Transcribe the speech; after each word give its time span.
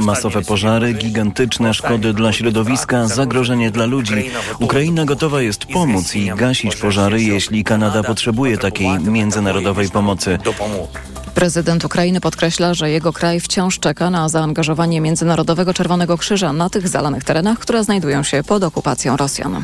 Masowe 0.00 0.42
pożary, 0.42 0.92
gigantyczne 0.94 1.74
szkody 1.74 2.12
dla 2.12 2.32
środowiska, 2.32 3.06
zagrożenie 3.08 3.70
dla 3.70 3.86
ludzi. 3.86 4.30
Ukraina 4.60 5.04
gotowa 5.04 5.42
jest 5.42 5.66
pomóc 5.66 6.14
i 6.14 6.26
gasić 6.36 6.76
pożary, 6.76 7.22
jeśli 7.22 7.64
Kanada 7.64 8.02
potrzebuje 8.02 8.58
takiej 8.58 8.98
międzynarodowej 8.98 9.88
pomocy. 9.90 10.38
Prezydent 11.34 11.84
Ukrainy 11.84 12.20
podkreśla, 12.20 12.74
że 12.74 12.90
jego 12.90 13.12
kraj 13.12 13.40
wciąż 13.40 13.78
czeka 13.78 14.10
na 14.10 14.28
zaangażowanie 14.28 15.00
Międzynarodowego 15.00 15.74
Czerwonego 15.74 16.18
Krzyża 16.18 16.52
na 16.52 16.70
tych 16.70 16.88
zalanych 16.88 17.24
terenach, 17.24 17.58
które 17.58 17.84
znajdują 17.84 18.22
się 18.22 18.42
pod 18.42 18.62
okupacją 18.62 19.16
Rosjan. 19.16 19.62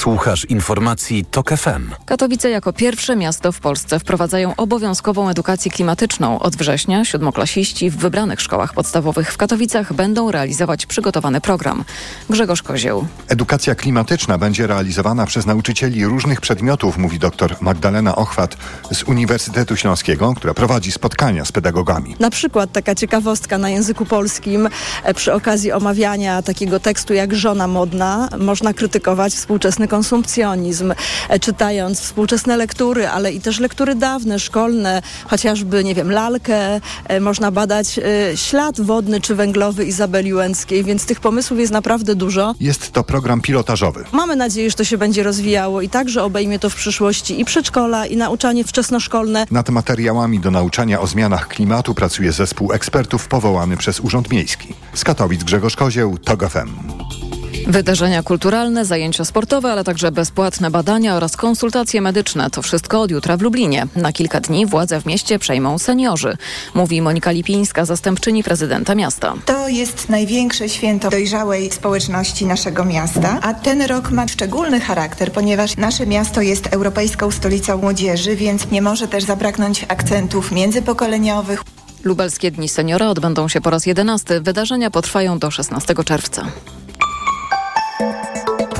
Słuchasz 0.00 0.44
informacji 0.44 1.24
TOK 1.24 1.50
FM. 1.50 1.90
Katowice 2.06 2.50
jako 2.50 2.72
pierwsze 2.72 3.16
miasto 3.16 3.52
w 3.52 3.60
Polsce 3.60 3.98
wprowadzają 3.98 4.56
obowiązkową 4.56 5.28
edukację 5.28 5.70
klimatyczną. 5.70 6.38
Od 6.38 6.56
września 6.56 7.04
siódmoklasiści 7.04 7.90
w 7.90 7.96
wybranych 7.96 8.40
szkołach 8.40 8.74
podstawowych 8.74 9.32
w 9.32 9.36
Katowicach 9.36 9.92
będą 9.92 10.30
realizować 10.30 10.86
przygotowany 10.86 11.40
program. 11.40 11.84
Grzegorz 12.30 12.62
Kozieł. 12.62 13.06
Edukacja 13.28 13.74
klimatyczna 13.74 14.38
będzie 14.38 14.66
realizowana 14.66 15.26
przez 15.26 15.46
nauczycieli 15.46 16.04
różnych 16.04 16.40
przedmiotów, 16.40 16.98
mówi 16.98 17.18
dr 17.18 17.56
Magdalena 17.60 18.16
Ochwat 18.16 18.56
z 18.92 19.02
Uniwersytetu 19.02 19.76
Śląskiego, 19.76 20.34
która 20.36 20.54
prowadzi 20.54 20.92
spotkania 20.92 21.44
z 21.44 21.52
pedagogami. 21.52 22.16
Na 22.20 22.30
przykład 22.30 22.72
taka 22.72 22.94
ciekawostka 22.94 23.58
na 23.58 23.70
języku 23.70 24.04
polskim 24.04 24.68
e, 25.04 25.14
przy 25.14 25.32
okazji 25.32 25.72
omawiania 25.72 26.42
takiego 26.42 26.80
tekstu 26.80 27.14
jak 27.14 27.34
żona 27.34 27.66
modna 27.66 28.28
można 28.38 28.74
krytykować 28.74 29.32
współczesny 29.32 29.89
konsumpcjonizm, 29.90 30.94
e, 31.28 31.38
czytając 31.40 32.00
współczesne 32.00 32.56
lektury, 32.56 33.08
ale 33.08 33.32
i 33.32 33.40
też 33.40 33.60
lektury 33.60 33.94
dawne, 33.94 34.38
szkolne, 34.38 35.02
chociażby, 35.26 35.84
nie 35.84 35.94
wiem, 35.94 36.10
lalkę, 36.10 36.80
e, 37.08 37.20
można 37.20 37.50
badać 37.50 37.98
e, 37.98 38.02
ślad 38.36 38.80
wodny 38.80 39.20
czy 39.20 39.34
węglowy 39.34 39.84
Izabeli 39.84 40.34
Łęckiej, 40.34 40.84
więc 40.84 41.06
tych 41.06 41.20
pomysłów 41.20 41.60
jest 41.60 41.72
naprawdę 41.72 42.14
dużo. 42.14 42.54
Jest 42.60 42.92
to 42.92 43.04
program 43.04 43.40
pilotażowy. 43.40 44.04
Mamy 44.12 44.36
nadzieję, 44.36 44.70
że 44.70 44.76
to 44.76 44.84
się 44.84 44.98
będzie 44.98 45.22
rozwijało 45.22 45.80
i 45.80 45.88
także 45.88 46.22
obejmie 46.22 46.58
to 46.58 46.70
w 46.70 46.74
przyszłości 46.74 47.40
i 47.40 47.44
przedszkola, 47.44 48.06
i 48.06 48.16
nauczanie 48.16 48.64
wczesnoszkolne. 48.64 49.46
Nad 49.50 49.68
materiałami 49.68 50.40
do 50.40 50.50
nauczania 50.50 51.00
o 51.00 51.06
zmianach 51.06 51.48
klimatu 51.48 51.94
pracuje 51.94 52.32
zespół 52.32 52.72
ekspertów 52.72 53.28
powołany 53.28 53.76
przez 53.76 54.00
Urząd 54.00 54.30
Miejski. 54.30 54.74
Z 54.94 55.04
Katowic 55.04 55.44
Grzegorz 55.44 55.76
Kozieł, 55.76 56.18
TOG 56.18 56.48
FM. 56.48 57.39
Wydarzenia 57.66 58.22
kulturalne, 58.22 58.84
zajęcia 58.84 59.24
sportowe, 59.24 59.72
ale 59.72 59.84
także 59.84 60.12
bezpłatne 60.12 60.70
badania 60.70 61.16
oraz 61.16 61.36
konsultacje 61.36 62.00
medyczne. 62.00 62.50
To 62.50 62.62
wszystko 62.62 63.00
od 63.00 63.10
jutra 63.10 63.36
w 63.36 63.40
Lublinie. 63.40 63.86
Na 63.96 64.12
kilka 64.12 64.40
dni 64.40 64.66
władze 64.66 65.00
w 65.00 65.06
mieście 65.06 65.38
przejmą 65.38 65.78
seniorzy, 65.78 66.36
mówi 66.74 67.02
Monika 67.02 67.30
Lipińska, 67.30 67.84
zastępczyni 67.84 68.44
prezydenta 68.44 68.94
miasta. 68.94 69.34
To 69.46 69.68
jest 69.68 70.08
największe 70.08 70.68
święto 70.68 71.10
dojrzałej 71.10 71.70
społeczności 71.70 72.46
naszego 72.46 72.84
miasta, 72.84 73.38
a 73.42 73.54
ten 73.54 73.82
rok 73.82 74.10
ma 74.10 74.28
szczególny 74.28 74.80
charakter, 74.80 75.32
ponieważ 75.32 75.76
nasze 75.76 76.06
miasto 76.06 76.42
jest 76.42 76.66
europejską 76.66 77.30
stolicą 77.30 77.78
młodzieży, 77.78 78.36
więc 78.36 78.70
nie 78.70 78.82
może 78.82 79.08
też 79.08 79.24
zabraknąć 79.24 79.84
akcentów 79.88 80.52
międzypokoleniowych. 80.52 81.64
Lubelskie 82.04 82.50
Dni 82.50 82.68
Seniora 82.68 83.08
odbędą 83.08 83.48
się 83.48 83.60
po 83.60 83.70
raz 83.70 83.86
jedenasty. 83.86 84.40
Wydarzenia 84.40 84.90
potrwają 84.90 85.38
do 85.38 85.50
16 85.50 85.94
czerwca. 86.04 86.46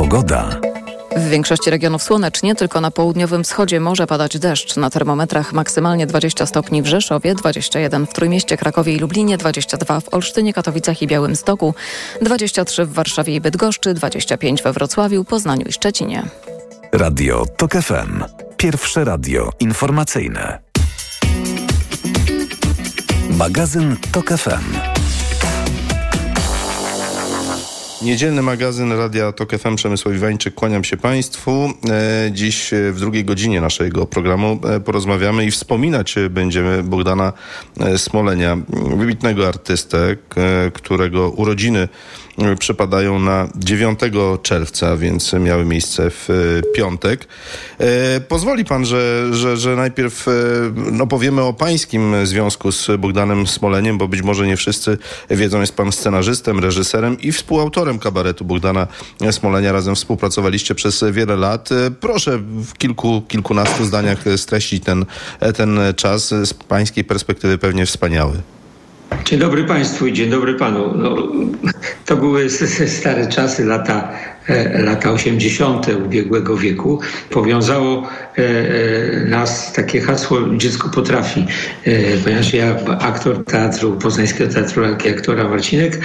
Pogoda. 0.01 0.61
W 1.17 1.29
większości 1.29 1.71
regionów 1.71 2.03
słonecznie, 2.03 2.55
tylko 2.55 2.81
na 2.81 2.91
południowym 2.91 3.45
wschodzie 3.45 3.81
może 3.81 4.07
padać 4.07 4.39
deszcz. 4.39 4.77
Na 4.77 4.91
termometrach 4.91 5.53
maksymalnie 5.53 6.07
20 6.07 6.47
stopni 6.47 6.83
w 6.83 6.87
Rzeszowie, 6.87 7.35
21 7.35 8.07
w 8.07 8.13
Trójmieście, 8.13 8.57
Krakowie 8.57 8.95
i 8.95 8.99
Lublinie, 8.99 9.39
22 9.39 10.01
w 10.01 10.15
Olsztynie, 10.15 10.53
Katowicach 10.53 11.03
i 11.03 11.07
Białymstoku, 11.07 11.75
23 12.23 12.85
w 12.85 12.93
Warszawie 12.93 13.35
i 13.35 13.41
Bydgoszczy, 13.41 13.95
25 13.95 14.63
we 14.63 14.73
Wrocławiu, 14.73 15.25
Poznaniu 15.25 15.67
i 15.67 15.73
Szczecinie. 15.73 16.23
Radio 16.93 17.47
TOK 17.57 17.73
FM. 17.73 18.25
Pierwsze 18.57 19.05
radio 19.05 19.51
informacyjne. 19.61 20.59
Magazyn 23.31 23.97
TOK 24.13 24.29
FM. 24.29 25.01
Niedzielny 28.03 28.43
magazyn 28.43 28.93
Radia 28.93 29.33
Tok 29.33 29.59
FM 29.59 29.77
Przemysław 29.77 30.15
Iwańczyk. 30.15 30.55
Kłaniam 30.55 30.85
się 30.85 30.97
Państwu. 30.97 31.73
E, 31.91 32.31
dziś 32.33 32.71
w 32.93 33.01
drugiej 33.01 33.25
godzinie 33.25 33.61
naszego 33.61 34.07
programu 34.07 34.61
e, 34.65 34.81
porozmawiamy 34.81 35.45
i 35.45 35.51
wspominać 35.51 36.15
będziemy 36.31 36.83
Bogdana 36.83 37.33
e, 37.81 37.99
Smolenia, 37.99 38.59
wybitnego 38.97 39.49
artystę, 39.49 40.17
którego 40.73 41.31
urodziny 41.31 41.89
przypadają 42.59 43.19
na 43.19 43.49
9 43.57 44.01
czerwca, 44.43 44.97
więc 44.97 45.33
miały 45.33 45.65
miejsce 45.65 46.11
w 46.11 46.29
piątek. 46.75 47.29
Pozwoli 48.29 48.65
pan, 48.65 48.85
że, 48.85 49.29
że, 49.33 49.57
że 49.57 49.77
najpierw 49.77 50.27
no, 50.75 51.07
powiemy 51.07 51.43
o 51.43 51.53
pańskim 51.53 52.27
związku 52.27 52.73
z 52.73 52.89
Bogdanem 52.99 53.47
Smoleniem, 53.47 53.99
bo 53.99 54.09
być 54.09 54.23
może 54.23 54.47
nie 54.47 54.57
wszyscy 54.57 54.99
wiedzą, 55.31 55.61
jest 55.61 55.77
pan 55.77 55.93
scenarzystem, 55.93 56.59
reżyserem 56.59 57.21
i 57.21 57.33
współautorem 57.33 57.99
kabaretu 57.99 58.45
Bogdana 58.45 58.87
Smolenia. 59.31 59.73
Razem 59.73 59.95
współpracowaliście 59.95 60.75
przez 60.75 61.05
wiele 61.13 61.37
lat. 61.37 61.69
Proszę 62.01 62.39
w 62.39 62.73
kilku, 62.79 63.23
kilkunastu 63.29 63.85
zdaniach 63.85 64.25
streścić 64.37 64.85
ten, 64.85 65.05
ten 65.57 65.81
czas 65.97 66.29
z 66.29 66.55
pańskiej 66.55 67.05
perspektywy 67.05 67.59
pewnie 67.59 67.87
wspaniały. 67.87 68.43
Dzień 69.25 69.39
dobry 69.39 69.65
Państwu 69.65 70.07
i 70.07 70.13
dzień 70.13 70.31
dobry 70.31 70.55
Panu. 70.55 70.95
No, 70.97 71.17
to 72.07 72.17
były 72.17 72.51
stare 73.01 73.27
czasy, 73.27 73.65
lata 73.65 74.13
lata 74.85 75.13
80. 75.13 75.87
ubiegłego 76.07 76.57
wieku, 76.57 77.01
powiązało 77.31 78.09
e, 78.39 78.43
e, 78.43 79.25
nas 79.25 79.73
takie 79.73 80.01
hasło 80.01 80.39
dziecko 80.57 80.89
potrafi, 80.89 81.47
ponieważ 82.25 82.55
ja, 82.55 82.77
aktor 82.99 83.45
teatru, 83.45 83.93
Poznańskiego 83.93 84.55
Teatru 84.55 84.85
aktora 84.85 85.49
Marcinek, 85.49 85.99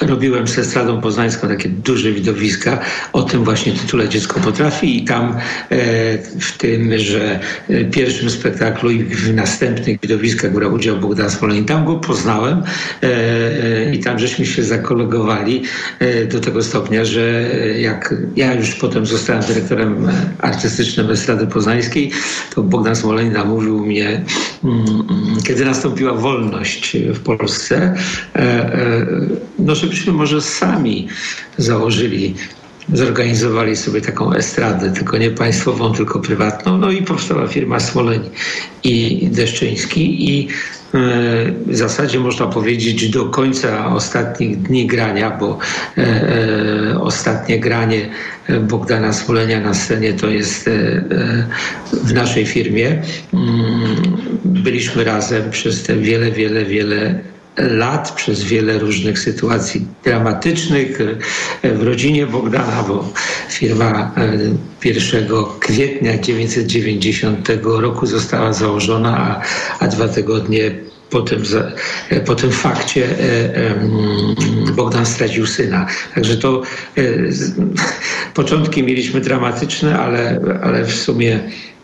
robiłem 0.00 0.48
z 0.48 0.58
Estradą 0.58 1.00
Poznańską 1.00 1.48
takie 1.48 1.68
duże 1.68 2.12
widowiska 2.12 2.78
o 3.12 3.22
tym 3.22 3.44
właśnie 3.44 3.72
tytule 3.72 4.08
Dziecko 4.08 4.40
potrafi 4.40 5.02
i 5.02 5.04
tam 5.04 5.36
w 6.40 6.58
tym, 6.58 6.98
że 6.98 7.40
pierwszym 7.92 8.30
spektaklu 8.30 8.90
i 8.90 9.04
w 9.04 9.34
następnych 9.34 10.00
widowiskach 10.00 10.52
brał 10.52 10.72
udział 10.72 10.96
Bogdan 10.96 11.30
Smoleń. 11.30 11.64
Tam 11.64 11.84
go 11.84 11.96
poznałem 11.96 12.62
i 13.92 13.98
tam 13.98 14.18
żeśmy 14.18 14.46
się 14.46 14.62
zakolegowali 14.62 15.62
do 16.32 16.39
tego 16.40 16.60
tego 16.60 16.62
stopnia, 16.62 17.04
że 17.04 17.50
jak 17.80 18.14
ja 18.36 18.54
już 18.54 18.74
potem 18.74 19.06
zostałem 19.06 19.44
dyrektorem 19.44 20.08
artystycznym 20.38 21.10
Estrady 21.10 21.46
Poznańskiej, 21.46 22.10
to 22.54 22.62
Bogdan 22.62 22.96
Smoleń 22.96 23.32
namówił 23.32 23.86
mnie, 23.86 24.24
mm, 24.64 25.06
kiedy 25.44 25.64
nastąpiła 25.64 26.14
wolność 26.14 26.96
w 27.14 27.20
Polsce, 27.20 27.94
e, 28.34 28.38
e, 28.38 29.06
no 29.58 29.74
żebyśmy 29.74 30.12
może 30.12 30.40
sami 30.40 31.08
założyli 31.58 32.34
zorganizowali 32.92 33.76
sobie 33.76 34.00
taką 34.00 34.32
estradę, 34.32 34.92
tylko 34.92 35.18
nie 35.18 35.30
państwową, 35.30 35.94
tylko 35.94 36.20
prywatną. 36.20 36.78
No 36.78 36.90
i 36.90 37.02
powstała 37.02 37.46
firma 37.46 37.80
Smoleń 37.80 38.20
i 38.84 39.28
Deszczyński 39.32 40.30
i 40.30 40.48
w 41.66 41.76
zasadzie 41.76 42.20
można 42.20 42.46
powiedzieć 42.46 43.08
do 43.08 43.26
końca 43.26 43.94
ostatnich 43.94 44.62
dni 44.62 44.86
grania, 44.86 45.30
bo 45.30 45.58
e, 45.98 46.02
e, 46.02 47.00
ostatnie 47.00 47.60
granie 47.60 48.08
Bogdana 48.60 49.12
Smolenia 49.12 49.60
na 49.60 49.74
scenie 49.74 50.12
to 50.12 50.30
jest 50.30 50.68
e, 50.68 50.72
w 51.92 52.12
naszej 52.12 52.46
firmie. 52.46 53.02
Mm, 53.34 53.96
byliśmy 54.44 55.04
razem 55.04 55.50
przez 55.50 55.82
te 55.82 55.96
wiele, 55.96 56.30
wiele, 56.30 56.64
wiele 56.64 57.20
lat, 57.60 58.12
przez 58.12 58.44
wiele 58.44 58.78
różnych 58.78 59.18
sytuacji 59.18 59.86
dramatycznych 60.04 60.98
w 61.64 61.82
rodzinie 61.82 62.26
Bogdana, 62.26 62.84
bo 62.88 63.12
firma 63.48 64.14
1 64.84 65.28
kwietnia 65.60 66.18
1990 66.18 67.48
roku 67.64 68.06
została 68.06 68.52
założona, 68.52 69.18
a, 69.18 69.42
a 69.84 69.88
dwa 69.88 70.08
tygodnie 70.08 70.70
po 71.10 71.22
tym, 71.22 71.42
po 72.26 72.34
tym 72.34 72.50
fakcie 72.50 73.04
e, 73.04 73.74
Bogdan 74.76 75.06
stracił 75.06 75.46
syna. 75.46 75.86
Także 76.14 76.36
to 76.36 76.62
e, 76.96 77.02
początki 78.34 78.82
mieliśmy 78.82 79.20
dramatyczne, 79.20 79.98
ale, 79.98 80.40
ale 80.62 80.84
w 80.84 80.94
sumie 80.94 81.40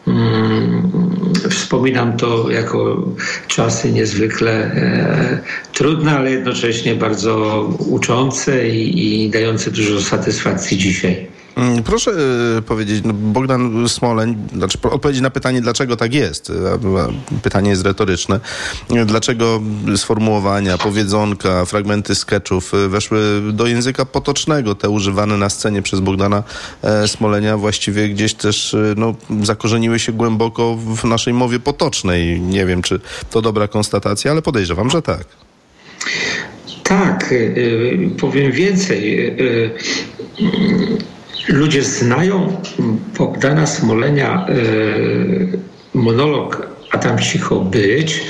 mm, 0.07 1.06
wspominam 1.51 2.17
to 2.17 2.51
jako 2.51 3.07
czasy 3.49 3.93
niezwykle 3.93 4.53
e, 4.53 5.41
trudne, 5.73 6.17
ale 6.19 6.31
jednocześnie 6.31 6.95
bardzo 6.95 7.65
uczące 7.79 8.69
i, 8.69 9.25
i 9.25 9.31
dające 9.31 9.71
dużo 9.71 10.01
satysfakcji 10.01 10.79
dzisiaj. 10.79 11.36
Mm, 11.57 11.83
proszę 11.83 12.11
e, 12.59 12.63
powiedzieć, 12.63 13.05
no 13.05 13.13
Bogdan 13.13 13.89
Smoleń, 13.89 14.37
znaczy 14.53 14.79
odpowiedzieć 14.83 15.23
na 15.23 15.31
pytanie, 15.31 15.61
dlaczego 15.61 15.97
tak 15.97 16.15
jest. 16.15 16.53
Pytanie 17.43 17.71
jest 17.71 17.85
retoryczne. 17.85 18.41
Dlaczego 19.07 19.63
sformułowania, 19.97 20.79
powiedzonka, 20.79 21.65
fragmenty 21.65 22.15
sketchów 22.15 22.75
e, 22.75 22.89
weszły 22.89 23.43
do 23.53 23.67
języka 23.67 24.05
potocznego, 24.05 24.75
te 24.75 24.91
używane 24.91 25.37
na 25.37 25.51
scenie 25.51 25.83
przez 25.83 26.01
Bogdana 26.01 26.43
e, 26.83 27.09
Smolenia 27.09 27.57
właściwie 27.57 28.09
gdzieś 28.09 28.35
też 28.35 28.77
no, 28.97 29.15
zakorzeniły 29.43 29.99
się 29.99 30.13
głęboko 30.13 30.77
w 30.77 31.05
naszej 31.05 31.35
mowie 31.35 31.61
potocznej. 31.61 32.41
Nie 32.41 32.67
wiem, 32.67 32.83
czy 32.83 33.01
to 33.31 33.43
dobra 33.43 33.69
konstatacja, 33.69 34.31
ale 34.31 34.43
podejrzewam, 34.43 34.91
że 34.91 35.03
tak. 35.03 35.25
Tak, 36.83 37.35
powiem 38.19 38.53
więcej 38.53 39.37
Ludzie 41.49 41.83
znają 41.83 42.57
Bogdana 43.19 43.67
Smolenia 43.67 44.47
e, 44.49 44.55
monolog 45.95 46.77
a 46.91 46.99
tam 46.99 47.19
cicho 47.19 47.61
być, 47.61 48.23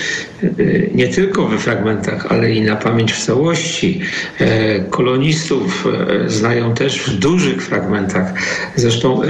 e, 0.42 0.48
nie 0.94 1.08
tylko 1.08 1.46
we 1.46 1.58
fragmentach, 1.58 2.26
ale 2.26 2.52
i 2.52 2.60
na 2.60 2.76
pamięć 2.76 3.12
w 3.12 3.24
całości. 3.24 4.00
E, 4.40 4.80
kolonistów 4.80 5.88
znają 6.26 6.74
też 6.74 7.00
w 7.00 7.18
dużych 7.18 7.62
fragmentach. 7.62 8.32
Zresztą 8.76 9.20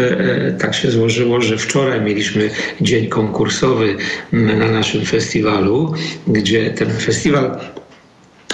tak 0.58 0.74
się 0.74 0.90
złożyło, 0.90 1.40
że 1.40 1.58
wczoraj 1.58 2.00
mieliśmy 2.00 2.50
dzień 2.80 3.06
konkursowy 3.06 3.96
na 4.32 4.70
naszym 4.70 5.04
festiwalu, 5.04 5.94
gdzie 6.26 6.70
ten 6.70 6.90
festiwal 6.90 7.58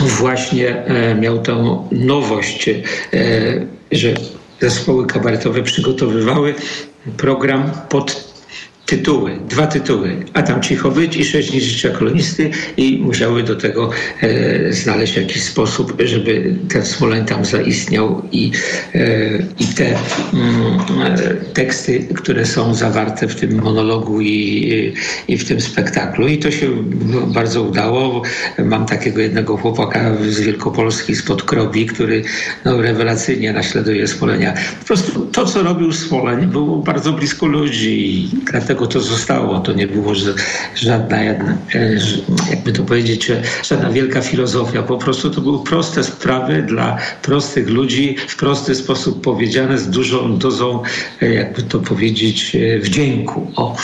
właśnie 0.00 0.76
miał 1.20 1.42
tę 1.42 1.84
nowość, 1.92 2.70
że 3.92 4.14
zespoły 4.62 5.06
kabaretowe 5.06 5.62
przygotowywały 5.62 6.54
program 7.16 7.70
pod 7.88 8.31
tytuły, 8.92 9.38
dwa 9.48 9.66
tytuły. 9.66 10.16
A 10.32 10.42
tam 10.42 10.62
cicho 10.62 10.90
być 10.90 11.16
i 11.16 11.24
sześć 11.24 11.52
życia 11.52 11.90
kolonisty 11.90 12.50
i 12.76 12.98
musiały 12.98 13.42
do 13.42 13.56
tego 13.56 13.90
e, 14.20 14.72
znaleźć 14.72 15.16
jakiś 15.16 15.42
sposób, 15.42 16.02
żeby 16.04 16.54
ten 16.68 16.86
Smoleń 16.86 17.24
tam 17.24 17.44
zaistniał 17.44 18.22
i, 18.32 18.52
e, 18.94 19.08
i 19.58 19.66
te 19.76 19.86
mm, 19.86 19.96
e, 21.04 21.34
teksty, 21.54 22.08
które 22.14 22.46
są 22.46 22.74
zawarte 22.74 23.28
w 23.28 23.36
tym 23.36 23.62
monologu 23.62 24.20
i, 24.20 24.92
i 25.28 25.38
w 25.38 25.48
tym 25.48 25.60
spektaklu. 25.60 26.28
I 26.28 26.38
to 26.38 26.50
się 26.50 26.68
bardzo 27.26 27.62
udało. 27.62 28.22
Mam 28.58 28.86
takiego 28.86 29.20
jednego 29.20 29.56
chłopaka 29.56 30.16
z 30.28 30.40
Wielkopolski, 30.40 31.16
spod 31.16 31.42
Krobi, 31.42 31.86
który 31.86 32.22
no, 32.64 32.82
rewelacyjnie 32.82 33.52
naśladuje 33.52 34.08
Smolenia. 34.08 34.54
Po 34.80 34.86
prostu 34.86 35.26
to, 35.26 35.46
co 35.46 35.62
robił 35.62 35.92
Smoleń, 35.92 36.46
było 36.46 36.78
bardzo 36.78 37.12
blisko 37.12 37.46
ludzi. 37.46 38.28
Dlatego 38.50 38.81
to 38.86 39.00
zostało. 39.00 39.60
To 39.60 39.72
nie 39.72 39.86
było 39.86 40.12
żadna, 40.74 41.18
e, 41.18 41.36
jakby 42.50 42.72
to 42.72 42.82
powiedzieć, 42.82 43.32
żadna 43.62 43.90
wielka 43.90 44.20
filozofia. 44.20 44.82
Po 44.82 44.98
prostu 44.98 45.30
to 45.30 45.40
były 45.40 45.64
proste 45.64 46.04
sprawy 46.04 46.62
dla 46.62 46.98
prostych 47.22 47.68
ludzi, 47.68 48.16
w 48.28 48.36
prosty 48.36 48.74
sposób 48.74 49.24
powiedziane, 49.24 49.78
z 49.78 49.90
dużą 49.90 50.38
dozą, 50.38 50.82
e, 51.22 51.34
jakby 51.34 51.62
to 51.62 51.78
powiedzieć, 51.78 52.56
e, 52.56 52.78
wdzięku. 52.78 53.52
O. 53.56 53.76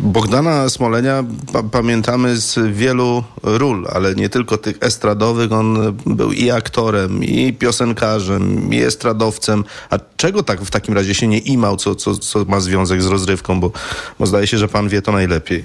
Bogdana 0.00 0.68
Smolenia 0.68 1.24
pamiętamy 1.72 2.36
z 2.36 2.58
wielu 2.72 3.24
ról, 3.42 3.86
ale 3.92 4.14
nie 4.14 4.28
tylko 4.28 4.56
tych 4.56 4.76
estradowych. 4.80 5.52
On 5.52 5.96
był 6.06 6.32
i 6.32 6.50
aktorem, 6.50 7.24
i 7.24 7.52
piosenkarzem, 7.52 8.74
i 8.74 8.82
estradowcem. 8.82 9.64
A 9.90 9.98
czego 10.16 10.42
tak 10.42 10.60
w 10.60 10.70
takim 10.70 10.94
razie 10.94 11.14
się 11.14 11.28
nie 11.28 11.38
imał, 11.38 11.76
co, 11.76 11.94
co, 11.94 12.18
co 12.18 12.44
ma 12.44 12.60
związek 12.60 13.02
z 13.02 13.06
rozrywką? 13.06 13.60
Bo, 13.60 13.72
bo 14.18 14.26
zdaje 14.26 14.46
się, 14.46 14.58
że 14.58 14.68
pan 14.68 14.88
wie 14.88 15.02
to 15.02 15.12
najlepiej. 15.12 15.64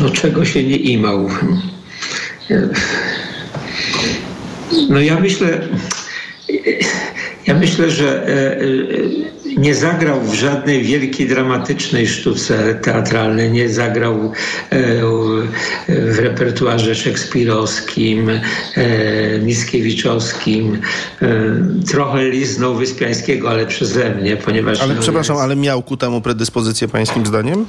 No 0.00 0.10
czego 0.10 0.44
się 0.44 0.64
nie 0.64 0.76
imał? 0.76 1.28
No 4.90 5.00
ja 5.00 5.20
myślę, 5.20 5.68
ja 7.46 7.54
myślę, 7.54 7.90
że 7.90 8.26
e, 8.26 8.28
e, 8.28 8.60
nie 9.58 9.74
zagrał 9.74 10.20
w 10.20 10.34
żadnej 10.34 10.82
wielkiej, 10.82 11.28
dramatycznej 11.28 12.08
sztuce 12.08 12.74
teatralnej, 12.74 13.50
nie 13.50 13.68
zagrał 13.68 14.32
e, 14.70 14.82
w 15.88 16.18
repertuarze 16.18 16.94
szekspirowskim, 16.94 18.30
e, 18.30 18.40
Mickiewiczowskim. 19.38 20.78
E, 21.22 21.28
trochę 21.88 22.30
liznął 22.30 22.74
Wyspiańskiego, 22.74 23.50
ale 23.50 23.66
przeze 23.66 24.14
mnie, 24.14 24.36
ponieważ... 24.36 24.80
Ale 24.80 24.94
no, 24.94 25.02
przepraszam, 25.02 25.36
jest... 25.36 25.44
ale 25.44 25.56
miał 25.56 25.82
ku 25.82 25.96
temu 25.96 26.20
predyspozycję 26.20 26.88
pańskim 26.88 27.26
zdaniem? 27.26 27.66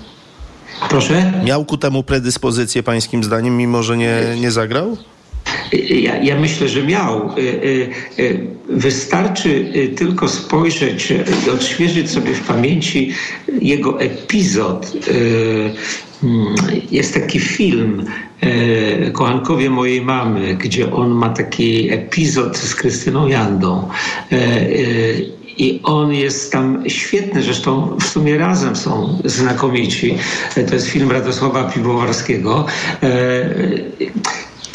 Proszę? 0.89 1.33
Miał 1.45 1.65
ku 1.65 1.77
temu 1.77 2.03
predyspozycję 2.03 2.83
pańskim 2.83 3.23
zdaniem, 3.23 3.57
mimo 3.57 3.83
że 3.83 3.97
nie, 3.97 4.21
nie 4.39 4.51
zagrał? 4.51 4.97
Ja, 5.73 6.17
ja, 6.23 6.39
myślę, 6.39 6.67
że 6.67 6.83
miał. 6.83 7.31
Y, 7.37 7.41
y, 7.41 7.89
y, 8.19 8.47
wystarczy 8.69 9.73
tylko 9.97 10.27
spojrzeć 10.27 11.13
i 11.47 11.49
odświeżyć 11.49 12.09
sobie 12.11 12.33
w 12.33 12.41
pamięci 12.41 13.11
jego 13.61 14.01
epizod. 14.01 14.91
Mm, 16.23 16.55
jest 16.91 17.13
taki 17.13 17.39
film 17.39 18.05
Kochankowie 19.13 19.69
mojej 19.69 20.01
mamy, 20.01 20.55
gdzie 20.55 20.91
on 20.91 21.09
ma 21.09 21.29
taki 21.29 21.93
epizod 21.93 22.57
z 22.57 22.75
Krystyną 22.75 23.27
Jandą. 23.27 23.89
I 25.57 25.79
on 25.83 26.13
jest 26.13 26.51
tam 26.51 26.83
świetny, 26.89 27.43
zresztą 27.43 27.97
w 28.01 28.03
sumie 28.03 28.37
razem 28.37 28.75
są 28.75 29.19
znakomici. 29.25 30.17
To 30.69 30.75
jest 30.75 30.87
film 30.87 31.11
Radosława 31.11 31.63
Piwowarskiego 31.63 32.65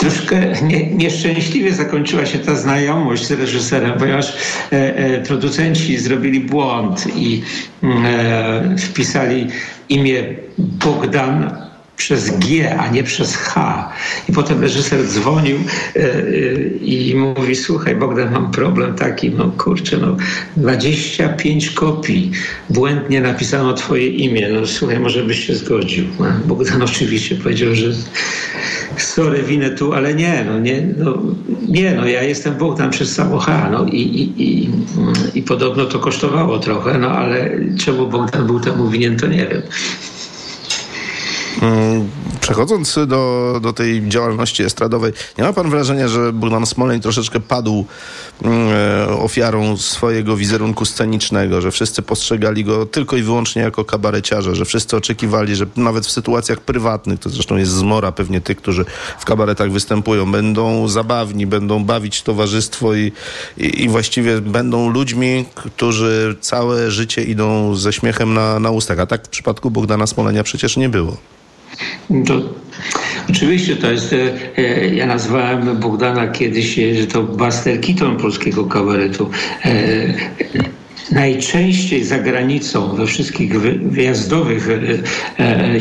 troszkę 0.04 0.52
nie, 0.62 0.86
nieszczęśliwie 0.86 1.72
zakończyła 1.72 2.26
się 2.26 2.38
ta 2.38 2.54
znajomość 2.54 3.26
z 3.26 3.30
reżyserem, 3.30 3.98
ponieważ 3.98 4.36
e, 4.72 4.96
e, 4.96 5.20
producenci 5.22 5.98
zrobili 5.98 6.40
błąd 6.40 7.06
i 7.16 7.42
mm, 7.82 8.06
e, 8.06 8.78
wpisali 8.78 9.46
imię 9.88 10.24
Bogdan 10.58 11.50
przez 11.96 12.38
G, 12.38 12.78
a 12.78 12.88
nie 12.88 13.02
przez 13.02 13.36
H. 13.36 13.88
I 14.28 14.32
potem 14.32 14.60
reżyser 14.60 15.06
dzwonił 15.06 15.56
e, 15.56 16.00
e, 16.00 16.22
i 16.82 17.14
mówi, 17.16 17.56
słuchaj 17.56 17.96
Bogdan, 17.96 18.32
mam 18.32 18.50
problem 18.50 18.94
taki, 18.94 19.30
no 19.30 19.52
kurczę, 19.58 19.96
no 19.96 20.16
25 20.56 21.70
kopii 21.70 22.30
błędnie 22.70 23.20
napisano 23.20 23.72
twoje 23.72 24.08
imię, 24.08 24.48
no 24.52 24.66
słuchaj, 24.66 25.00
może 25.00 25.24
byś 25.24 25.46
się 25.46 25.54
zgodził. 25.54 26.04
No, 26.20 26.26
Bogdan 26.46 26.82
oczywiście 26.82 27.36
powiedział, 27.36 27.74
że 27.74 27.92
sorry, 28.96 29.42
winę 29.42 29.70
tu, 29.70 29.92
ale 29.92 30.14
nie, 30.14 30.44
no 30.48 30.58
nie, 30.58 30.88
no, 30.98 31.18
nie, 31.68 31.94
no 31.94 32.06
ja 32.06 32.22
jestem 32.22 32.54
Bogdan 32.54 32.90
przez 32.90 33.14
samo 33.14 33.38
H, 33.38 33.68
no 33.72 33.86
i, 33.86 34.00
i, 34.00 34.42
i, 34.42 34.70
i 35.34 35.42
podobno 35.42 35.84
to 35.84 35.98
kosztowało 35.98 36.58
trochę, 36.58 36.98
no 36.98 37.10
ale 37.10 37.50
czemu 37.78 38.08
Bogdan 38.08 38.46
był 38.46 38.60
temu 38.60 38.90
winien, 38.90 39.16
to 39.16 39.26
nie 39.26 39.46
wiem. 39.46 39.62
Mm, 41.62 42.10
przechodząc 42.40 42.98
do, 43.06 43.54
do 43.62 43.72
tej 43.72 44.08
działalności 44.08 44.62
estradowej, 44.62 45.12
nie 45.38 45.44
ma 45.44 45.52
pan 45.52 45.70
wrażenia, 45.70 46.08
że 46.08 46.32
Bogdan 46.32 46.66
Smoleń 46.66 47.00
troszeczkę 47.00 47.40
padł 47.40 47.86
mm, 48.42 48.68
e, 48.72 49.08
ofiarą 49.08 49.76
swojego 49.76 50.36
wizerunku 50.36 50.84
scenicznego, 50.84 51.60
że 51.60 51.70
wszyscy 51.70 52.02
postrzegali 52.02 52.64
go 52.64 52.86
tylko 52.86 53.16
i 53.16 53.22
wyłącznie 53.22 53.62
jako 53.62 53.84
kabareciarza, 53.84 54.54
że 54.54 54.64
wszyscy 54.64 54.96
oczekiwali, 54.96 55.56
że 55.56 55.66
nawet 55.76 56.06
w 56.06 56.10
sytuacjach 56.10 56.60
prywatnych, 56.60 57.20
to 57.20 57.30
zresztą 57.30 57.56
jest 57.56 57.72
zmora 57.72 58.12
pewnie 58.12 58.40
tych, 58.40 58.56
którzy 58.56 58.84
w 59.18 59.24
kabaretach 59.24 59.70
występują, 59.70 60.32
będą 60.32 60.88
zabawni, 60.88 61.46
będą 61.46 61.84
bawić 61.84 62.22
towarzystwo 62.22 62.94
i, 62.94 63.12
i, 63.58 63.82
i 63.82 63.88
właściwie 63.88 64.40
będą 64.40 64.90
ludźmi, 64.90 65.44
którzy 65.54 66.36
całe 66.40 66.90
życie 66.90 67.22
idą 67.22 67.74
ze 67.74 67.92
śmiechem 67.92 68.34
na, 68.34 68.60
na 68.60 68.70
ustach. 68.70 68.98
A 68.98 69.06
tak 69.06 69.26
w 69.26 69.28
przypadku 69.28 69.70
Bogdana 69.70 70.06
Smolenia 70.06 70.42
przecież 70.42 70.76
nie 70.76 70.88
było. 70.88 71.16
To, 72.26 72.34
oczywiście 73.30 73.76
to 73.76 73.90
jest, 73.90 74.12
e, 74.12 74.16
e, 74.58 74.94
ja 74.94 75.06
nazwałem 75.06 75.80
Bogdana 75.80 76.28
kiedyś, 76.28 76.74
że 77.00 77.06
to 77.06 77.22
Buster 77.22 77.80
Keaton 77.80 78.16
polskiego 78.16 78.64
kabaretu. 78.64 79.30
E, 81.10 81.14
najczęściej 81.14 82.04
za 82.04 82.18
granicą 82.18 82.96
we 82.96 83.06
wszystkich 83.06 83.60
wyjazdowych 83.90 84.68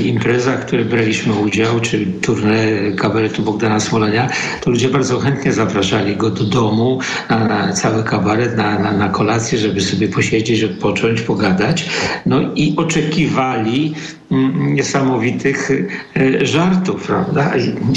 imprezach, 0.05 0.65
które 0.65 0.85
braliśmy 0.85 1.33
udział, 1.33 1.79
czy 1.79 2.05
turnę 2.05 2.55
kabaretu 2.97 3.43
Bogdana 3.43 3.79
Smolenia, 3.79 4.29
to 4.61 4.71
ludzie 4.71 4.89
bardzo 4.89 5.19
chętnie 5.19 5.53
zapraszali 5.53 6.15
go 6.15 6.29
do 6.29 6.43
domu 6.43 6.99
na, 7.29 7.47
na 7.47 7.73
cały 7.73 8.03
kabaret, 8.03 8.57
na, 8.57 8.79
na, 8.79 8.91
na 8.91 9.09
kolację, 9.09 9.57
żeby 9.57 9.81
sobie 9.81 10.07
posiedzieć, 10.07 10.63
odpocząć, 10.63 11.21
pogadać. 11.21 11.89
No 12.25 12.41
i 12.55 12.73
oczekiwali 12.77 13.93
mm, 14.31 14.73
niesamowitych 14.73 15.71
e, 16.15 16.45
żartów, 16.45 17.07
prawda? 17.07 17.51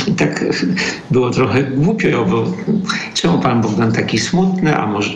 I 0.09 0.12
tak 0.12 0.45
było 1.11 1.30
trochę 1.30 1.62
głupio, 1.62 2.25
bo 2.25 2.52
czemu 3.14 3.38
pan 3.38 3.61
Bogdan 3.61 3.92
taki 3.92 4.18
smutny, 4.18 4.76
a 4.76 4.87
może, 4.87 5.11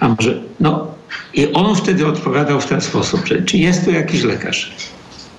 a 0.00 0.08
może, 0.08 0.42
no 0.60 0.94
i 1.34 1.52
on 1.52 1.76
wtedy 1.76 2.06
odpowiadał 2.06 2.60
w 2.60 2.66
ten 2.66 2.80
sposób, 2.80 3.26
że 3.26 3.42
czy 3.42 3.58
jest 3.58 3.84
tu 3.84 3.90
jakiś 3.90 4.22
lekarz? 4.22 4.72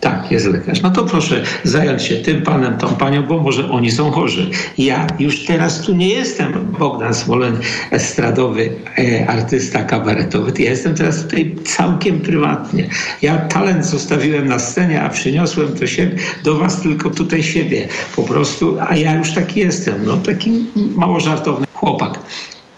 Tak, 0.06 0.32
jest 0.32 0.46
lekarz. 0.46 0.82
No 0.82 0.90
to 0.90 1.04
proszę 1.04 1.44
zająć 1.64 2.04
się 2.04 2.16
tym 2.16 2.42
panem, 2.42 2.78
tą 2.78 2.88
panią, 2.88 3.24
bo 3.24 3.38
może 3.38 3.70
oni 3.70 3.92
są 3.92 4.12
chorzy. 4.12 4.50
Ja 4.78 5.08
już 5.20 5.46
teraz 5.46 5.82
tu 5.82 5.96
nie 5.96 6.10
jestem 6.10 6.76
Bogdan 6.80 7.14
Smolen, 7.14 7.58
estradowy 7.92 8.70
e, 8.98 9.28
artysta 9.28 9.84
kabaretowy. 9.84 10.52
Ja 10.60 10.70
jestem 10.70 10.96
teraz 10.96 11.24
tutaj 11.24 11.56
całkiem 11.64 12.20
prywatnie. 12.20 12.90
Ja 13.22 13.38
talent 13.38 13.86
zostawiłem 13.86 14.48
na 14.48 14.60
scenie, 14.60 15.02
a 15.02 15.10
przyniosłem 15.10 15.74
to 15.74 15.88
siebie, 15.88 16.18
do 16.44 16.56
was 16.56 16.82
tylko 16.82 17.10
tutaj 17.10 17.44
siebie. 17.44 17.88
Po 18.16 18.24
prostu, 18.24 18.78
a 18.90 18.96
ja 18.96 19.16
już 19.16 19.34
taki 19.34 19.60
jestem. 19.60 20.06
No 20.06 20.18
taki 20.18 20.66
mało 20.96 21.20
żartowny 21.20 21.68
chłopak. 21.74 22.20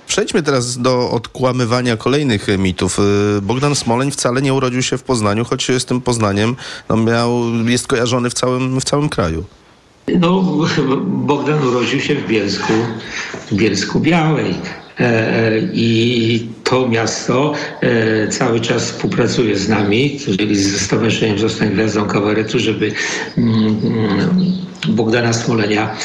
Przejdźmy 0.08 0.44
teraz 0.44 0.78
do 0.78 1.12
odkłamywania 1.12 1.98
kolejnych 1.98 2.48
mitów. 2.58 3.00
Y, 3.38 3.42
Bogdan 3.42 3.76
Smoleń 3.76 4.12
wcale 4.12 4.42
nie 4.42 4.54
urodził 4.54 4.82
się 4.82 4.98
w 4.98 5.04
Poznaniu, 5.04 5.46
choć 5.46 5.68
z 5.80 5.86
tym 5.86 6.02
Poznaniem 6.02 6.56
no, 6.90 6.98
miał, 6.98 7.44
jest 7.66 7.88
kojarzony 7.88 8.30
w 8.30 8.34
całym, 8.34 8.80
w 8.80 8.84
całym 8.84 9.10
kraju. 9.10 9.44
No, 10.20 10.44
Bogdan 11.06 11.68
urodził 11.68 12.00
się 12.00 12.16
w 12.16 12.28
Bielsku, 12.28 12.74
w 13.52 13.56
Bielsku 13.56 14.00
Białej. 14.00 14.56
E, 15.00 15.04
e, 15.04 15.60
I 15.74 16.50
to 16.64 16.88
miasto 16.90 17.54
e, 17.82 18.28
cały 18.28 18.60
czas 18.60 18.92
współpracuje 18.92 19.58
z 19.58 19.70
nami, 19.70 20.20
czyli 20.20 20.56
ze 20.56 20.80
Stowarzyszeniem 20.80 21.40
Zostań 21.40 21.70
Gwiazdą 21.70 22.06
Kabaretu, 22.06 22.60
żeby 22.60 22.92
mm, 23.38 23.80
mm, 23.84 24.67
Bogdana 24.88 25.34
Smolenia 25.34 25.96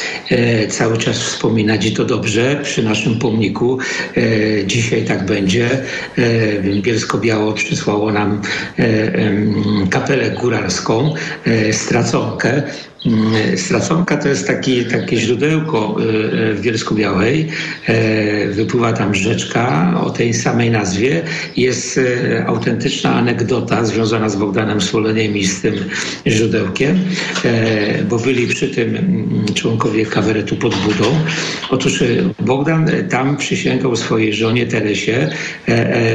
cały 0.69 0.97
czas 0.97 1.17
wspominać 1.17 1.85
i 1.85 1.91
to 1.91 2.05
dobrze 2.05 2.59
przy 2.63 2.83
naszym 2.83 3.19
pomniku. 3.19 3.77
Dzisiaj 4.65 5.05
tak 5.05 5.25
będzie. 5.25 5.69
Bielsko-Biało 6.81 7.53
przysłało 7.53 8.11
nam 8.11 8.41
kapelę 9.89 10.31
góralską, 10.31 11.13
straconkę, 11.71 12.63
Mm, 13.05 13.57
Straconka 13.57 14.17
to 14.17 14.27
jest 14.27 14.47
taki, 14.47 14.85
takie 14.85 15.17
źródełko 15.17 15.95
y, 15.99 16.03
y, 16.03 16.53
w 16.55 16.61
Bielsku 16.61 16.95
Białej. 16.95 17.47
E, 17.87 18.47
wypływa 18.47 18.93
tam 18.93 19.15
rzeczka 19.15 19.93
o 20.01 20.09
tej 20.09 20.33
samej 20.33 20.71
nazwie. 20.71 21.21
Jest 21.57 21.97
e, 21.97 22.45
autentyczna 22.45 23.15
anegdota 23.15 23.85
związana 23.85 24.29
z 24.29 24.35
Bogdanem 24.35 24.81
Swoleniem 24.81 25.37
i 25.37 25.45
z 25.45 25.61
tym 25.61 25.75
źródełkiem, 26.27 26.99
e, 27.45 28.03
bo 28.03 28.19
byli 28.19 28.47
przy 28.47 28.69
tym 28.69 28.95
mm, 28.95 29.45
członkowie 29.53 30.05
kabaretu 30.05 30.55
pod 30.55 30.75
budą. 30.75 31.05
Otóż 31.69 32.03
Bogdan 32.39 32.89
tam 33.09 33.37
przysięgał 33.37 33.95
swojej 33.95 34.33
żonie 34.33 34.65
Teresie, 34.65 35.29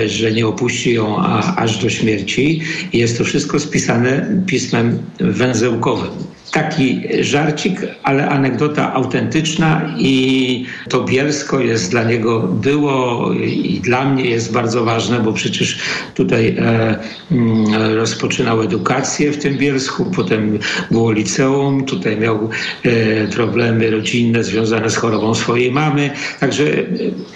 że 0.07 0.33
nie 0.33 0.47
opuści 0.47 0.95
ją 0.95 1.25
aż 1.57 1.78
do 1.78 1.90
śmierci. 1.90 2.61
Jest 2.92 3.18
to 3.18 3.25
wszystko 3.25 3.59
spisane 3.59 4.42
pismem 4.47 4.99
węzełkowym 5.21 6.38
taki 6.52 7.00
żarcik, 7.21 7.81
ale 8.02 8.28
anegdota 8.28 8.95
autentyczna 8.95 9.95
i 9.99 10.64
to 10.88 11.05
Bielsko 11.05 11.61
jest 11.61 11.90
dla 11.90 12.05
niego, 12.05 12.40
było 12.40 13.33
i 13.33 13.81
dla 13.81 14.05
mnie 14.05 14.25
jest 14.25 14.52
bardzo 14.52 14.85
ważne, 14.85 15.21
bo 15.21 15.33
przecież 15.33 15.78
tutaj 16.14 16.57
e, 16.59 16.99
mm, 17.33 17.75
rozpoczynał 17.97 18.62
edukację 18.62 19.33
w 19.33 19.38
tym 19.38 19.59
Bielsku, 19.59 20.05
potem 20.17 20.59
było 20.90 21.12
liceum, 21.12 21.85
tutaj 21.85 22.17
miał 22.17 22.49
e, 22.85 23.28
problemy 23.28 23.90
rodzinne 23.90 24.45
związane 24.45 24.90
z 24.90 24.97
chorobą 24.97 25.35
swojej 25.35 25.73
mamy, 25.73 26.11
także 26.40 26.64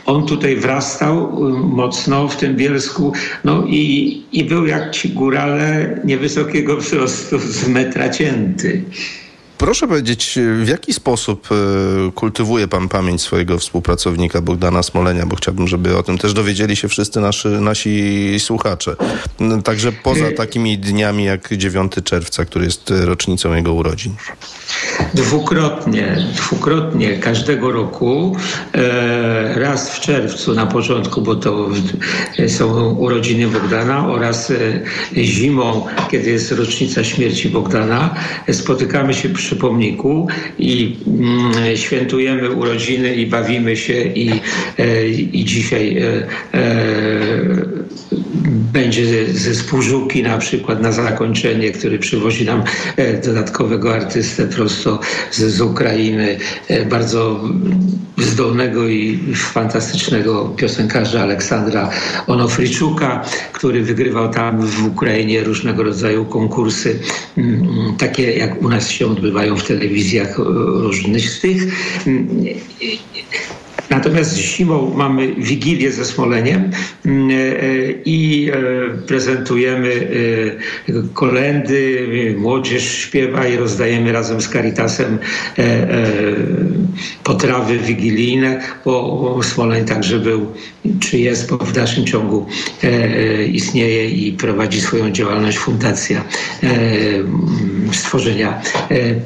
on 0.07 0.27
tutaj 0.27 0.57
wrastał 0.57 1.17
e, 1.17 1.51
mocno 1.53 2.29
w 2.29 2.37
tym 2.37 2.57
Bielsku, 2.57 3.13
no 3.45 3.65
i, 3.67 4.23
i 4.33 4.45
był 4.45 4.67
jak 4.67 4.91
ci 4.91 5.09
górale 5.09 6.01
niewysokiego 6.05 6.77
wzrostu 6.77 7.39
z 7.39 7.69
metra 7.69 8.09
cięty. 8.09 8.83
Proszę 9.63 9.89
powiedzieć, 9.89 10.39
w 10.63 10.69
jaki 10.69 10.93
sposób 10.93 11.49
e, 11.53 12.11
kultywuje 12.11 12.69
pan 12.69 12.89
pamięć 12.89 13.23
swojego 13.23 13.59
współpracownika 13.59 14.41
Bogdana 14.41 14.83
Smolenia, 14.83 15.27
bo 15.27 15.37
chciałbym, 15.37 15.69
żeby 15.69 15.97
o 15.97 16.03
tym 16.03 16.19
też 16.19 16.33
dowiedzieli 16.33 16.77
się 16.77 16.89
wszyscy 16.89 17.21
nasi, 17.21 17.49
nasi 17.49 18.35
słuchacze. 18.39 18.97
Także 19.65 19.93
poza 19.93 20.29
y- 20.29 20.33
takimi 20.33 20.79
dniami 20.79 21.25
jak 21.25 21.57
9 21.57 21.93
czerwca, 22.05 22.45
który 22.45 22.65
jest 22.65 22.93
rocznicą 23.05 23.55
jego 23.55 23.73
urodzin. 23.73 24.15
Dwukrotnie, 25.15 26.27
dwukrotnie 26.37 27.19
każdego 27.19 27.73
roku, 27.73 28.37
e, 28.75 29.61
raz 29.61 29.91
w 29.91 30.01
czerwcu 30.01 30.55
na 30.55 30.67
początku, 30.67 31.23
bo 31.23 31.37
to 31.37 31.69
są 32.49 32.91
urodziny 32.91 33.49
Bogdana 33.49 34.07
oraz 34.09 34.51
e, 34.51 34.57
zimą, 35.17 35.87
kiedy 36.11 36.31
jest 36.31 36.53
rocznica 36.53 37.05
śmierci 37.05 37.49
Bogdana, 37.49 38.15
spotykamy 38.53 39.15
się 39.15 39.29
przy 39.29 39.52
przy 39.53 39.61
pomniku 39.61 40.27
i 40.59 40.97
mm, 41.07 41.77
świętujemy 41.77 42.51
urodziny 42.51 43.15
i 43.15 43.27
bawimy 43.27 43.77
się 43.77 44.03
i, 44.03 44.31
e, 44.79 45.09
i 45.09 45.45
dzisiaj 45.45 45.99
e, 45.99 46.27
e, 46.55 48.12
będzie 48.73 49.33
ze 49.33 49.55
Spółżuki 49.55 50.23
na 50.23 50.39
przykład 50.39 50.83
na 50.83 50.93
zakończenie, 50.93 51.71
który 51.71 51.99
przywozi 51.99 52.45
nam 52.45 52.63
dodatkowego 53.25 53.95
artystę 53.95 54.47
prosto 54.47 55.01
z, 55.31 55.39
z 55.39 55.61
Ukrainy, 55.61 56.39
bardzo 56.91 57.41
zdolnego 58.19 58.89
i 58.89 59.19
fantastycznego 59.35 60.55
piosenkarza 60.57 61.23
Aleksandra 61.23 61.91
Onofriczuka, 62.27 63.25
który 63.53 63.83
wygrywał 63.83 64.31
tam 64.31 64.67
w 64.67 64.87
Ukrainie 64.87 65.45
różnego 65.45 65.83
rodzaju 65.83 66.25
konkursy, 66.25 66.99
takie 67.99 68.33
jak 68.33 68.63
u 68.63 68.69
nas 68.69 68.91
się 68.91 69.07
odbywają 69.07 69.57
w 69.57 69.67
telewizjach 69.67 70.39
różnych 70.39 71.31
z 71.31 71.41
tych. 71.41 71.63
Natomiast 73.93 74.37
zimą 74.37 74.95
mamy 74.97 75.35
Wigilię 75.35 75.93
ze 75.93 76.05
Smoleniem 76.05 76.71
mm, 77.07 77.31
e, 77.31 77.35
i 78.05 78.51
e, 78.51 78.57
prezentujemy 79.07 80.09
e, 80.89 80.93
kolendy, 81.15 82.07
młodzież 82.39 82.95
śpiewa 82.95 83.47
i 83.47 83.57
rozdajemy 83.57 84.13
razem 84.13 84.41
z 84.41 84.49
Caritasem 84.49 85.19
potrawy 87.25 87.79
wigilijne, 87.79 88.61
bo 88.85 89.41
Smoleń 89.43 89.85
także 89.85 90.19
był, 90.19 90.47
czy 91.01 91.19
jest, 91.19 91.51
bo 91.51 91.59
w 91.59 91.73
dalszym 91.73 92.05
ciągu 92.05 92.47
istnieje 93.53 94.09
i 94.09 94.33
prowadzi 94.33 94.81
swoją 94.81 95.11
działalność 95.11 95.59
fundacja 95.59 96.25
stworzenia 97.93 98.63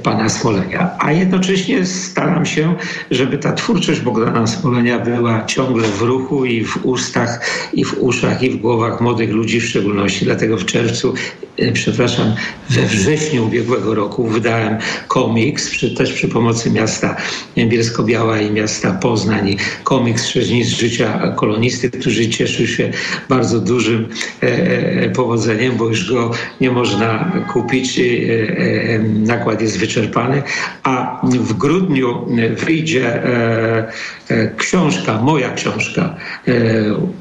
pana 0.02 0.28
Smolenia. 0.28 0.90
A 0.99 1.12
jednocześnie 1.12 1.87
staram 1.87 2.46
się, 2.46 2.75
żeby 3.11 3.38
ta 3.38 3.52
twórczość 3.52 4.00
Bogdana 4.00 4.46
Smolenia 4.61 4.99
była 4.99 5.45
ciągle 5.45 5.89
w 5.89 6.03
ruchu 6.03 6.45
i 6.45 6.65
w 6.65 6.87
ustach, 6.87 7.41
i 7.73 7.85
w 7.85 8.03
uszach, 8.03 8.43
i 8.43 8.51
w 8.51 8.57
głowach 8.57 9.01
młodych 9.01 9.31
ludzi 9.31 9.61
w 9.61 9.65
szczególności. 9.65 10.25
Dlatego 10.25 10.57
w 10.57 10.65
czerwcu, 10.65 11.15
e, 11.59 11.73
przepraszam, 11.73 12.35
we 12.71 12.83
wrześniu 12.83 13.47
ubiegłego 13.47 13.95
roku 13.95 14.27
wydałem 14.29 14.79
komiks, 15.09 15.71
przy, 15.71 15.95
też 15.95 16.13
przy 16.13 16.29
pomocy 16.29 16.71
miasta 16.71 17.17
Bielsko-Biała 17.57 18.41
i 18.41 18.51
miasta 18.51 18.93
Poznań. 18.93 19.49
I 19.49 19.57
komiks 19.85 20.27
Sześć 20.27 20.67
z 20.67 20.69
życia 20.69 21.35
kolonisty, 21.37 21.91
który 21.91 22.29
cieszył 22.29 22.67
się 22.67 22.91
bardzo 23.29 23.61
dużym 23.61 24.09
e, 24.43 24.47
e, 24.47 25.11
powodzeniem, 25.11 25.77
bo 25.77 25.89
już 25.89 26.13
go 26.13 26.31
nie 26.61 26.71
można 26.71 27.33
kupić. 27.53 27.99
E, 27.99 28.03
e, 28.03 28.99
nakład 28.99 29.63
jest 29.63 29.79
wyczerpany. 29.79 30.43
A 30.83 31.21
w 31.23 31.53
grudniu 31.53 32.27
wyjdzie 32.67 33.25
e, 33.25 34.46
książka, 34.57 35.23
moja 35.23 35.50
książka 35.50 36.17
e, 36.49 36.53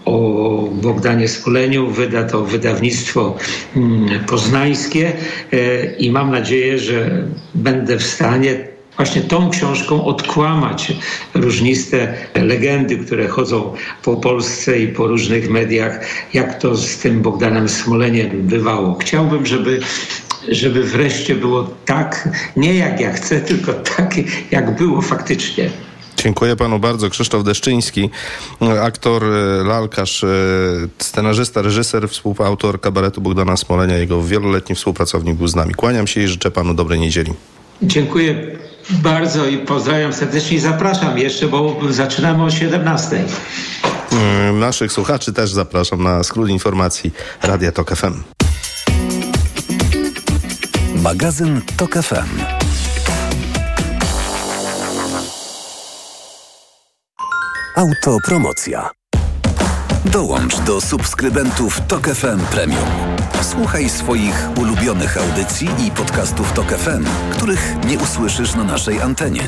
o 0.06 0.70
Bogdanie 0.72 1.28
Spoleniu. 1.28 1.88
Wyda 1.88 2.24
to 2.24 2.42
wydawnictwo 2.42 3.38
mm, 3.76 4.26
poznańskie 4.26 5.12
e, 5.54 5.86
i 5.86 6.12
mam 6.12 6.32
nadzieję, 6.32 6.80
że 6.80 7.24
będę 7.56 7.98
w 7.98 8.04
stanie 8.04 8.76
właśnie 8.98 9.22
tą 9.22 9.50
książką 9.50 10.06
odkłamać 10.06 10.94
różniste 11.34 12.14
legendy, 12.36 12.98
które 12.98 13.28
chodzą 13.28 13.74
po 14.04 14.18
Polsce 14.18 14.80
i 14.80 14.88
po 14.88 15.08
różnych 15.08 15.50
mediach, 15.50 16.00
jak 16.34 16.60
to 16.60 16.76
z 16.76 16.98
tym 16.98 17.22
Bogdanem 17.22 17.70
Smoleniem 17.70 18.30
bywało. 18.32 18.98
Chciałbym, 19.02 19.46
żeby 19.46 19.80
żeby 20.48 20.84
wreszcie 20.84 21.36
było 21.36 21.70
tak, 21.86 22.30
nie 22.56 22.76
jak 22.76 23.00
ja 23.00 23.14
chcę, 23.14 23.42
tylko 23.42 23.74
tak, 23.74 24.14
jak 24.52 24.76
było 24.76 25.02
faktycznie. 25.02 25.70
Dziękuję 26.18 26.56
panu 26.56 26.80
bardzo. 26.80 27.10
Krzysztof 27.10 27.44
Deszczyński, 27.44 28.10
aktor, 28.82 29.24
e, 29.24 29.64
lalkarz, 29.64 30.24
e, 30.24 30.28
scenarzysta, 31.00 31.62
reżyser, 31.62 32.10
współautor 32.10 32.82
kabaretu 32.82 33.22
Bogdana 33.22 33.58
Smolenia. 33.58 33.98
Jego 33.98 34.24
wieloletni 34.24 34.76
współpracownik 34.76 35.36
był 35.36 35.48
z 35.48 35.56
nami. 35.56 35.74
Kłaniam 35.74 36.08
się 36.08 36.22
i 36.22 36.28
życzę 36.28 36.52
panu 36.52 36.74
dobrej 36.74 37.00
niedzieli. 37.00 37.34
Dziękuję 37.82 38.58
bardzo 38.90 39.48
i 39.48 39.58
pozdrawiam 39.58 40.14
serdecznie 40.14 40.58
i 40.58 40.60
zapraszam 40.60 41.18
jeszcze, 41.18 41.48
bo 41.48 41.80
zaczynamy 41.90 42.44
o 42.44 42.52
17. 42.52 43.26
Mm, 44.12 44.60
naszych 44.60 44.92
słuchaczy 44.92 45.34
też 45.34 45.52
zapraszam 45.52 46.04
na 46.04 46.24
skrót 46.24 46.50
informacji 46.50 47.12
Radia 47.44 47.72
Tok 47.72 47.96
FM. 47.96 48.24
Magazyn 50.96 51.62
Tok 51.78 51.94
FM. 51.94 52.65
Autopromocja. 57.76 58.90
Dołącz 60.06 60.60
do 60.60 60.82
subskrybentów 60.82 61.82
Tok 61.88 62.08
FM 62.08 62.40
Premium. 62.52 62.90
Słuchaj 63.42 63.90
swoich 63.90 64.50
ulubionych 64.62 65.18
audycji 65.18 65.70
i 65.88 65.92
podcastów 65.92 66.54
Tok 66.54 66.68
FM, 66.68 67.06
których 67.32 67.76
nie 67.88 68.00
usłyszysz 68.00 68.56
na 68.56 68.64
naszej 68.64 69.02
antenie. 69.02 69.42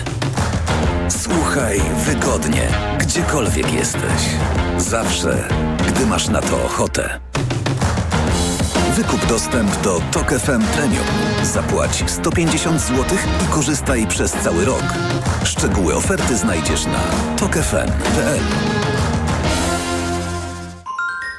Słuchaj 1.09 1.81
wygodnie, 2.05 2.67
gdziekolwiek 2.99 3.73
jesteś. 3.73 4.21
Zawsze, 4.77 5.47
gdy 5.87 6.05
masz 6.05 6.27
na 6.27 6.41
to 6.41 6.65
ochotę. 6.65 7.19
Wykup 8.97 9.25
dostęp 9.25 9.81
do 9.81 10.01
Tok 10.11 10.31
FM 10.31 10.61
Premium. 10.75 11.05
Zapłać 11.43 12.03
150 12.07 12.81
zł 12.81 13.17
i 13.45 13.53
korzystaj 13.53 14.07
przez 14.07 14.31
cały 14.31 14.65
rok. 14.65 14.83
Szczegóły 15.43 15.95
oferty 15.95 16.37
znajdziesz 16.37 16.85
na 16.85 16.99
tokefm.pl. 17.39 18.39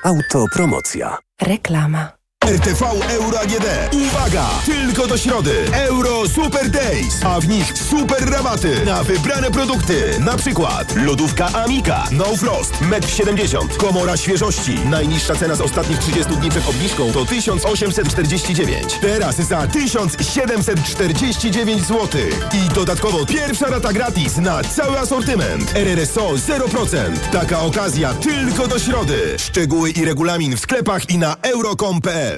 Autopromocja. 0.04 1.18
Reklama. 1.42 2.17
RTV 2.49 2.83
Euro 3.11 3.40
AGD. 3.40 3.67
Uwaga! 3.93 4.47
Tylko 4.67 5.07
do 5.07 5.19
środy. 5.19 5.55
Euro 5.73 6.28
Super 6.28 6.71
Days, 6.71 7.25
a 7.25 7.40
w 7.40 7.49
nich 7.49 7.73
super 7.78 8.31
rabaty 8.31 8.85
na 8.85 9.02
wybrane 9.02 9.50
produkty. 9.50 10.21
Na 10.21 10.37
przykład 10.37 10.97
lodówka 10.97 11.49
Amika, 11.55 12.05
No 12.12 12.25
Frost, 12.37 12.73
1,70 12.75 13.62
m, 13.62 13.69
komora 13.78 14.17
świeżości. 14.17 14.78
Najniższa 14.90 15.35
cena 15.37 15.55
z 15.55 15.61
ostatnich 15.61 15.99
30 15.99 16.37
dni 16.37 16.50
przed 16.50 16.69
obniżką 16.69 17.12
to 17.12 17.26
1849. 17.26 18.95
Teraz 19.00 19.37
za 19.37 19.67
1749 19.67 21.83
zł. 21.83 22.09
I 22.52 22.69
dodatkowo 22.75 23.26
pierwsza 23.26 23.67
rata 23.67 23.93
gratis 23.93 24.37
na 24.37 24.64
cały 24.64 24.99
asortyment. 24.99 25.73
RRSO 25.76 26.28
0%. 26.31 26.97
Taka 27.33 27.61
okazja 27.61 28.14
tylko 28.14 28.69
do 28.69 28.78
środy. 28.78 29.37
Szczegóły 29.38 29.90
i 29.90 30.05
regulamin 30.05 30.57
w 30.57 30.61
sklepach 30.61 31.11
i 31.11 31.19
na 31.19 31.37
euro.com.pl 31.43 32.38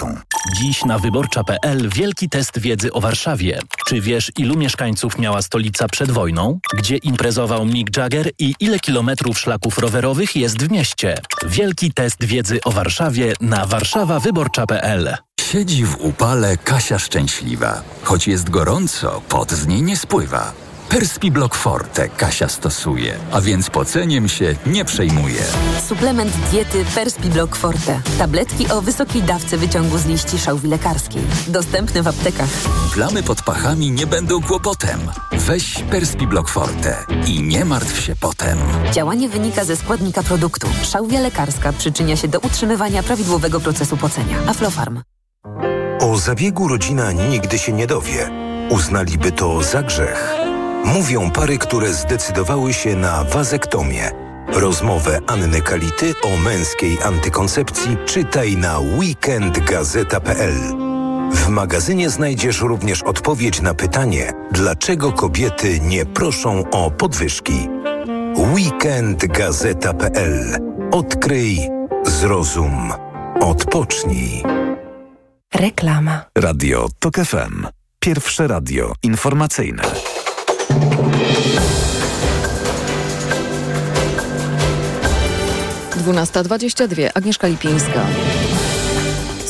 Dziś 0.55 0.85
na 0.85 0.99
wyborcza.pl 0.99 1.89
wielki 1.89 2.29
test 2.29 2.59
wiedzy 2.59 2.93
o 2.93 3.01
Warszawie. 3.01 3.59
Czy 3.87 4.01
wiesz, 4.01 4.31
ilu 4.37 4.57
mieszkańców 4.57 5.17
miała 5.17 5.41
stolica 5.41 5.87
przed 5.87 6.11
wojną? 6.11 6.59
Gdzie 6.77 6.97
imprezował 6.97 7.65
Mick 7.65 7.97
Jagger 7.97 8.29
i 8.39 8.53
ile 8.59 8.79
kilometrów 8.79 9.39
szlaków 9.39 9.77
rowerowych 9.77 10.35
jest 10.35 10.63
w 10.63 10.71
mieście? 10.71 11.15
Wielki 11.45 11.93
test 11.93 12.23
wiedzy 12.23 12.59
o 12.65 12.71
Warszawie 12.71 13.33
na 13.41 13.65
warszawawyborcza.pl 13.65 15.17
Siedzi 15.41 15.85
w 15.85 15.95
upale 15.99 16.57
Kasia 16.57 16.99
szczęśliwa. 16.99 17.81
Choć 18.03 18.27
jest 18.27 18.49
gorąco, 18.49 19.21
pot 19.29 19.51
z 19.51 19.67
niej 19.67 19.81
nie 19.81 19.97
spływa. 19.97 20.53
Perspiblock 20.91 21.55
Forte 21.55 22.09
Kasia 22.09 22.49
stosuje, 22.49 23.15
a 23.31 23.41
więc 23.41 23.69
poceniem 23.69 24.29
się 24.29 24.55
nie 24.65 24.85
przejmuje. 24.85 25.41
Suplement 25.87 26.31
diety 26.51 26.85
Perspiblock 26.95 27.55
Forte. 27.55 28.01
Tabletki 28.17 28.69
o 28.69 28.81
wysokiej 28.81 29.23
dawce 29.23 29.57
wyciągu 29.57 29.97
z 29.97 30.05
liści 30.05 30.39
szałwi 30.39 30.67
lekarskiej. 30.67 31.21
Dostępny 31.47 32.03
w 32.03 32.07
aptekach. 32.07 32.49
Plamy 32.93 33.23
pod 33.23 33.41
pachami 33.41 33.91
nie 33.91 34.07
będą 34.07 34.41
kłopotem. 34.41 34.99
Weź 35.31 35.73
Perspiblock 35.91 36.49
Forte 36.49 37.05
i 37.27 37.43
nie 37.43 37.65
martw 37.65 38.01
się 38.01 38.15
potem. 38.15 38.57
Działanie 38.91 39.29
wynika 39.29 39.65
ze 39.65 39.75
składnika 39.75 40.23
produktu. 40.23 40.67
Szałwia 40.83 41.19
lekarska 41.19 41.73
przyczynia 41.73 42.15
się 42.15 42.27
do 42.27 42.39
utrzymywania 42.39 43.03
prawidłowego 43.03 43.59
procesu 43.59 43.97
pocenia. 43.97 44.37
Aflofarm. 44.47 45.01
O 45.99 46.17
zabiegu 46.17 46.67
rodzina 46.67 47.11
nigdy 47.11 47.59
się 47.59 47.71
nie 47.71 47.87
dowie. 47.87 48.29
Uznaliby 48.69 49.31
to 49.31 49.63
za 49.63 49.83
grzech. 49.83 50.50
Mówią 50.85 51.31
pary, 51.31 51.57
które 51.57 51.93
zdecydowały 51.93 52.73
się 52.73 52.95
na 52.95 53.23
wazektomię. 53.23 54.11
Rozmowę 54.47 55.19
Anny 55.27 55.61
Kality 55.61 56.13
o 56.23 56.37
męskiej 56.37 56.97
antykoncepcji 57.03 57.97
czytaj 58.05 58.57
na 58.57 58.79
weekendgazeta.pl. 58.79 60.53
W 61.33 61.47
magazynie 61.47 62.09
znajdziesz 62.09 62.61
również 62.61 63.03
odpowiedź 63.03 63.61
na 63.61 63.73
pytanie, 63.73 64.33
dlaczego 64.51 65.11
kobiety 65.11 65.79
nie 65.79 66.05
proszą 66.05 66.63
o 66.71 66.91
podwyżki. 66.91 67.67
weekendgazeta.pl. 68.37 70.57
Odkryj, 70.91 71.69
zrozum, 72.05 72.93
odpocznij. 73.41 74.43
Reklama. 75.53 76.25
Radio 76.37 76.87
TOK 76.99 77.15
FM. 77.15 77.67
Pierwsze 77.99 78.47
radio 78.47 78.93
informacyjne. 79.03 79.83
12.22. 86.05 87.09
Agnieszka 87.13 87.47
Lipińska. 87.47 88.05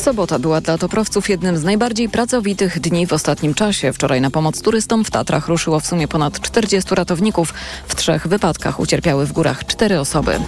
Sobota 0.02 0.40
była 0.40 0.62
dla 0.62 0.78
toprowców 0.78 1.30
jednym 1.30 1.58
z 1.58 1.64
najbardziej 1.64 2.10
pracowitych 2.10 2.80
dni 2.80 3.08
w 3.08 3.14
ostatnim 3.14 3.54
czasie. 3.54 3.94
Wczoraj 3.94 4.22
na 4.22 4.30
pomoc 4.30 4.62
turystom 4.62 5.04
w 5.04 5.12
Tatrach 5.12 5.48
ruszyło 5.48 5.80
w 5.80 5.86
sumie 5.86 6.08
ponad 6.08 6.40
40 6.40 6.96
ratowników. 6.96 7.54
W 7.88 7.96
trzech 7.96 8.28
wypadkach 8.28 8.80
ucierpiały 8.80 9.26
w 9.26 9.32
górach 9.32 9.66
cztery 9.66 10.00
osoby. 10.00 10.40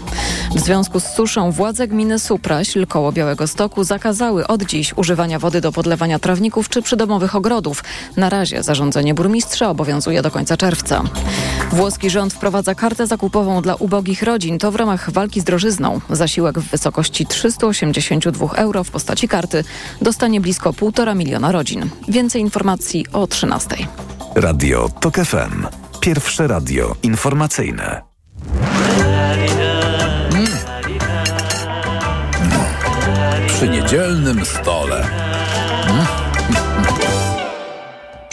W 0.55 0.59
związku 0.59 0.99
z 0.99 1.03
suszą 1.03 1.51
władze 1.51 1.87
gminy 1.87 2.19
Supraśl 2.19 2.87
koło 2.87 3.11
Białego 3.11 3.47
Stoku 3.47 3.83
zakazały 3.83 4.47
od 4.47 4.63
dziś 4.63 4.93
używania 4.97 5.39
wody 5.39 5.61
do 5.61 5.71
podlewania 5.71 6.19
trawników 6.19 6.69
czy 6.69 6.81
przydomowych 6.81 7.35
ogrodów. 7.35 7.83
Na 8.17 8.29
razie 8.29 8.63
zarządzenie 8.63 9.13
burmistrza 9.13 9.69
obowiązuje 9.69 10.21
do 10.21 10.31
końca 10.31 10.57
czerwca. 10.57 11.03
Włoski 11.71 12.09
rząd 12.09 12.33
wprowadza 12.33 12.75
kartę 12.75 13.07
zakupową 13.07 13.61
dla 13.61 13.75
ubogich 13.75 14.23
rodzin. 14.23 14.59
To 14.59 14.71
w 14.71 14.75
ramach 14.75 15.11
walki 15.11 15.41
z 15.41 15.43
drożyzną. 15.43 16.01
Zasiłek 16.09 16.59
w 16.59 16.69
wysokości 16.69 17.25
382 17.25 18.47
euro 18.55 18.83
w 18.83 18.91
postaci 18.91 19.27
karty 19.27 19.42
karty 19.43 19.63
dostanie 20.01 20.41
blisko 20.41 20.71
1,5 20.71 21.15
miliona 21.15 21.51
rodzin. 21.51 21.89
Więcej 22.07 22.41
informacji 22.41 23.05
o 23.13 23.27
13. 23.27 23.75
Radio 24.35 24.89
TOK 24.89 25.15
FM. 25.15 25.67
Pierwsze 25.99 26.47
radio 26.47 26.95
informacyjne. 27.03 28.01
Mm. 30.33 30.47
Przy 33.47 33.69
niedzielnym 33.69 34.45
stole. 34.45 35.22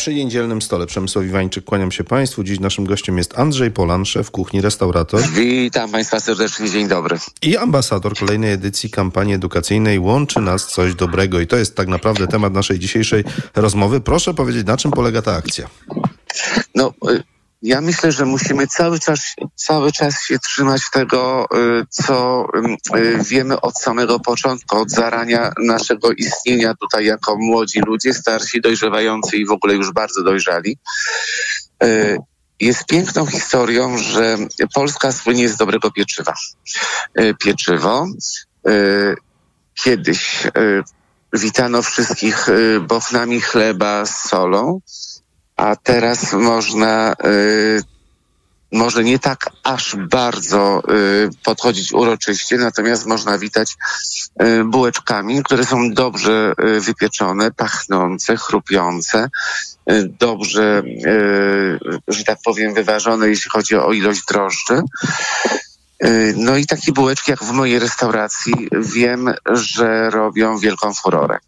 Przy 0.00 0.14
niedzielnym 0.14 0.62
stole 0.62 0.86
Przemysław 0.86 1.24
Iwańczyk, 1.24 1.64
kłaniam 1.64 1.92
się 1.92 2.04
Państwu. 2.04 2.44
Dziś 2.44 2.60
naszym 2.60 2.84
gościem 2.84 3.18
jest 3.18 3.38
Andrzej 3.38 3.70
Polan, 3.70 4.04
szef 4.04 4.30
kuchni, 4.30 4.60
restaurator. 4.60 5.22
Witam 5.22 5.90
Państwa 5.90 6.20
serdecznie, 6.20 6.70
dzień 6.70 6.88
dobry. 6.88 7.18
I 7.42 7.56
ambasador 7.56 8.18
kolejnej 8.18 8.52
edycji 8.52 8.90
kampanii 8.90 9.34
edukacyjnej 9.34 9.98
Łączy 9.98 10.40
nas 10.40 10.66
coś 10.66 10.94
dobrego. 10.94 11.40
I 11.40 11.46
to 11.46 11.56
jest 11.56 11.76
tak 11.76 11.88
naprawdę 11.88 12.26
temat 12.26 12.52
naszej 12.52 12.78
dzisiejszej 12.78 13.24
rozmowy. 13.54 14.00
Proszę 14.00 14.34
powiedzieć, 14.34 14.66
na 14.66 14.76
czym 14.76 14.90
polega 14.90 15.22
ta 15.22 15.36
akcja? 15.36 15.68
No, 16.74 16.92
y, 17.10 17.22
Ja 17.62 17.80
myślę, 17.80 18.12
że 18.12 18.24
musimy 18.24 18.66
cały 18.66 19.00
czas, 19.00 19.34
cały 19.54 19.92
czas 19.92 20.22
się 20.24 20.38
trzymać 20.38 20.82
tego, 20.92 21.46
y, 21.54 21.86
co 21.90 22.46
y, 22.96 23.24
wiemy 23.24 23.60
od 23.60 23.78
samego 23.78 24.20
początku, 24.20 24.76
od 24.76 24.90
zarania 24.90 25.52
naszego 25.58 26.12
istnienia 26.12 26.74
tutaj 26.74 27.04
jako 27.04 27.36
młodzi 27.36 27.80
ludzie, 27.80 28.14
starsi, 28.14 28.60
dojrzewający 28.60 29.36
i 29.36 29.46
w 29.46 29.50
ogóle 29.50 29.74
już 29.74 29.92
bardzo 29.92 30.22
dojrzali. 30.22 30.78
Y, 31.84 32.18
jest 32.60 32.86
piękną 32.86 33.26
historią, 33.26 33.98
że 33.98 34.36
Polska 34.74 35.12
słynie 35.12 35.48
z 35.48 35.56
dobrego 35.56 35.90
pieczywa. 35.90 36.34
Pieczywo 37.38 38.06
kiedyś 39.84 40.46
witano 41.32 41.82
wszystkich 41.82 42.46
bochnami 42.80 43.40
chleba 43.40 44.06
z 44.06 44.28
solą, 44.28 44.80
a 45.60 45.76
teraz 45.76 46.32
można 46.32 47.14
y, 47.24 47.82
może 48.72 49.04
nie 49.04 49.18
tak 49.18 49.50
aż 49.62 49.96
bardzo 49.96 50.82
y, 50.90 51.30
podchodzić 51.44 51.92
uroczyście, 51.92 52.56
natomiast 52.56 53.06
można 53.06 53.38
witać 53.38 53.76
y, 54.42 54.64
bułeczkami, 54.64 55.42
które 55.42 55.64
są 55.64 55.90
dobrze 55.90 56.52
y, 56.76 56.80
wypieczone, 56.80 57.50
pachnące, 57.50 58.36
chrupiące, 58.36 59.28
y, 59.90 60.10
dobrze, 60.20 60.82
y, 60.86 61.78
że 62.08 62.24
tak 62.24 62.38
powiem, 62.44 62.74
wyważone, 62.74 63.28
jeśli 63.28 63.50
chodzi 63.50 63.76
o 63.76 63.92
ilość 63.92 64.20
drożdży. 64.28 64.82
No 66.36 66.56
i 66.56 66.66
takie 66.66 66.92
bułeczki, 66.92 67.30
jak 67.30 67.44
w 67.44 67.52
mojej 67.52 67.78
restauracji, 67.78 68.52
wiem, 68.72 69.34
że 69.52 70.10
robią 70.10 70.58
wielką 70.58 70.94
furorę. 70.94 71.38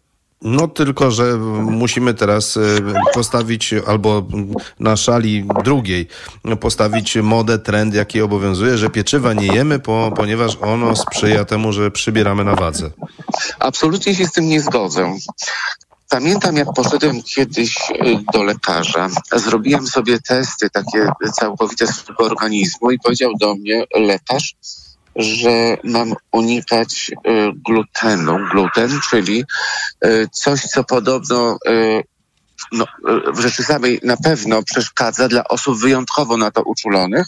No 0.43 0.67
tylko, 0.67 1.11
że 1.11 1.37
musimy 1.61 2.13
teraz 2.13 2.57
e, 2.57 2.61
postawić 3.13 3.73
albo 3.87 4.27
na 4.79 4.97
szali 4.97 5.45
drugiej 5.63 6.07
postawić 6.59 7.15
modę, 7.15 7.59
trend, 7.59 7.93
jaki 7.93 8.21
obowiązuje, 8.21 8.77
że 8.77 8.89
pieczywa 8.89 9.33
nie 9.33 9.47
jemy, 9.47 9.79
po, 9.79 10.11
ponieważ 10.15 10.57
ono 10.61 10.95
sprzyja 10.95 11.45
temu, 11.45 11.73
że 11.73 11.91
przybieramy 11.91 12.43
na 12.43 12.55
wadze. 12.55 12.91
Absolutnie 13.59 14.15
się 14.15 14.25
z 14.25 14.31
tym 14.31 14.47
nie 14.47 14.61
zgodzę. 14.61 15.15
Pamiętam, 16.09 16.55
jak 16.55 16.73
poszedłem 16.75 17.23
kiedyś 17.23 17.77
e, 17.91 17.95
do 18.33 18.43
lekarza, 18.43 19.09
zrobiłem 19.35 19.87
sobie 19.87 20.19
testy 20.19 20.69
takie 20.69 21.07
całkowite 21.39 21.87
swojego 21.87 22.23
organizmu 22.23 22.91
i 22.91 22.99
powiedział 22.99 23.31
do 23.39 23.55
mnie 23.55 23.83
lekarz, 23.95 24.55
że 25.15 25.77
mam 25.83 26.13
unikać 26.31 27.11
y, 27.11 27.51
glutenu. 27.65 28.37
Gluten, 28.51 28.99
czyli 29.09 29.43
y, 30.05 30.27
coś, 30.31 30.61
co 30.61 30.83
podobno 30.83 31.57
y, 31.67 32.03
no, 32.71 32.85
w 33.33 33.39
rzeczy 33.39 33.63
samej 33.63 33.99
na 34.03 34.17
pewno 34.17 34.63
przeszkadza 34.63 35.27
dla 35.27 35.43
osób 35.43 35.79
wyjątkowo 35.79 36.37
na 36.37 36.51
to 36.51 36.61
uczulonych. 36.61 37.27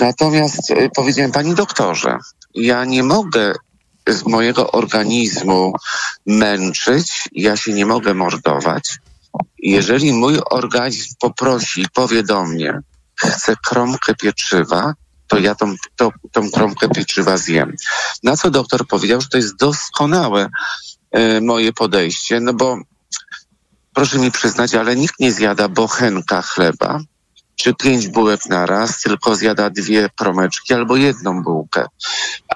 Natomiast 0.00 0.72
powiedziałem, 0.96 1.32
pani 1.32 1.54
doktorze, 1.54 2.18
ja 2.54 2.84
nie 2.84 3.02
mogę 3.02 3.52
z 4.08 4.26
mojego 4.26 4.72
organizmu 4.72 5.72
męczyć, 6.26 7.28
ja 7.32 7.56
się 7.56 7.72
nie 7.72 7.86
mogę 7.86 8.14
mordować. 8.14 8.98
Jeżeli 9.58 10.12
mój 10.12 10.38
organizm 10.50 11.14
poprosi 11.20 11.86
powie 11.94 12.22
do 12.22 12.44
mnie, 12.44 12.80
chcę 13.16 13.54
kromkę 13.64 14.14
pieczywa, 14.14 14.94
to 15.26 15.38
ja 15.38 15.54
tą, 15.54 15.74
tą, 15.96 16.10
tą 16.32 16.50
kromkę 16.50 16.88
pieczywa 16.88 17.36
zjem. 17.36 17.76
Na 18.22 18.36
co 18.36 18.50
doktor 18.50 18.86
powiedział, 18.86 19.20
że 19.20 19.28
to 19.28 19.36
jest 19.36 19.56
doskonałe 19.56 20.48
e, 21.10 21.40
moje 21.40 21.72
podejście, 21.72 22.40
no 22.40 22.54
bo 22.54 22.78
proszę 23.94 24.18
mi 24.18 24.30
przyznać, 24.30 24.74
ale 24.74 24.96
nikt 24.96 25.20
nie 25.20 25.32
zjada 25.32 25.68
bochenka 25.68 26.42
chleba, 26.42 27.00
czy 27.56 27.74
pięć 27.74 28.08
bułek 28.08 28.46
na 28.46 28.66
raz, 28.66 29.00
tylko 29.00 29.36
zjada 29.36 29.70
dwie 29.70 30.08
promeczki 30.16 30.74
albo 30.74 30.96
jedną 30.96 31.42
bułkę. 31.42 31.86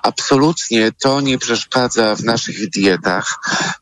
Absolutnie 0.03 0.93
to 0.93 1.21
nie 1.21 1.39
przeszkadza 1.39 2.17
w 2.17 2.25
naszych 2.25 2.71
dietach. 2.71 3.39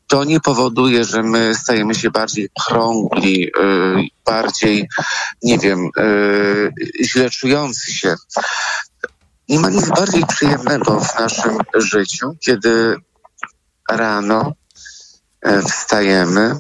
To 0.06 0.24
nie 0.24 0.40
powoduje, 0.40 1.04
że 1.04 1.22
my 1.22 1.54
stajemy 1.54 1.94
się 1.94 2.10
bardziej 2.10 2.50
krągli, 2.66 3.40
yy, 3.40 4.08
bardziej, 4.26 4.88
nie 5.42 5.58
wiem, 5.58 5.90
yy, 5.96 6.72
źle 7.04 7.30
czujący 7.30 7.92
się. 7.92 8.14
Nie 9.48 9.58
ma 9.58 9.70
nic 9.70 9.88
bardziej 9.88 10.26
przyjemnego 10.26 11.00
w 11.00 11.18
naszym 11.18 11.58
życiu, 11.74 12.36
kiedy 12.40 12.96
rano 13.90 14.52
yy, 15.44 15.62
wstajemy, 15.62 16.56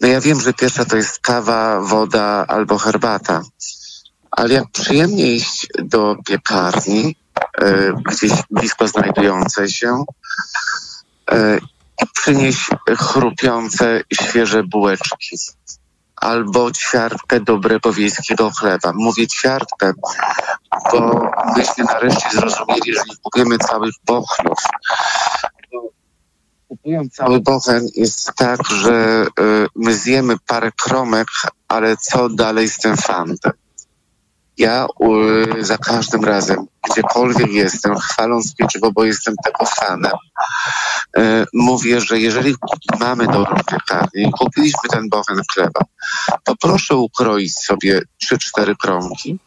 no 0.00 0.08
ja 0.08 0.20
wiem, 0.20 0.40
że 0.40 0.52
pierwsza 0.52 0.84
to 0.84 0.96
jest 0.96 1.18
kawa, 1.18 1.80
woda 1.80 2.44
albo 2.48 2.78
herbata, 2.78 3.42
ale 4.30 4.54
jak 4.54 4.70
przyjemnie 4.72 5.32
iść 5.32 5.66
do 5.78 6.16
piekarni, 6.26 7.16
y, 7.62 7.92
gdzieś 8.04 8.32
blisko 8.50 8.88
znajdującej 8.88 9.68
się, 9.68 10.04
y, 11.32 11.60
i 12.02 12.06
przynieść 12.14 12.68
chrupiące, 12.98 14.00
świeże 14.12 14.62
bułeczki 14.62 15.36
albo 16.16 16.72
ćwiartkę 16.72 17.40
dobrego 17.40 17.92
wiejskiego 17.92 18.50
chleba. 18.50 18.92
Mówię 18.94 19.26
ćwiartkę, 19.26 19.92
bo 20.92 21.30
myśmy 21.56 21.84
nareszcie 21.84 22.28
zrozumieli, 22.32 22.94
że 22.94 23.00
nie 23.08 23.16
kupujemy 23.22 23.58
całych 23.58 23.94
bochnów, 24.04 24.58
kupując 26.70 27.14
cały 27.14 27.40
bochen 27.40 27.88
jest 27.94 28.32
tak, 28.36 28.60
że 28.70 29.26
y, 29.40 29.66
my 29.76 29.94
zjemy 29.94 30.34
parę 30.46 30.70
kromek, 30.72 31.26
ale 31.68 31.96
co 31.96 32.28
dalej 32.28 32.68
z 32.68 32.78
tym 32.78 32.96
fantem? 32.96 33.52
Ja 34.58 34.86
za 35.60 35.78
każdym 35.78 36.24
razem, 36.24 36.66
gdziekolwiek 36.90 37.52
jestem, 37.52 37.98
chwaląc 37.98 38.54
pieczywo, 38.54 38.92
bo 38.92 39.04
jestem 39.04 39.34
tego 39.44 39.66
fanem, 39.66 40.12
y, 41.18 41.46
mówię, 41.52 42.00
że 42.00 42.20
jeżeli 42.20 42.54
mamy 43.00 43.26
dobrą 43.26 43.56
piekarnię 43.70 44.28
i 44.28 44.30
kupiliśmy 44.32 44.88
ten 44.90 45.08
bochen 45.08 45.40
chleba, 45.54 45.80
to 46.44 46.56
proszę 46.56 46.96
ukroić 46.96 47.58
sobie 47.58 48.02
3-4 48.58 48.74
kromki, 48.76 49.38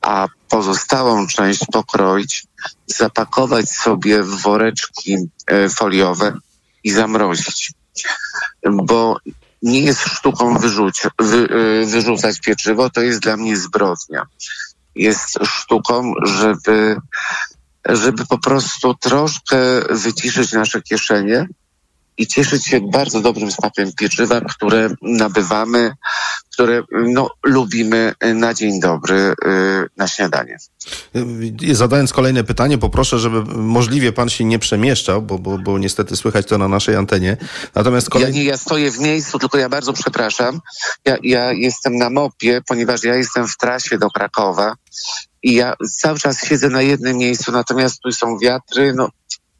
a 0.00 0.26
pozostałą 0.48 1.26
część 1.26 1.66
pokroić, 1.72 2.46
zapakować 2.86 3.70
sobie 3.70 4.22
w 4.22 4.42
woreczki 4.42 5.16
y, 5.50 5.68
foliowe 5.68 6.32
i 6.86 6.90
zamrozić. 6.90 7.72
Bo 8.72 9.18
nie 9.62 9.80
jest 9.80 10.00
sztuką 10.00 10.58
wyrzuć, 10.58 11.02
wy, 11.18 11.36
y, 11.36 11.86
wyrzucać 11.86 12.40
pieczywo, 12.40 12.90
to 12.90 13.00
jest 13.00 13.20
dla 13.20 13.36
mnie 13.36 13.56
zbrodnia. 13.56 14.26
Jest 14.94 15.38
sztuką, 15.44 16.12
żeby, 16.24 16.96
żeby 17.88 18.26
po 18.26 18.38
prostu 18.38 18.94
troszkę 18.94 19.58
wyciszyć 19.90 20.52
nasze 20.52 20.82
kieszenie 20.82 21.48
i 22.18 22.26
cieszyć 22.26 22.66
się 22.66 22.80
bardzo 22.80 23.20
dobrym 23.20 23.52
smakiem 23.52 23.92
pieczywa, 23.92 24.40
które 24.40 24.90
nabywamy, 25.02 25.92
które 26.52 26.82
no, 26.92 27.30
lubimy 27.44 28.12
na 28.34 28.54
dzień 28.54 28.80
dobry 28.80 29.16
y, 29.16 29.34
na 29.96 30.08
śniadanie. 30.08 30.56
Y, 31.62 31.74
zadając 31.74 32.12
kolejne 32.12 32.44
pytanie, 32.44 32.78
poproszę, 32.78 33.18
żeby 33.18 33.44
możliwie 33.54 34.12
pan 34.12 34.28
się 34.28 34.44
nie 34.44 34.58
przemieszczał, 34.58 35.22
bo, 35.22 35.38
bo, 35.38 35.58
bo 35.58 35.78
niestety 35.78 36.16
słychać 36.16 36.46
to 36.46 36.58
na 36.58 36.68
naszej 36.68 36.96
antenie. 36.96 37.36
Natomiast 37.74 38.10
kolej... 38.10 38.28
ja, 38.28 38.34
nie, 38.34 38.44
ja 38.44 38.56
stoję 38.56 38.90
w 38.90 38.98
miejscu, 38.98 39.38
tylko 39.38 39.58
ja 39.58 39.68
bardzo 39.68 39.92
przepraszam. 39.92 40.60
Ja, 41.04 41.16
ja 41.22 41.52
jestem 41.52 41.96
na 41.96 42.10
mopie, 42.10 42.62
ponieważ 42.66 43.04
ja 43.04 43.14
jestem 43.14 43.48
w 43.48 43.56
trasie 43.56 43.98
do 43.98 44.10
Krakowa 44.10 44.74
i 45.42 45.54
ja 45.54 45.74
cały 45.98 46.18
czas 46.18 46.44
siedzę 46.44 46.68
na 46.68 46.82
jednym 46.82 47.16
miejscu, 47.16 47.52
natomiast 47.52 48.00
tu 48.00 48.12
są 48.12 48.38
wiatry, 48.38 48.92
no 48.94 49.08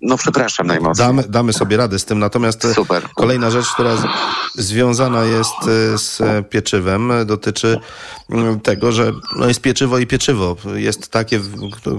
no 0.03 0.17
przepraszam 0.17 0.67
najmocniej. 0.67 1.07
Damy, 1.07 1.23
damy 1.29 1.53
sobie 1.53 1.77
radę 1.77 1.99
z 1.99 2.05
tym, 2.05 2.19
natomiast 2.19 2.65
e, 2.65 2.75
Super. 2.75 3.09
kolejna 3.15 3.51
rzecz, 3.51 3.67
która 3.67 3.97
z, 3.97 4.05
związana 4.55 5.25
jest 5.25 5.55
e, 5.95 5.99
z 5.99 6.23
pieczywem, 6.49 7.13
dotyczy 7.27 7.69
mm, 7.69 7.83
tego, 8.63 8.93
że 8.93 9.13
no 9.37 9.49
jest 9.49 9.61
pieczywo 9.61 9.99
i 9.99 10.07
pieczywo. 10.07 10.57
Jest 10.75 11.09
takie, 11.09 11.41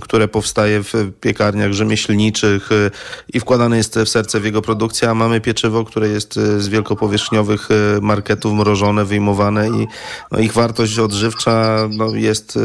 które 0.01 0.27
powstaje 0.27 0.83
w 0.83 0.93
piekarniach 1.21 1.73
rzemieślniczych 1.73 2.71
e, 2.71 2.91
i 3.33 3.39
wkładane 3.39 3.77
jest 3.77 3.99
w 3.99 4.09
serce 4.09 4.39
w 4.39 4.45
jego 4.45 4.61
produkcję, 4.61 5.09
a 5.09 5.13
mamy 5.13 5.41
pieczywo, 5.41 5.85
które 5.85 6.09
jest 6.09 6.33
z 6.33 6.67
wielkopowierzchniowych 6.67 7.69
marketów 8.01 8.53
mrożone, 8.53 9.05
wyjmowane 9.05 9.69
i 9.69 9.87
no 10.31 10.39
ich 10.39 10.53
wartość 10.53 10.99
odżywcza 10.99 11.87
no 11.97 12.15
jest, 12.15 12.59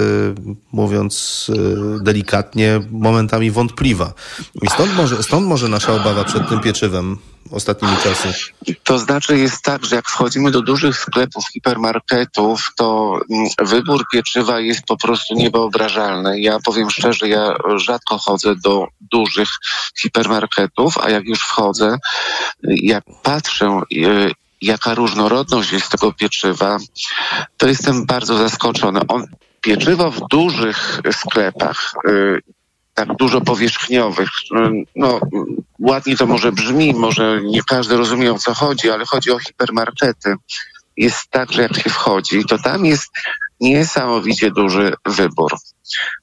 mówiąc 0.72 1.50
delikatnie, 2.00 2.80
momentami 2.90 3.50
wątpliwa. 3.50 4.12
I 4.62 4.66
stąd 4.66 4.96
może 4.96 5.22
Stąd 5.22 5.46
może 5.46 5.68
nasza 5.68 5.92
obawa 5.92 6.24
przed 6.24 6.48
tym 6.48 6.60
pieczywem 6.60 7.18
ostatnimi 7.52 7.96
czasy. 8.02 8.52
To 8.84 8.98
znaczy 8.98 9.38
jest 9.38 9.62
tak, 9.62 9.84
że 9.84 9.96
jak 9.96 10.08
wchodzimy 10.08 10.50
do 10.50 10.62
dużych 10.62 10.98
sklepów, 10.98 11.44
hipermarketów, 11.52 12.72
to 12.76 13.18
mm, 13.30 13.48
wybór 13.62 14.04
pieczywa 14.12 14.60
jest 14.60 14.82
po 14.86 14.96
prostu 14.96 15.34
niewyobrażalny. 15.34 16.40
Ja 16.40 16.58
powiem 16.64 16.90
szczerze, 16.90 17.28
ja 17.28 17.54
rzadko 17.76 18.18
chodzę 18.18 18.54
do 18.56 18.86
dużych 19.00 19.48
hipermarketów, 20.00 20.98
a 20.98 21.10
jak 21.10 21.24
już 21.24 21.40
wchodzę, 21.40 21.96
jak 22.62 23.04
patrzę, 23.22 23.80
y, 23.92 24.32
jaka 24.62 24.94
różnorodność 24.94 25.72
jest 25.72 25.88
tego 25.88 26.12
pieczywa, 26.12 26.78
to 27.56 27.68
jestem 27.68 28.06
bardzo 28.06 28.38
zaskoczony. 28.38 29.00
On 29.08 29.26
pieczywo 29.60 30.10
w 30.10 30.20
dużych 30.30 31.00
sklepach, 31.12 31.92
y, 32.08 32.40
tak 32.94 33.16
dużo 33.16 33.40
powierzchniowych, 33.40 34.28
no 34.96 35.20
ładnie 35.78 36.16
to 36.16 36.26
może 36.26 36.52
brzmi, 36.52 36.94
może 36.94 37.40
nie 37.44 37.62
każdy 37.62 37.96
rozumie 37.96 38.32
o 38.32 38.38
co 38.38 38.54
chodzi, 38.54 38.90
ale 38.90 39.04
chodzi 39.04 39.30
o 39.30 39.38
hipermarkety. 39.38 40.34
Jest 40.96 41.28
tak, 41.30 41.52
że 41.52 41.62
jak 41.62 41.76
się 41.76 41.90
wchodzi, 41.90 42.44
to 42.44 42.58
tam 42.58 42.84
jest 42.84 43.10
niesamowicie 43.60 44.50
duży 44.50 44.94
wybór. 45.06 45.52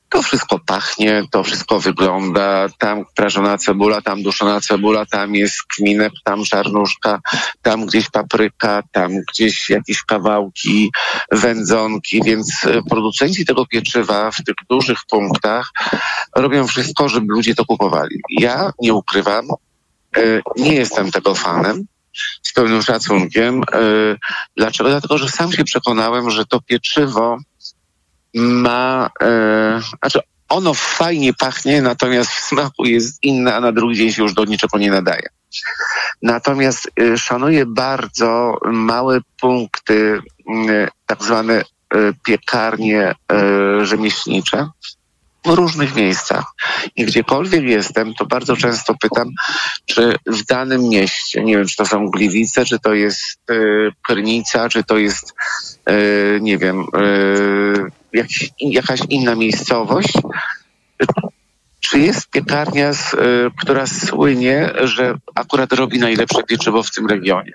To 0.10 0.22
wszystko 0.22 0.60
pachnie, 0.60 1.24
to 1.32 1.44
wszystko 1.44 1.80
wygląda. 1.80 2.68
Tam 2.78 3.06
prażona 3.16 3.58
cebula, 3.58 4.02
tam 4.02 4.24
duszona 4.24 4.62
cebula, 4.62 5.06
tam 5.06 5.36
jest 5.36 5.64
kminek, 5.64 6.14
tam 6.24 6.44
czarnuszka, 6.44 7.20
tam 7.62 7.86
gdzieś 7.86 8.10
papryka, 8.10 8.84
tam 8.92 9.12
gdzieś 9.32 9.70
jakieś 9.70 10.04
kawałki 10.04 10.92
wędzonki, 11.32 12.22
więc 12.24 12.66
e, 12.66 12.82
producenci 12.90 13.46
tego 13.46 13.66
pieczywa 13.66 14.32
w 14.32 14.44
tych 14.44 14.56
dużych 14.70 15.00
punktach 15.10 15.72
robią 16.36 16.68
wszystko, 16.68 17.10
żeby 17.10 17.28
ludzie 17.30 17.56
to 17.56 17.66
kupowali. 17.66 18.22
Ja 18.30 18.72
nie 18.82 18.94
ukrywam, 18.94 19.48
e, 20.18 20.22
nie 20.58 20.74
jestem 20.74 21.12
tego 21.12 21.36
fanem 21.36 21.86
z 22.44 22.54
pełnym 22.54 22.82
szacunkiem. 22.82 23.62
E, 23.74 23.78
dlaczego? 24.58 24.90
Dlatego, 24.90 25.18
że 25.18 25.30
sam 25.30 25.52
się 25.52 25.64
przekonałem, 25.64 26.32
że 26.32 26.46
to 26.46 26.62
pieczywo 26.62 27.38
ma, 28.34 29.10
e, 29.22 29.82
znaczy 30.00 30.20
ono 30.50 30.74
fajnie 30.74 31.34
pachnie, 31.34 31.82
natomiast 31.82 32.32
w 32.32 32.40
smaku 32.40 32.86
jest 32.86 33.24
inne, 33.24 33.56
a 33.56 33.60
na 33.60 33.72
drugi 33.72 33.96
dzień 33.96 34.12
się 34.12 34.24
już 34.24 34.34
do 34.34 34.46
niczego 34.46 34.78
nie 34.78 34.92
nadaje. 34.92 35.30
Natomiast 36.22 36.92
e, 37.00 37.18
szanuję 37.18 37.66
bardzo 37.66 38.58
małe 38.66 39.20
punkty, 39.42 40.22
e, 40.70 40.88
tak 41.06 41.24
zwane 41.24 41.54
e, 41.54 41.64
piekarnie 42.26 43.16
e, 43.32 43.86
rzemieślnicze 43.86 44.70
w 45.46 45.50
różnych 45.50 45.96
miejscach. 45.96 46.46
I 46.96 47.06
gdziekolwiek 47.06 47.64
jestem, 47.64 48.14
to 48.14 48.26
bardzo 48.26 48.56
często 48.56 48.96
pytam, 49.02 49.30
czy 49.86 50.16
w 50.26 50.46
danym 50.46 50.90
mieście, 50.90 51.44
nie 51.44 51.58
wiem, 51.58 51.68
czy 51.68 51.76
to 51.76 51.86
są 51.86 52.10
Gliwice, 52.10 52.66
czy 52.66 52.80
to 52.80 52.94
jest 52.94 53.40
Krynica, 54.08 54.70
czy 54.70 54.84
to 54.84 54.98
jest, 54.98 55.34
nie 56.42 56.58
wiem, 56.58 56.86
jakiś, 58.14 58.50
jakaś 58.60 59.00
inna 59.10 59.36
miejscowość, 59.36 60.14
czy 61.80 62.00
jest 62.00 62.30
piekarnia, 62.30 62.94
z, 62.94 63.14
e, 63.14 63.18
która 63.62 63.88
słynie, 63.88 64.72
że 64.84 65.16
akurat 65.36 65.74
robi 65.74 66.00
najlepsze 66.00 66.44
pieczywo 66.44 66.84
w 66.84 66.92
tym 66.92 67.08
regionie. 67.08 67.52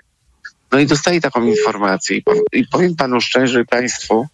No 0.71 0.79
i 0.79 0.85
dostaję 0.85 1.21
taką 1.21 1.43
informację 1.43 2.21
i 2.53 2.67
powiem, 2.71 2.95
panu 2.95 3.21
szczerze 3.21 3.65
państwu, 3.65 4.27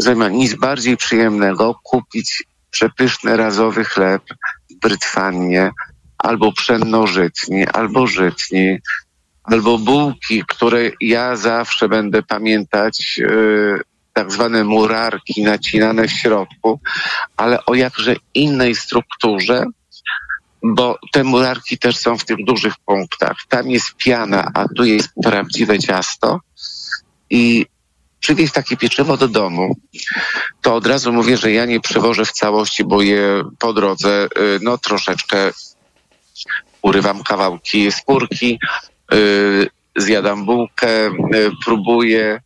że 0.00 0.14
ma 0.14 0.28
nic 0.28 0.54
bardziej 0.54 0.96
przyjemnego 0.96 1.74
kupić 1.82 2.44
przepyszny 2.70 3.36
razowy 3.36 3.84
chleb 3.84 4.22
w 4.70 4.74
Brytwannie, 4.74 5.70
albo 6.18 6.52
pszennożytni, 6.52 7.66
albo 7.66 8.06
żytni, 8.06 8.78
albo 9.42 9.78
bułki, 9.78 10.44
które 10.48 10.90
ja 11.00 11.36
zawsze 11.36 11.88
będę 11.88 12.22
pamiętać, 12.22 13.18
yy, 13.18 13.80
tak 14.12 14.32
zwane 14.32 14.64
murarki 14.64 15.42
nacinane 15.42 16.08
w 16.08 16.12
środku, 16.12 16.80
ale 17.36 17.64
o 17.66 17.74
jakże 17.74 18.16
innej 18.34 18.74
strukturze, 18.74 19.64
bo 20.62 20.98
te 21.12 21.24
murarki 21.24 21.78
też 21.78 21.96
są 21.96 22.18
w 22.18 22.24
tych 22.24 22.44
dużych 22.44 22.74
punktach. 22.86 23.36
Tam 23.48 23.70
jest 23.70 23.94
piana, 23.96 24.50
a 24.54 24.68
tu 24.76 24.84
jest 24.84 25.08
prawdziwe 25.22 25.78
ciasto 25.78 26.40
i 27.30 27.66
przywieźć 28.20 28.52
takie 28.52 28.76
pieczywo 28.76 29.16
do 29.16 29.28
domu, 29.28 29.76
to 30.62 30.74
od 30.74 30.86
razu 30.86 31.12
mówię, 31.12 31.36
że 31.36 31.52
ja 31.52 31.64
nie 31.64 31.80
przywożę 31.80 32.24
w 32.24 32.32
całości, 32.32 32.84
bo 32.84 33.02
je 33.02 33.42
po 33.58 33.72
drodze, 33.72 34.28
y, 34.38 34.58
no 34.62 34.78
troszeczkę 34.78 35.52
urywam 36.82 37.22
kawałki 37.22 37.92
skórki, 37.92 38.58
y, 39.14 39.68
zjadam 39.96 40.44
bułkę, 40.44 41.06
y, 41.06 41.50
próbuję. 41.64 42.40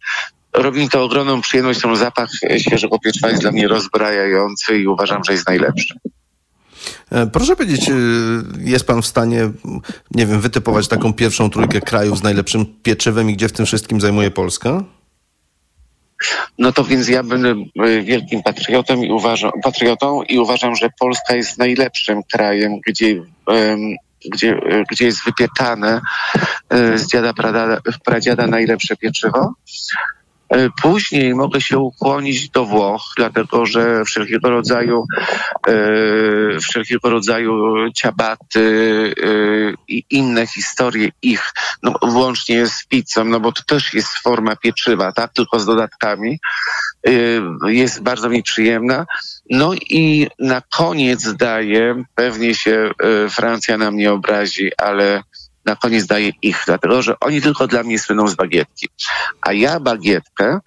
Robi 0.55 0.81
mi 0.81 0.89
to 0.89 1.05
ogromną 1.05 1.41
przyjemność, 1.41 1.81
ten 1.81 1.97
zapach 1.97 2.31
świeżego 2.59 2.99
pieczywa 2.99 3.29
jest 3.29 3.43
dla 3.43 3.53
mnie 3.53 3.69
rozbrajający 3.69 4.79
i 4.79 4.87
uważam, 4.87 5.25
że 5.25 5.33
jest 5.33 5.49
najlepszy. 5.49 5.95
E, 7.11 7.27
Proszę 7.27 7.57
powiedzieć, 7.57 7.89
e, 7.89 7.93
jest 8.59 8.87
pan 8.87 9.03
w 9.03 9.07
stanie, 9.07 9.51
nie 10.11 10.27
wiem, 10.27 10.41
wytypować 10.41 10.89
taką 10.89 11.13
pierwszą 11.13 11.51
trójkę 11.51 11.81
krajów 11.81 12.19
z 12.19 12.23
najlepszym 12.23 12.67
pieczywem 12.83 13.31
i 13.31 13.35
gdzie 13.35 13.49
w 13.49 13.53
tym 13.53 13.67
wszystkim 13.67 14.01
zajmuje 14.01 14.31
Polska? 14.31 14.85
No 16.59 16.73
to 16.73 16.85
więc 16.85 17.09
ja 17.09 17.23
będę 17.23 17.55
e, 17.85 18.03
wielkim 18.03 18.43
patriotą 18.43 19.03
i 19.03 19.11
uważam, 19.11 19.51
patriotą 19.63 20.23
i 20.23 20.39
uważam, 20.39 20.77
że 20.77 20.89
Polska 21.01 21.35
jest 21.35 21.59
najlepszym 21.59 22.23
krajem, 22.33 22.81
gdzie, 22.87 23.23
gdzie, 24.33 24.61
gdzie 24.91 25.05
jest 25.05 25.25
wypiekane 25.25 26.01
z 26.95 27.07
dziada 27.07 27.33
pradziada, 27.33 27.79
pradziada 28.05 28.47
najlepsze 28.47 28.97
pieczywo. 28.97 29.55
E, 30.55 30.71
Później 30.83 31.35
mogę 31.35 31.61
się 31.61 31.79
ukłonić 31.79 32.51
do 32.51 32.65
Włoch, 32.65 33.03
dlatego 33.17 33.67
że 33.67 34.05
wszelkiego 34.05 34.51
rodzaju 34.51 35.07
e, 35.69 35.73
wszelkiego 36.61 37.11
rodzaju 37.11 37.53
ciabaty 37.95 39.15
e, 39.23 39.27
i 39.89 40.05
inne 40.11 40.47
historie 40.47 41.09
ich, 41.23 41.53
no, 41.83 41.95
włącznie 42.03 42.67
z 42.67 42.85
pizzą, 42.87 43.25
no 43.25 43.41
bo 43.41 43.53
to 43.53 43.63
też 43.63 43.95
jest 43.95 44.09
forma 44.09 44.57
pieczywa, 44.57 45.13
tak, 45.13 45.33
tylko 45.33 45.61
z 45.61 45.67
dodatkami, 45.67 46.39
jest 47.67 48.03
bardzo 48.03 48.29
mi 48.29 48.43
przyjemna. 48.43 49.07
No 49.51 49.75
i 49.75 50.29
na 50.39 50.63
koniec 50.77 51.35
daję, 51.35 52.05
pewnie 52.15 52.55
się 52.55 52.91
Francja 53.31 53.79
na 53.79 53.91
mnie 53.91 54.13
obrazi, 54.13 54.71
ale 54.77 55.23
na 55.65 55.77
koniec 55.77 56.07
daję 56.07 56.33
ich, 56.43 56.63
dlatego 56.67 57.03
że 57.03 57.21
oni 57.21 57.43
tylko 57.43 57.67
dla 57.67 57.83
mnie 57.83 57.99
słyną 57.99 58.29
z 58.29 58.35
bagietki. 58.35 58.89
A 59.41 59.53
ja 59.53 59.81
bagietkę, 59.81 60.59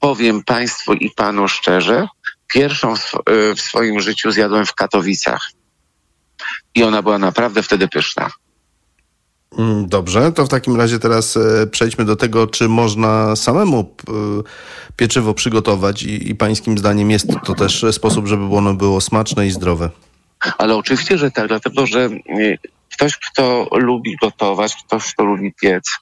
powiem 0.00 0.44
Państwu 0.44 0.92
i 0.92 1.10
Panu 1.10 1.48
szczerze, 1.48 2.08
pierwszą 2.52 2.96
w, 2.96 3.14
y, 3.30 3.56
swoim 3.56 4.00
życiu 4.00 4.30
zjadłem 4.30 4.66
w 4.66 4.74
Katowicach. 4.74 5.50
I 6.74 6.82
ona 6.84 7.02
była 7.02 7.18
naprawdę 7.18 7.62
wtedy 7.62 7.88
pyszna. 7.88 8.30
Mm, 9.58 9.88
Dobrze, 9.88 10.32
to 10.32 10.46
w 10.46 10.48
takim 10.48 10.76
razie 10.76 10.98
teraz 10.98 11.36
e, 11.36 11.66
przejdźmy 11.66 12.04
do 12.04 12.16
tego, 12.16 12.46
czy 12.46 12.68
można 12.68 13.36
samemu 13.36 13.84
p- 13.84 14.12
pieczywo 14.96 15.34
przygotować 15.34 16.02
i, 16.02 16.30
i 16.30 16.34
pańskim 16.34 16.78
zdaniem 16.78 17.10
jest 17.10 17.26
to 17.44 17.54
też 17.54 17.84
sposób, 17.92 18.26
żeby 18.26 18.56
ono 18.56 18.74
było 18.74 19.00
smaczne 19.00 19.46
i 19.46 19.50
zdrowe. 19.50 19.90
Ale 20.58 20.76
oczywiście, 20.76 21.18
że 21.18 21.30
tak, 21.30 21.48
dlatego 21.48 21.86
że 21.86 22.04
y, 22.06 22.58
ktoś, 22.96 23.16
kto 23.16 23.68
lubi 23.72 24.16
gotować, 24.22 24.76
ktoś, 24.86 25.12
kto 25.14 25.24
lubi 25.24 25.52
piec, 25.60 25.98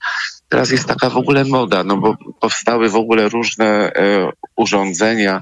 teraz 0.49 0.71
jest 0.71 0.87
taka 0.87 1.11
w 1.11 1.17
ogóle 1.17 1.45
moda, 1.45 1.85
no 1.85 1.97
bo 1.97 2.17
powstały 2.41 2.89
w 2.89 2.97
ogóle 2.97 3.29
różne 3.29 3.67
e, 3.67 4.31
urządzenia, 4.57 5.41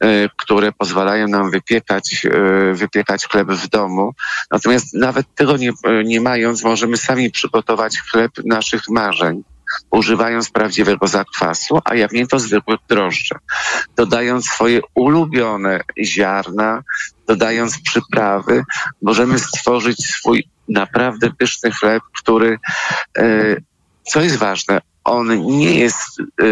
e, 0.00 0.28
które 0.36 0.72
pozwalają 0.72 1.28
nam 1.28 1.50
wypiekać, 1.50 2.26
e, 2.26 2.74
wypiekać 2.74 3.26
chleb 3.26 3.48
w 3.48 3.68
domu. 3.68 4.12
Natomiast 4.50 4.94
nawet 4.94 5.34
tego 5.34 5.56
nie, 5.56 5.70
e, 5.70 6.04
nie 6.04 6.20
mając, 6.20 6.64
możemy 6.64 6.96
sami 6.96 7.30
przygotować 7.30 7.98
chleb 7.98 8.32
naszych 8.44 8.88
marzeń 8.88 9.42
używając 9.90 10.50
prawdziwego 10.50 11.06
zakwasu, 11.06 11.78
a 11.84 11.94
jak 11.94 12.12
nie 12.12 12.26
to 12.26 12.38
zwykłych 12.38 12.80
drożdży. 12.88 13.34
Dodając 13.96 14.46
swoje 14.46 14.80
ulubione 14.94 15.80
ziarna, 16.04 16.82
dodając 17.26 17.82
przyprawy, 17.82 18.64
możemy 19.02 19.38
stworzyć 19.38 19.98
swój 19.98 20.44
naprawdę 20.68 21.30
pyszny 21.38 21.70
chleb, 21.70 22.02
który, 22.18 22.58
e, 23.18 23.56
co 24.02 24.20
jest 24.20 24.36
ważne, 24.36 24.80
on 25.04 25.46
nie 25.46 25.78
jest 25.78 26.20
e, 26.20 26.44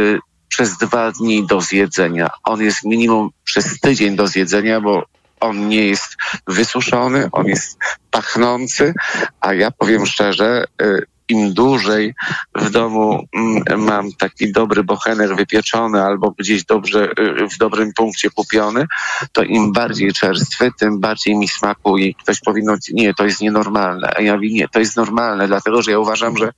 przez 0.49 0.79
dwa 0.79 1.13
dni 1.13 1.47
do 1.47 1.61
zjedzenia. 1.61 2.31
On 2.45 2.61
jest 2.61 2.85
minimum 2.85 3.31
przez 3.45 3.81
tydzień 3.81 4.17
do 4.17 4.27
zjedzenia, 4.27 4.81
bo 4.81 5.05
on 5.41 5.69
nie 5.69 5.87
jest 5.87 6.17
wysuszony, 6.47 7.29
on 7.33 7.47
jest 7.47 7.79
pachnący, 8.11 8.95
a 9.41 9.55
ja 9.55 9.71
powiem 9.71 10.07
szczerze, 10.07 10.65
e, 10.83 11.03
im 11.31 11.55
dłużej 11.55 12.15
w 12.55 12.71
domu 12.71 13.27
mm, 13.33 13.85
mam 13.87 14.13
taki 14.13 14.53
dobry 14.53 14.85
bochenek 14.85 15.37
wypieczony 15.37 16.03
albo 16.03 16.31
gdzieś 16.31 16.65
dobrze 16.65 17.11
y, 17.19 17.49
w 17.49 17.59
dobrym 17.59 17.93
punkcie 17.93 18.31
kupiony, 18.31 18.87
to 19.33 19.43
im 19.43 19.73
bardziej 19.73 20.13
czerstwy, 20.13 20.71
tym 20.79 21.01
bardziej 21.01 21.37
mi 21.37 21.49
smakuje. 21.49 22.15
Ktoś 22.15 22.41
powinno, 22.41 22.77
nie, 22.93 23.15
to 23.15 23.25
jest 23.25 23.41
nienormalne. 23.41 24.13
A 24.17 24.23
ja 24.23 24.35
mówię, 24.35 24.51
nie, 24.51 24.69
to 24.69 24.79
jest 24.79 24.97
normalne, 24.97 25.47
dlatego 25.47 25.83
że 25.83 25.91
ja 25.91 25.99
uważam, 25.99 26.37
że 26.37 26.53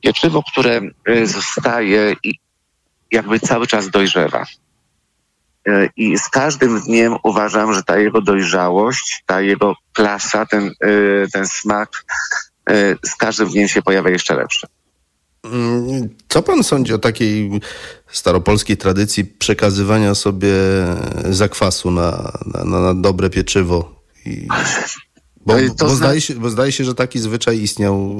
pieczywo, 0.00 0.42
które 0.52 0.80
y, 1.08 1.26
zostaje 1.26 2.16
i 2.22 2.34
jakby 3.12 3.40
cały 3.40 3.66
czas 3.66 3.90
dojrzewa. 3.90 4.46
Y, 5.68 5.90
I 5.96 6.18
z 6.18 6.28
każdym 6.28 6.80
dniem 6.80 7.16
uważam, 7.22 7.74
że 7.74 7.82
ta 7.82 7.98
jego 7.98 8.20
dojrzałość, 8.20 9.22
ta 9.26 9.40
jego 9.40 9.74
klasa, 9.92 10.46
ten, 10.46 10.70
ten 11.32 11.46
smak 11.46 12.04
z 13.04 13.16
każdym 13.18 13.48
dniem 13.48 13.68
się 13.68 13.82
pojawia 13.82 14.10
jeszcze 14.10 14.34
lepszy. 14.34 14.66
Mm, 15.44 16.08
co 16.28 16.42
pan 16.42 16.64
sądzi 16.64 16.94
o 16.94 16.98
takiej 16.98 17.60
staropolskiej 18.06 18.76
tradycji 18.76 19.24
przekazywania 19.24 20.14
sobie 20.14 20.52
zakwasu 21.30 21.90
na, 21.90 22.32
na, 22.64 22.80
na 22.80 22.94
dobre 22.94 23.30
pieczywo? 23.30 24.02
I... 24.26 24.48
Bo, 25.46 25.54
bo, 25.78 25.88
zdaje 25.88 26.20
się, 26.20 26.34
bo 26.34 26.50
zdaje 26.50 26.72
się, 26.72 26.84
że 26.84 26.94
taki 26.94 27.18
zwyczaj 27.18 27.60
istniał 27.60 28.14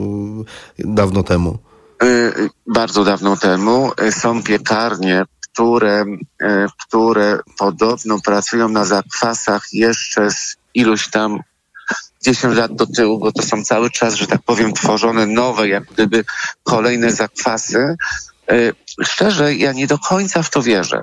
dawno 0.79 1.23
temu. 1.23 1.59
Y, 2.03 2.51
bardzo 2.67 3.05
dawno 3.05 3.37
temu 3.37 3.93
y, 4.03 4.13
są 4.13 4.43
piekarnie, 4.43 5.25
które, 5.41 6.05
y, 6.43 6.47
które 6.87 7.39
podobno 7.59 8.19
pracują 8.25 8.69
na 8.69 8.85
zakwasach 8.85 9.63
jeszcze 9.73 10.31
z 10.31 10.57
iluś 10.75 11.11
tam 11.11 11.41
10 12.27 12.57
lat 12.57 12.75
do 12.75 12.87
tyłu, 12.87 13.19
bo 13.19 13.33
to 13.33 13.43
są 13.43 13.65
cały 13.65 13.91
czas, 13.91 14.15
że 14.15 14.27
tak 14.27 14.43
powiem, 14.43 14.73
tworzone 14.73 15.27
nowe, 15.27 15.69
jak 15.69 15.85
gdyby 15.85 16.25
kolejne 16.63 17.11
zakwasy. 17.11 17.97
Szczerze, 19.03 19.55
ja 19.55 19.73
nie 19.73 19.87
do 19.87 19.99
końca 19.99 20.43
w 20.43 20.51
to 20.51 20.63
wierzę. 20.63 21.03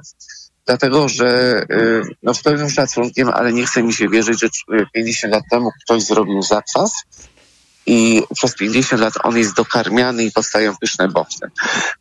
Dlatego, 0.66 1.10
że 1.10 1.62
no 2.24 2.34
z 2.34 2.42
pewnym 2.42 2.70
szacunkiem, 2.70 3.30
ale 3.30 3.54
nie 3.54 3.66
chce 3.66 3.84
mi 3.84 3.94
się 3.94 4.10
wierzyć, 4.10 4.40
że 4.42 4.86
50 4.94 5.34
lat 5.34 5.44
temu 5.52 5.72
ktoś 5.86 6.04
zrobił 6.04 6.42
zakwas, 6.42 6.92
i 7.86 8.24
przez 8.36 8.56
50 8.56 9.02
lat 9.02 9.14
on 9.24 9.38
jest 9.38 9.56
dokarmiany 9.56 10.24
i 10.24 10.32
powstają 10.32 10.78
pyszne 10.78 11.08
boczne. 11.08 11.48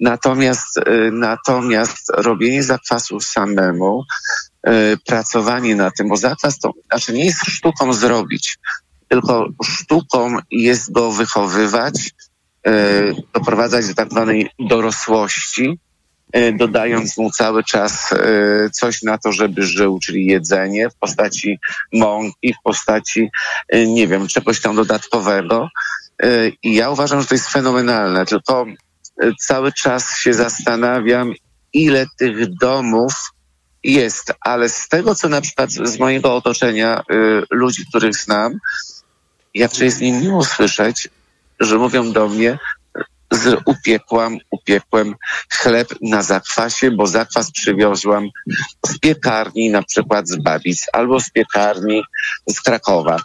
Natomiast, 0.00 0.78
y, 0.78 1.10
natomiast 1.12 2.12
robienie 2.16 2.62
zakwasu 2.62 3.20
samemu, 3.20 4.04
y, 4.68 4.98
pracowanie 5.06 5.76
na 5.76 5.90
tym, 5.90 6.08
bo 6.08 6.16
zakwas 6.16 6.58
to 6.58 6.72
znaczy 6.90 7.12
nie 7.12 7.24
jest 7.24 7.40
sztuką 7.46 7.92
zrobić, 7.92 8.58
tylko 9.12 9.48
sztuką 9.64 10.36
jest 10.50 10.92
go 10.92 11.12
wychowywać, 11.12 12.10
y, 12.66 13.14
doprowadzać 13.34 13.88
do 13.88 13.94
tak 13.94 14.10
zwanej 14.10 14.50
dorosłości, 14.58 15.78
E, 16.32 16.52
dodając 16.52 17.16
mu 17.16 17.30
cały 17.30 17.64
czas 17.64 18.12
e, 18.12 18.70
coś 18.70 19.02
na 19.02 19.18
to, 19.18 19.32
żeby 19.32 19.62
żył, 19.62 19.98
czyli 19.98 20.26
jedzenie 20.26 20.90
w 20.90 20.94
postaci 20.94 21.58
mąki, 21.92 22.54
w 22.54 22.62
postaci, 22.64 23.30
e, 23.68 23.86
nie 23.86 24.08
wiem, 24.08 24.28
czegoś 24.28 24.60
tam 24.60 24.76
dodatkowego. 24.76 25.68
I 26.62 26.74
ja 26.74 26.90
uważam, 26.90 27.20
że 27.20 27.26
to 27.26 27.34
jest 27.34 27.48
fenomenalne, 27.48 28.26
tylko 28.26 28.66
cały 29.40 29.72
czas 29.72 30.18
się 30.18 30.34
zastanawiam, 30.34 31.32
ile 31.72 32.06
tych 32.18 32.54
domów 32.54 33.12
jest, 33.84 34.32
ale 34.40 34.68
z 34.68 34.88
tego, 34.88 35.14
co 35.14 35.28
na 35.28 35.40
przykład 35.40 35.70
z 35.70 35.98
mojego 35.98 36.36
otoczenia, 36.36 37.02
ludzi, 37.50 37.86
których 37.88 38.16
znam, 38.16 38.52
ja 39.54 39.68
jest 39.80 40.00
mi 40.00 40.12
miło 40.12 40.44
słyszeć, 40.44 41.08
że 41.60 41.78
mówią 41.78 42.12
do 42.12 42.28
mnie, 42.28 42.58
z 43.32 43.60
upiekłam, 43.64 44.38
upiekłem 44.50 45.14
chleb 45.48 45.88
na 46.02 46.22
zakwasie, 46.22 46.90
bo 46.90 47.06
zakwas 47.06 47.50
przywiozłam 47.50 48.28
z 48.86 48.98
piekarni 48.98 49.70
na 49.70 49.82
przykład 49.82 50.28
z 50.28 50.36
Babic 50.42 50.86
albo 50.92 51.20
z 51.20 51.30
piekarni 51.30 52.02
z 52.48 52.60
Krakowa. 52.60 53.20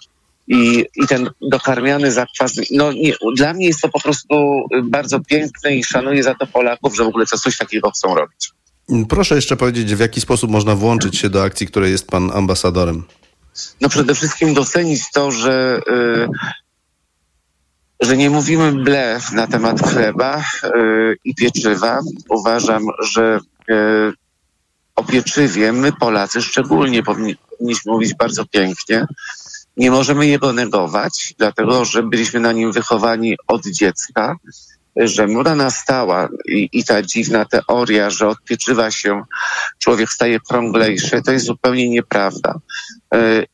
I, 0.47 0.85
i 0.95 1.07
ten 1.07 1.29
dokarmiany 1.41 2.11
zakwas, 2.11 2.51
no 2.71 2.91
nie, 2.91 3.13
dla 3.35 3.53
mnie 3.53 3.67
jest 3.67 3.81
to 3.81 3.89
po 3.89 3.99
prostu 3.99 4.63
bardzo 4.83 5.19
piękne 5.19 5.75
i 5.75 5.83
szanuję 5.83 6.23
za 6.23 6.35
to 6.35 6.47
Polaków, 6.47 6.95
że 6.95 7.03
w 7.03 7.07
ogóle 7.07 7.25
coś 7.25 7.57
takiego 7.57 7.91
chcą 7.91 8.15
robić. 8.15 8.51
Proszę 9.09 9.35
jeszcze 9.35 9.57
powiedzieć, 9.57 9.95
w 9.95 9.99
jaki 9.99 10.21
sposób 10.21 10.51
można 10.51 10.75
włączyć 10.75 11.17
się 11.17 11.29
do 11.29 11.43
akcji, 11.43 11.67
której 11.67 11.91
jest 11.91 12.07
pan 12.07 12.31
ambasadorem? 12.33 13.03
No 13.81 13.89
przede 13.89 14.15
wszystkim 14.15 14.53
docenić 14.53 15.11
to, 15.11 15.31
że 15.31 15.79
y, 15.89 16.27
że 17.99 18.17
nie 18.17 18.29
mówimy 18.29 18.71
ble 18.71 19.19
na 19.33 19.47
temat 19.47 19.81
chleba 19.81 20.43
yy, 20.63 21.17
i 21.23 21.35
pieczywa. 21.35 21.99
Uważam, 22.29 22.83
że 22.99 23.39
yy, 23.67 24.13
o 24.95 25.03
pieczywie 25.03 25.73
my 25.73 25.91
Polacy 25.91 26.41
szczególnie 26.41 27.03
powinniśmy 27.03 27.91
mówić 27.91 28.13
bardzo 28.13 28.45
pięknie. 28.45 29.05
Nie 29.77 29.91
możemy 29.91 30.27
jego 30.27 30.53
negować, 30.53 31.33
dlatego 31.37 31.85
że 31.85 32.03
byliśmy 32.03 32.39
na 32.39 32.51
nim 32.51 32.71
wychowani 32.71 33.35
od 33.47 33.65
dziecka, 33.65 34.35
że 34.99 35.27
moda 35.27 35.55
nastała 35.55 36.29
i, 36.47 36.69
i 36.73 36.83
ta 36.83 37.01
dziwna 37.01 37.45
teoria, 37.45 38.10
że 38.10 38.27
od 38.27 38.43
pieczywa 38.43 38.91
się 38.91 39.21
człowiek 39.79 40.10
staje 40.10 40.39
krąglejszy, 40.39 41.21
to 41.25 41.31
jest 41.31 41.45
zupełnie 41.45 41.89
nieprawda. 41.89 42.60
Yy, 43.13 43.47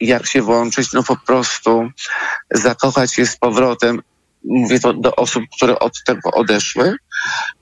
jak 0.00 0.26
się 0.26 0.42
włączyć, 0.42 0.92
no 0.92 1.02
po 1.02 1.16
prostu 1.16 1.88
zakochać 2.50 3.14
się 3.14 3.26
z 3.26 3.36
powrotem. 3.36 4.02
Mówię 4.44 4.80
to 4.80 4.92
do 4.92 5.16
osób, 5.16 5.44
które 5.56 5.78
od 5.78 5.92
tego 6.06 6.30
odeszły, 6.30 6.96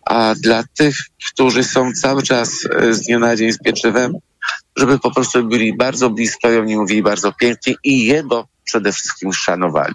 a 0.07 0.35
dla 0.35 0.65
tych, 0.77 0.97
którzy 1.33 1.65
są 1.65 1.93
cały 1.93 2.23
czas 2.23 2.51
e, 2.71 2.93
z 2.93 3.03
dnia 3.03 3.19
na 3.19 3.37
dzień 3.37 3.53
z 3.53 3.59
pieczywem, 3.59 4.13
żeby 4.77 4.99
po 4.99 5.15
prostu 5.15 5.45
byli 5.45 5.77
bardzo 5.77 6.11
blisko 6.11 6.51
i 6.51 6.57
oni 6.57 6.77
mówili 6.77 7.03
bardzo 7.03 7.33
pięknie 7.33 7.75
i 7.85 8.05
jego 8.05 8.49
przede 8.65 8.93
wszystkim 8.93 9.33
szanowali. 9.33 9.95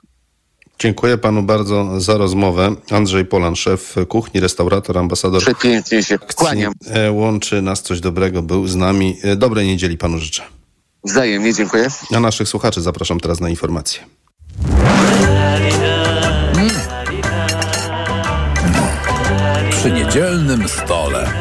Dziękuję 0.79 1.17
panu 1.17 1.43
bardzo 1.43 2.01
za 2.01 2.17
rozmowę. 2.17 2.75
Andrzej 2.91 3.25
Polan, 3.25 3.55
szef 3.55 3.95
kuchni, 4.07 4.41
restaurator, 4.41 4.97
ambasador. 4.97 5.41
Przepięknie 5.41 6.03
się 6.03 6.19
kłaniam. 6.19 6.73
E, 6.89 7.11
łączy 7.11 7.61
nas 7.61 7.81
coś 7.81 7.99
dobrego, 7.99 8.41
był 8.41 8.67
z 8.67 8.75
nami. 8.75 9.17
E, 9.23 9.35
dobrej 9.35 9.67
niedzieli 9.67 9.97
panu 9.97 10.17
życzę. 10.19 10.43
Wzajemnie, 11.03 11.53
dziękuję. 11.53 11.87
A 12.15 12.19
naszych 12.19 12.47
słuchaczy 12.47 12.81
zapraszam 12.81 13.19
teraz 13.19 13.39
na 13.39 13.49
informacje. 13.49 14.03
Przy 19.71 19.91
niedzielnym 19.91 20.69
stole. 20.69 21.33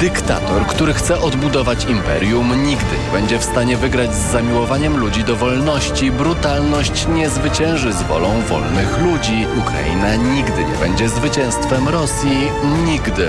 Dyktator, 0.00 0.66
który 0.66 0.94
chce 0.94 1.20
odbudować 1.20 1.84
imperium, 1.84 2.64
nigdy 2.64 2.96
nie 3.06 3.12
będzie 3.12 3.38
w 3.38 3.44
stanie 3.44 3.76
wygrać 3.76 4.14
z 4.14 4.32
zamiłowaniem 4.32 4.96
ludzi 4.96 5.24
do 5.24 5.36
wolności. 5.36 6.10
Brutalność 6.10 7.06
nie 7.08 7.30
zwycięży 7.30 7.92
z 7.92 8.02
wolą 8.02 8.42
wolnych 8.48 8.98
ludzi. 8.98 9.46
Ukraina 9.58 10.14
nigdy 10.14 10.64
nie 10.64 10.78
będzie 10.80 11.08
zwycięstwem 11.08 11.88
Rosji. 11.88 12.50
Nigdy. 12.84 13.28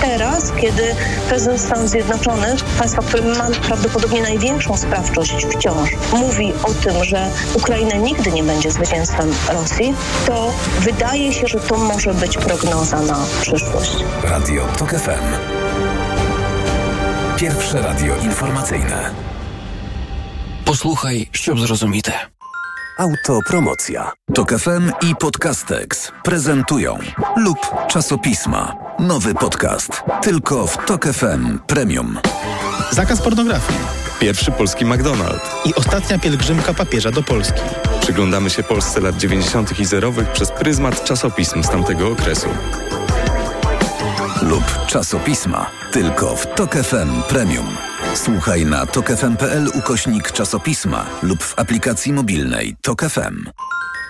Teraz, 0.00 0.52
kiedy 0.60 0.82
prezydent 1.28 1.60
Stanów 1.60 1.88
Zjednoczonych, 1.88 2.64
państwa, 2.64 3.02
które 3.02 3.22
ma 3.22 3.46
prawdopodobnie 3.66 4.22
największą 4.22 4.76
sprawczość 4.76 5.46
wciąż, 5.46 5.90
mówi 6.12 6.52
o 6.62 6.74
tym, 6.74 7.04
że 7.04 7.30
Ukraina 7.54 7.94
nigdy 7.94 8.32
nie 8.32 8.42
będzie 8.42 8.70
zwycięstwem 8.70 9.30
Rosji, 9.52 9.94
to 10.26 10.52
wydaje 10.80 11.32
się, 11.32 11.46
że 11.46 11.60
to 11.60 11.76
może 11.76 12.14
być 12.14 12.38
prognoza 12.38 13.00
na 13.00 13.18
przyszłość. 13.40 14.04
Radio 14.22 14.66
TOK 14.78 14.90
FM. 14.90 15.24
Pierwsze 17.36 17.82
radio 17.82 18.16
informacyjne. 18.16 19.10
Posłuchaj, 20.64 21.28
ściub 21.32 21.60
zrozumite. 21.60 22.12
Autopromocja. 22.98 24.12
TOK 24.34 24.52
FM 24.58 24.92
i 25.10 25.16
Podcastex 25.16 26.12
prezentują 26.22 26.98
lub 27.36 27.58
czasopisma. 27.88 28.76
Nowy 28.98 29.34
podcast. 29.34 30.02
Tylko 30.22 30.66
w 30.66 30.76
TOK 30.86 31.04
FM 31.06 31.58
Premium. 31.66 32.18
Zakaz 32.90 33.22
pornografii. 33.22 33.78
Pierwszy 34.20 34.52
polski 34.52 34.86
McDonald's. 34.86 35.48
I 35.64 35.74
ostatnia 35.74 36.18
pielgrzymka 36.18 36.74
papieża 36.74 37.10
do 37.10 37.22
Polski. 37.22 37.60
Przyglądamy 38.00 38.50
się 38.50 38.62
Polsce 38.62 39.00
lat 39.00 39.16
90. 39.16 39.80
i 39.80 39.84
zerowych 39.84 40.32
przez 40.32 40.50
pryzmat 40.50 41.04
czasopism 41.04 41.62
z 41.62 41.68
tamtego 41.68 42.08
okresu 42.08 42.48
lub 44.44 44.86
czasopisma. 44.86 45.70
Tylko 45.92 46.36
w 46.36 46.46
Tok 46.54 46.74
FM 46.74 47.22
Premium. 47.28 47.66
Słuchaj 48.14 48.66
na 48.66 48.86
tokefm.pl 48.86 49.68
ukośnik 49.74 50.32
czasopisma 50.32 51.06
lub 51.22 51.42
w 51.42 51.58
aplikacji 51.58 52.12
mobilnej 52.12 52.76
Tok 52.82 53.02
FM. 53.02 53.44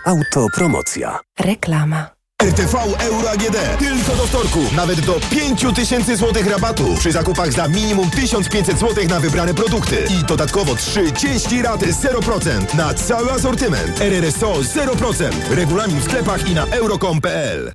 Autopromocja. 0.06 1.18
Reklama. 1.40 2.06
RTV 2.42 2.78
Euro 2.98 3.30
AGD. 3.30 3.56
Tylko 3.78 4.16
do 4.16 4.26
wtorku. 4.26 4.58
Nawet 4.76 5.00
do 5.00 5.20
5000 5.30 6.16
zł 6.16 6.42
rabatu 6.50 6.94
przy 6.98 7.12
zakupach 7.12 7.52
za 7.52 7.68
minimum 7.68 8.10
1500 8.10 8.78
zł 8.78 9.04
na 9.08 9.20
wybrane 9.20 9.54
produkty. 9.54 9.96
I 10.20 10.24
dodatkowo 10.24 10.74
30 10.74 11.62
rat 11.62 11.80
0% 11.80 12.74
na 12.74 12.94
cały 12.94 13.32
asortyment. 13.32 14.00
RRSO 14.00 14.52
0%. 14.54 15.30
Regulamin 15.50 16.00
w 16.00 16.04
sklepach 16.04 16.48
i 16.50 16.54
na 16.54 16.66
euro.com.pl. 16.66 17.72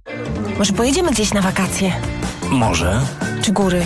Może 0.57 0.73
pojedziemy 0.73 1.11
gdzieś 1.11 1.33
na 1.33 1.41
wakacje? 1.41 1.93
Może. 2.51 3.01
Czy 3.41 3.51
góry? 3.51 3.85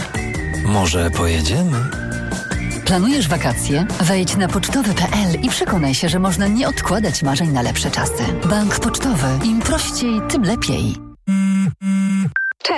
Może 0.65 1.11
pojedziemy? 1.11 1.77
Planujesz 2.85 3.27
wakacje? 3.27 3.85
Wejdź 4.01 4.35
na 4.35 4.47
pocztowy.pl 4.47 5.41
i 5.41 5.49
przekonaj 5.49 5.93
się, 5.93 6.09
że 6.09 6.19
można 6.19 6.47
nie 6.47 6.67
odkładać 6.67 7.23
marzeń 7.23 7.51
na 7.51 7.61
lepsze 7.61 7.91
czasy. 7.91 8.23
Bank 8.49 8.79
Pocztowy. 8.79 9.27
Im 9.45 9.59
prościej, 9.59 10.21
tym 10.29 10.43
lepiej. 10.43 11.02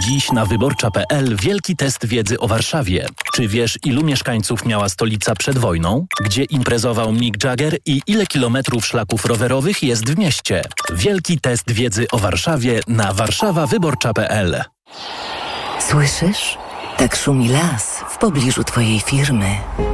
Dziś 0.00 0.32
na 0.32 0.46
wyborcza.pl 0.46 1.36
wielki 1.36 1.76
test 1.76 2.06
wiedzy 2.06 2.40
o 2.40 2.48
Warszawie. 2.48 3.06
Czy 3.34 3.48
wiesz, 3.48 3.78
ilu 3.84 4.04
mieszkańców 4.04 4.64
miała 4.64 4.88
stolica 4.88 5.34
przed 5.34 5.58
wojną? 5.58 6.06
Gdzie 6.24 6.44
imprezował 6.44 7.12
Mick 7.12 7.44
Jagger 7.44 7.78
i 7.86 8.00
ile 8.06 8.26
kilometrów 8.26 8.86
szlaków 8.86 9.24
rowerowych 9.24 9.82
jest 9.82 10.10
w 10.10 10.18
mieście? 10.18 10.62
Wielki 10.92 11.40
test 11.40 11.70
wiedzy 11.70 12.06
o 12.12 12.18
Warszawie 12.18 12.80
na 12.88 13.12
warszawawyborcza.pl 13.12 14.64
Słyszysz? 15.80 16.58
Tak 16.96 17.16
szumi 17.16 17.48
las 17.48 18.00
w 18.10 18.18
pobliżu 18.18 18.64
Twojej 18.64 19.00
firmy. 19.00 19.46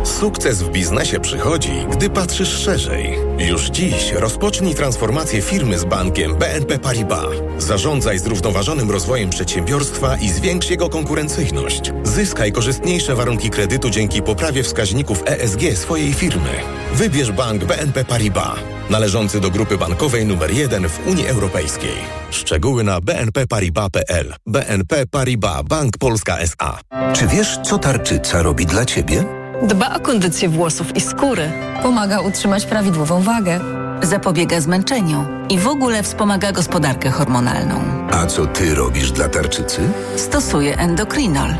Sukces 0.05 0.63
w 0.63 0.69
biznesie 0.69 1.21
przychodzi, 1.21 1.73
gdy 1.91 2.11
patrzysz 2.11 2.49
szerzej. 2.49 3.19
Już 3.39 3.67
dziś 3.67 4.13
rozpocznij 4.13 4.75
transformację 4.75 5.43
firmy 5.43 5.79
z 5.79 5.85
bankiem 5.85 6.35
BNP 6.35 6.79
Paribas. 6.79 7.29
Zarządzaj 7.59 8.19
zrównoważonym 8.19 8.91
rozwojem 8.91 9.31
przedsiębiorstwa 9.31 10.17
i 10.17 10.29
zwiększ 10.29 10.71
jego 10.71 10.89
konkurencyjność. 10.89 11.93
Zyskaj 12.05 12.53
korzystniejsze 12.53 13.15
warunki 13.15 13.51
kredytu 13.51 13.91
dzięki 13.91 14.23
poprawie 14.23 14.63
wskaźników 14.63 15.23
ESG 15.27 15.61
swojej 15.75 16.13
firmy. 16.15 16.51
Wybierz 16.93 17.33
bank 17.33 17.65
BNP 17.65 18.05
Paribas, 18.05 18.59
należący 18.91 19.41
do 19.41 19.51
grupy 19.51 19.79
bankowej 19.79 20.27
numer 20.27 20.51
1 20.51 20.89
w 20.89 21.07
Unii 21.07 21.27
Europejskiej. 21.29 21.95
Szczegóły 22.31 22.85
na 22.85 23.01
bnpparibas.pl. 23.01 24.35
BNP 24.47 25.07
Paribas 25.07 25.63
Bank 25.63 25.99
Polska 25.99 26.39
S.A. 26.39 26.79
Czy 27.13 27.27
wiesz, 27.27 27.59
co 27.65 27.79
tarczyca 27.79 28.43
robi 28.43 28.67
dla 28.67 28.85
ciebie? 28.85 29.25
Dba 29.63 29.95
o 29.95 30.01
kondycję 30.01 30.49
włosów 30.49 30.97
i 30.97 31.01
skóry. 31.01 31.53
Pomaga 31.83 32.21
utrzymać 32.21 32.67
prawidłową 32.67 33.23
wagę. 33.23 33.61
Zapobiega 34.03 34.61
zmęczeniu 34.61 35.25
i 35.49 35.59
w 35.59 35.67
ogóle 35.69 36.03
wspomaga 36.03 36.53
gospodarkę 36.53 37.11
hormonalną. 37.11 37.81
A 38.11 38.27
co 38.27 38.47
ty 38.47 38.75
robisz 38.75 39.13
dla 39.13 39.29
tarczycy? 39.29 39.81
Stosuje 40.17 40.77
endokrinol. 40.79 41.51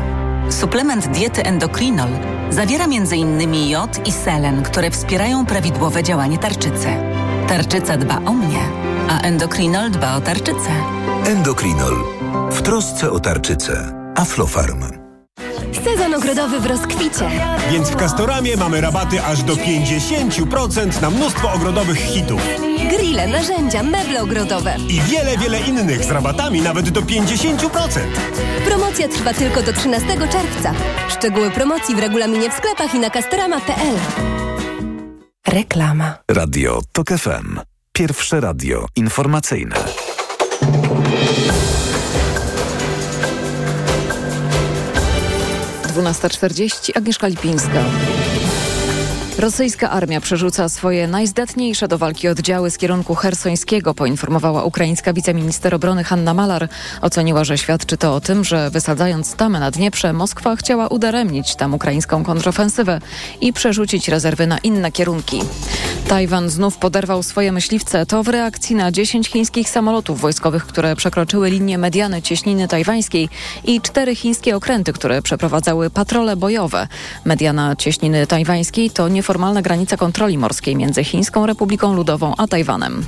Suplement 0.49 1.07
diety 1.13 1.41
endokrinol 1.43 2.09
zawiera 2.49 2.85
m.in. 2.85 3.69
jod 3.69 4.07
i 4.07 4.11
selen, 4.11 4.63
które 4.63 4.91
wspierają 4.91 5.45
prawidłowe 5.45 6.03
działanie 6.03 6.37
tarczycy. 6.37 6.87
Tarczyca 7.47 7.97
dba 7.97 8.17
o 8.25 8.33
mnie, 8.33 8.59
a 9.09 9.19
endokrinol 9.21 9.91
dba 9.91 10.15
o 10.15 10.21
tarczycę. 10.21 10.71
Endokrinol. 11.25 11.95
W 12.51 12.61
trosce 12.61 13.11
o 13.11 13.19
tarczycę. 13.19 13.93
Aflofarm. 14.15 14.98
Sezon 15.83 16.13
ogrodowy 16.13 16.59
w 16.59 16.65
rozkwicie. 16.65 17.29
Więc 17.71 17.89
w 17.89 17.95
Castoramie 17.95 18.57
mamy 18.57 18.81
rabaty 18.81 19.23
aż 19.23 19.43
do 19.43 19.55
50% 19.55 21.01
na 21.01 21.09
mnóstwo 21.09 21.53
ogrodowych 21.53 21.97
hitów. 21.99 22.41
Grille, 22.89 23.27
narzędzia, 23.27 23.83
meble 23.83 24.21
ogrodowe. 24.21 24.75
I 24.89 25.01
wiele, 25.01 25.37
wiele 25.37 25.59
innych 25.59 26.03
z 26.03 26.11
rabatami 26.11 26.61
nawet 26.61 26.89
do 26.89 27.01
50%. 27.01 27.69
Promocja 28.65 29.07
trwa 29.07 29.33
tylko 29.33 29.61
do 29.61 29.73
13 29.73 30.07
czerwca. 30.07 30.73
Szczegóły 31.09 31.51
promocji 31.51 31.95
w 31.95 31.99
regulaminie 31.99 32.49
w 32.49 32.53
sklepach 32.53 32.95
i 32.95 32.99
na 32.99 33.09
castorama.pl. 33.09 33.95
Reklama. 35.47 36.17
Radio 36.31 36.81
TOK 36.91 37.09
FM. 37.09 37.59
Pierwsze 37.93 38.39
radio 38.39 38.85
informacyjne. 38.95 39.75
Dwunasta 45.99 46.29
czterdzieści. 46.29 46.97
Agnieszka 46.97 47.27
Lipińska. 47.27 47.83
Rosyjska 49.39 49.89
armia 49.89 50.21
przerzuca 50.21 50.69
swoje 50.69 51.07
najzdatniejsze 51.07 51.87
do 51.87 51.97
walki 51.97 52.27
oddziały 52.27 52.71
z 52.71 52.77
kierunku 52.77 53.15
hersońskiego, 53.15 53.93
poinformowała 53.93 54.63
ukraińska 54.63 55.13
wiceminister 55.13 55.75
obrony 55.75 56.03
Hanna 56.03 56.33
Malar. 56.33 56.69
Oceniła, 57.01 57.43
że 57.43 57.57
świadczy 57.57 57.97
to 57.97 58.15
o 58.15 58.21
tym, 58.21 58.43
że 58.43 58.69
wysadzając 58.69 59.35
tamę 59.35 59.59
na 59.59 59.71
Dnieprze, 59.71 60.13
Moskwa 60.13 60.55
chciała 60.55 60.87
udaremnić 60.87 61.55
tam 61.55 61.73
ukraińską 61.73 62.23
kontrofensywę 62.23 62.99
i 63.41 63.53
przerzucić 63.53 64.07
rezerwy 64.07 64.47
na 64.47 64.57
inne 64.57 64.91
kierunki. 64.91 65.41
Tajwan 66.07 66.49
znów 66.49 66.77
poderwał 66.77 67.23
swoje 67.23 67.51
myśliwce. 67.51 68.05
To 68.05 68.23
w 68.23 68.27
reakcji 68.27 68.75
na 68.75 68.91
10 68.91 69.27
chińskich 69.27 69.69
samolotów 69.69 70.21
wojskowych, 70.21 70.65
które 70.65 70.95
przekroczyły 70.95 71.49
linię 71.49 71.77
mediany 71.77 72.21
cieśniny 72.21 72.67
tajwańskiej 72.67 73.29
i 73.63 73.81
cztery 73.81 74.15
chińskie 74.15 74.55
okręty, 74.55 74.93
które 74.93 75.21
przeprowadzały 75.21 75.89
patrole 75.89 76.35
bojowe. 76.35 76.87
Mediana 77.25 77.75
cieśniny 77.75 78.27
tajwańskiej 78.27 78.89
to 78.89 79.07
nieformalna 79.29 79.61
granica 79.61 79.97
kontroli 79.97 80.37
morskiej 80.37 80.75
między 80.75 81.03
Chińską 81.03 81.45
Republiką 81.45 81.93
Ludową 81.93 82.33
a 82.37 82.47
Tajwanem. 82.47 83.05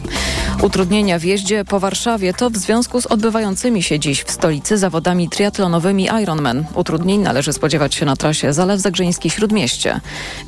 Utrudnienia 0.62 1.20
w 1.20 1.24
jeździe 1.24 1.66
po 1.66 1.80
Warszawie 1.80 2.34
to 2.34 2.50
w 2.50 2.58
związku 2.58 3.02
z 3.02 3.06
odbywającymi 3.06 3.84
się 3.84 4.00
dziś 4.00 4.24
w 4.24 4.32
stolicy 4.32 4.78
zawodami 4.78 5.30
triatlonowymi 5.30 6.10
Ironman. 6.24 6.66
Utrudnień 6.76 7.22
należy 7.22 7.54
spodziewać 7.54 7.96
się 7.96 8.06
na 8.06 8.16
trasie 8.16 8.54
Zalew 8.54 8.82
Zagrzeński-Śródmieście. 8.82 10.00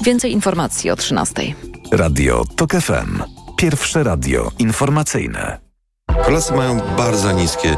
Więcej 0.01 0.31
informacji 0.31 0.91
o 0.91 0.95
13. 0.95 1.55
Radio 1.91 2.43
TOK 2.55 2.71
FM. 2.71 3.23
Pierwsze 3.57 4.03
radio 4.03 4.51
informacyjne. 4.59 5.62
Polacy 6.07 6.53
mają 6.53 6.79
bardzo 6.79 7.31
niskie 7.31 7.77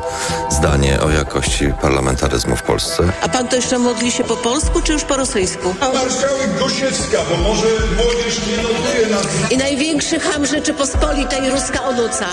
zdanie 0.50 1.00
o 1.02 1.10
jakości 1.10 1.74
parlamentaryzmu 1.82 2.56
w 2.56 2.64
Polsce. 2.64 3.04
A 3.22 3.30
pan 3.30 3.48
to 3.48 3.56
jeszcze 3.56 3.80
modli 3.80 4.12
się 4.12 4.24
po 4.24 4.38
polsku, 4.38 4.82
czy 4.82 4.94
już 4.94 5.04
po 5.04 5.16
rosyjsku? 5.18 5.76
Marszałek 5.80 6.60
Gosiewska, 6.60 7.18
bo 7.30 7.38
może 7.38 7.68
młodzież 7.96 8.48
nie 8.48 8.58
notuje 8.64 9.08
nas. 9.08 9.52
I 9.52 9.58
największy 9.58 10.20
ham 10.20 10.46
Rzeczypospolitej 10.46 11.50
ruska 11.50 11.84
onuca. 11.84 12.26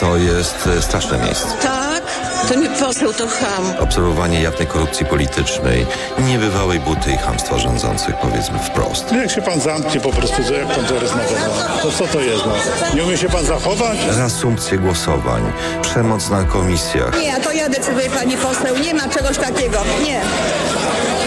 To 0.00 0.16
jest 0.16 0.68
e, 0.78 0.82
straszne 0.82 1.18
miejsce. 1.18 1.46
Tak? 1.62 2.02
To 2.48 2.54
nie 2.54 2.68
poseł, 2.70 3.12
to 3.12 3.26
ham. 3.26 3.72
Obserwowanie 3.80 4.40
jawnej 4.42 4.66
korupcji 4.66 5.06
politycznej, 5.06 5.86
niebywałej 6.18 6.80
buty 6.80 7.12
i 7.12 7.16
hamstwa 7.16 7.58
rządzących, 7.58 8.14
powiedzmy 8.22 8.58
wprost. 8.58 9.12
Jak 9.12 9.30
się 9.30 9.42
pan 9.42 9.60
zamknie 9.60 10.00
po 10.00 10.10
prostu, 10.12 10.42
to 10.44 10.52
jak 10.54 10.66
pan 10.66 10.84
to 10.84 11.00
rozmawia? 11.00 11.38
No? 11.74 11.82
To 11.82 11.90
co 11.98 12.06
to 12.06 12.20
jest? 12.20 12.42
No? 12.46 12.52
Nie 12.94 13.04
umie 13.04 13.16
się 13.16 13.28
pan 13.28 13.44
zachować? 13.44 13.98
Reasumpcje 14.16 14.78
głosowań, 14.78 15.52
przemoc 15.82 16.30
na 16.30 16.44
komisjach. 16.44 17.20
Nie, 17.20 17.40
to 17.40 17.52
ja 17.52 17.68
decyduję, 17.68 18.10
pani 18.10 18.36
poseł. 18.36 18.78
Nie 18.78 18.94
ma 18.94 19.08
czegoś 19.08 19.38
takiego. 19.38 19.78
Nie. 20.04 20.20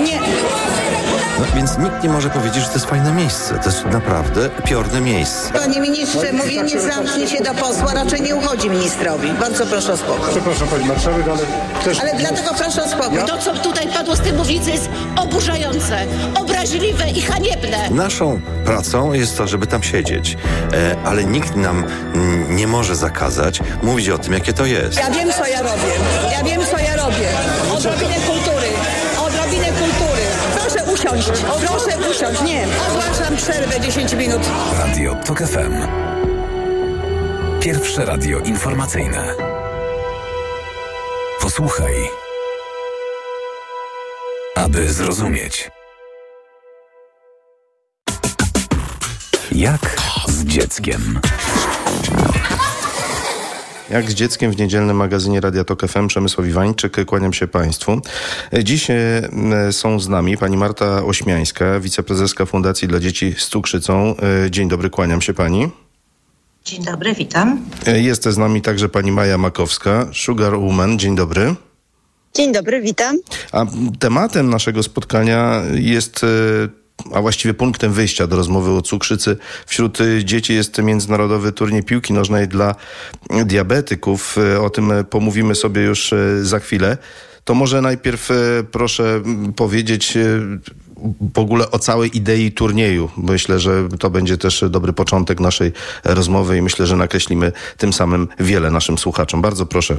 Nie. 0.06 0.20
No, 1.44 1.56
więc 1.56 1.78
nikt 1.78 2.04
nie 2.04 2.10
może 2.10 2.30
powiedzieć, 2.30 2.64
że 2.64 2.68
to 2.68 2.74
jest 2.74 2.86
fajne 2.86 3.12
miejsce. 3.12 3.60
To 3.60 3.70
jest 3.70 3.86
naprawdę 3.86 4.50
piorne 4.66 5.02
miejsce. 5.02 5.54
Panie 5.54 5.82
ministrze, 5.82 6.34
mówienie 6.34 6.82
zamknie 6.82 7.28
się 7.28 7.44
do 7.44 7.54
posła 7.54 7.94
raczej 7.94 8.22
nie 8.22 8.36
uchodzi 8.36 8.70
ministrowi. 8.70 9.32
Bardzo 9.40 9.66
proszę 9.66 9.94
o 9.94 9.98
spokój. 9.98 10.30
Przepraszam 10.32 10.68
pani 10.68 10.86
marszałek, 10.86 11.28
ale 11.28 11.40
też... 11.84 12.00
Ale 12.00 12.12
dlatego 12.20 12.50
proszę 12.58 12.84
o 12.84 12.88
spokój. 12.88 13.18
To, 13.28 13.38
co 13.38 13.54
tutaj 13.54 13.88
padło 13.88 14.16
z 14.16 14.20
tej 14.20 14.34
mównicy 14.34 14.72
jest 14.72 14.90
oburzające, 15.16 15.98
obraźliwe 16.36 17.10
i 17.10 17.22
haniebne. 17.22 17.90
Naszą 17.90 18.42
pracą 18.66 19.14
jest 19.14 19.38
to, 19.38 19.48
żeby 19.48 19.68
tam 19.68 19.84
siedzieć, 19.84 20.38
e, 20.74 20.96
ale 21.06 21.24
nikt 21.24 21.56
nam 21.56 21.84
nie 22.50 22.68
może 22.68 22.96
zakazać 22.96 23.60
mówić 23.84 24.10
o 24.10 24.18
tym, 24.18 24.34
jakie 24.34 24.54
to 24.54 24.66
jest. 24.66 24.98
Ja 24.98 25.12
wiem, 25.12 25.32
co 25.34 25.48
ja 25.48 25.62
robię. 25.62 25.94
Ja 26.32 26.44
wiem, 26.44 26.62
co 26.72 26.78
ja 26.78 26.93
usiąść. 31.14 31.42
Proszę 31.42 32.10
usiąść. 32.12 32.42
Nie. 32.42 32.68
Ogłaszam 32.90 33.38
przerwę 33.38 33.80
10 33.80 34.14
minut. 34.14 34.42
Radio 34.78 35.16
TOK 35.16 35.40
FM. 35.40 35.88
Pierwsze 37.60 38.06
radio 38.06 38.40
informacyjne. 38.40 39.36
Posłuchaj, 41.42 41.94
aby 44.56 44.94
zrozumieć. 44.94 45.72
Jak 49.52 49.96
z 50.28 50.46
dzieckiem. 50.46 51.20
Jak 53.94 54.12
z 54.12 54.14
dzieckiem 54.14 54.52
w 54.52 54.58
niedzielnym 54.58 54.98
magazynie 54.98 55.42
Radia 55.42 55.64
Tok 55.64 55.88
FM 55.88 56.08
Przemysław 56.08 56.48
Iwańczyk, 56.48 57.06
kłaniam 57.06 57.34
się 57.34 57.48
Państwu. 57.48 58.02
Dziś 58.64 58.90
e, 58.90 58.96
są 59.72 60.00
z 60.00 60.10
nami 60.10 60.38
pani 60.38 60.58
Marta 60.58 61.06
Ośmiańska, 61.06 61.80
wiceprezeska 61.80 62.46
Fundacji 62.46 62.88
dla 62.88 63.00
Dzieci 63.00 63.36
z 63.38 63.48
Cukrzycą. 63.48 64.16
E, 64.46 64.52
Dzień 64.52 64.70
dobry, 64.70 64.90
kłaniam 64.90 65.22
się 65.22 65.34
Pani. 65.34 65.70
Dzień 66.66 66.84
dobry, 66.84 67.14
witam. 67.14 67.62
E, 67.88 68.00
Jest 68.02 68.24
z 68.24 68.38
nami 68.38 68.62
także 68.62 68.90
pani 68.90 69.12
Maja 69.12 69.38
Makowska, 69.38 70.08
Sugar 70.14 70.56
Woman. 70.60 71.00
Dzień 71.00 71.16
dobry. 71.16 71.56
Dzień 72.36 72.54
dobry, 72.54 72.82
witam. 72.82 73.18
A 73.52 73.66
tematem 74.00 74.50
naszego 74.50 74.84
spotkania 74.84 75.62
jest 75.74 76.26
a 77.14 77.22
właściwie 77.22 77.54
punktem 77.54 77.94
wyjścia 77.94 78.28
do 78.28 78.36
rozmowy 78.36 78.72
o 78.72 78.82
cukrzycy 78.82 79.38
wśród 79.66 79.98
dzieci 80.24 80.54
jest 80.54 80.78
Międzynarodowy 80.78 81.52
Turniej 81.52 81.84
Piłki 81.84 82.14
Nożnej 82.14 82.48
dla 82.48 82.76
Diabetyków. 83.46 84.36
O 84.62 84.70
tym 84.70 84.92
pomówimy 85.10 85.56
sobie 85.56 85.82
już 85.82 86.14
za 86.42 86.60
chwilę. 86.60 86.98
To 87.44 87.54
może 87.54 87.82
najpierw 87.82 88.30
proszę 88.72 89.22
powiedzieć 89.56 90.18
w 91.34 91.40
ogóle 91.40 91.72
o 91.72 91.80
całej 91.80 92.18
idei 92.18 92.52
turnieju. 92.52 93.10
Myślę, 93.18 93.60
że 93.60 93.90
to 94.00 94.10
będzie 94.10 94.38
też 94.38 94.66
dobry 94.70 94.94
początek 94.94 95.40
naszej 95.40 95.72
rozmowy 96.04 96.58
i 96.58 96.62
myślę, 96.62 96.88
że 96.88 96.98
nakreślimy 96.98 97.52
tym 97.78 97.94
samym 97.94 98.28
wiele 98.40 98.72
naszym 98.72 98.98
słuchaczom. 98.98 99.42
Bardzo 99.42 99.66
proszę. 99.66 99.98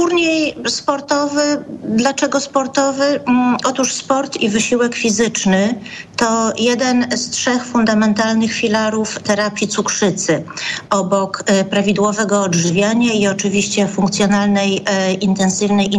Turniej 0.00 0.54
sportowy. 0.68 1.64
Dlaczego 1.84 2.40
sportowy? 2.40 3.20
Otóż 3.64 3.92
sport 3.92 4.36
i 4.36 4.48
wysiłek 4.48 4.94
fizyczny 4.94 5.80
to 6.16 6.52
jeden 6.58 7.16
z 7.16 7.30
trzech 7.30 7.64
fundamentalnych 7.64 8.52
filarów 8.52 9.18
terapii 9.22 9.68
cukrzycy. 9.68 10.44
Obok 10.90 11.44
prawidłowego 11.70 12.42
odżywiania 12.42 13.12
i 13.12 13.26
oczywiście 13.26 13.88
funkcjonalnej, 13.88 14.84
intensywnej 15.20 15.90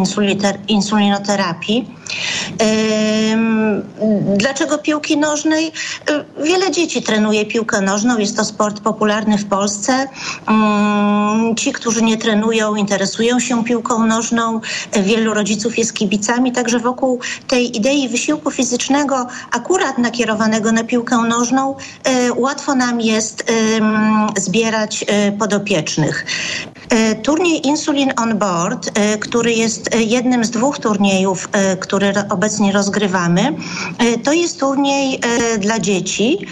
insulinoterapii. 0.67 1.95
Dlaczego 4.37 4.77
piłki 4.77 5.17
nożnej? 5.17 5.71
Wiele 6.43 6.71
dzieci 6.71 7.01
trenuje 7.01 7.45
piłkę 7.45 7.81
nożną. 7.81 8.17
Jest 8.17 8.37
to 8.37 8.45
sport 8.45 8.79
popularny 8.79 9.37
w 9.37 9.45
Polsce. 9.45 10.07
Ci, 11.57 11.71
którzy 11.71 12.01
nie 12.01 12.17
trenują, 12.17 12.75
interesują 12.75 13.39
się 13.39 13.63
piłką 13.63 13.90
nożną. 13.99 14.61
Wielu 15.03 15.33
rodziców 15.33 15.77
jest 15.77 15.93
kibicami, 15.93 16.51
także 16.51 16.79
wokół 16.79 17.19
tej 17.47 17.77
idei 17.77 18.09
wysiłku 18.09 18.51
fizycznego, 18.51 19.27
akurat 19.51 19.97
nakierowanego 19.97 20.71
na 20.71 20.83
piłkę 20.83 21.17
nożną, 21.17 21.75
łatwo 22.35 22.75
nam 22.75 23.01
jest 23.01 23.43
zbierać 24.37 25.05
podopiecznych. 25.39 26.25
Turniej 27.23 27.67
Insulin 27.67 28.13
on 28.17 28.37
Board, 28.37 28.91
który 29.19 29.53
jest 29.53 29.95
jednym 29.95 30.45
z 30.45 30.49
dwóch 30.49 30.79
turniejów, 30.79 31.49
który 31.79 32.13
obecnie 32.29 32.71
rozgrywamy, 32.71 33.55
to 34.23 34.33
jest 34.33 34.59
turniej 34.59 35.19
dla 35.59 35.79
dzieci 35.79 36.47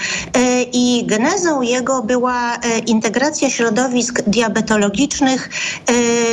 i 0.74 1.04
genezą 1.06 1.62
jego 1.62 2.04
była 2.04 2.58
integracja 2.86 3.50
środowisk 3.50 4.22
diabetologicznych 4.28 5.50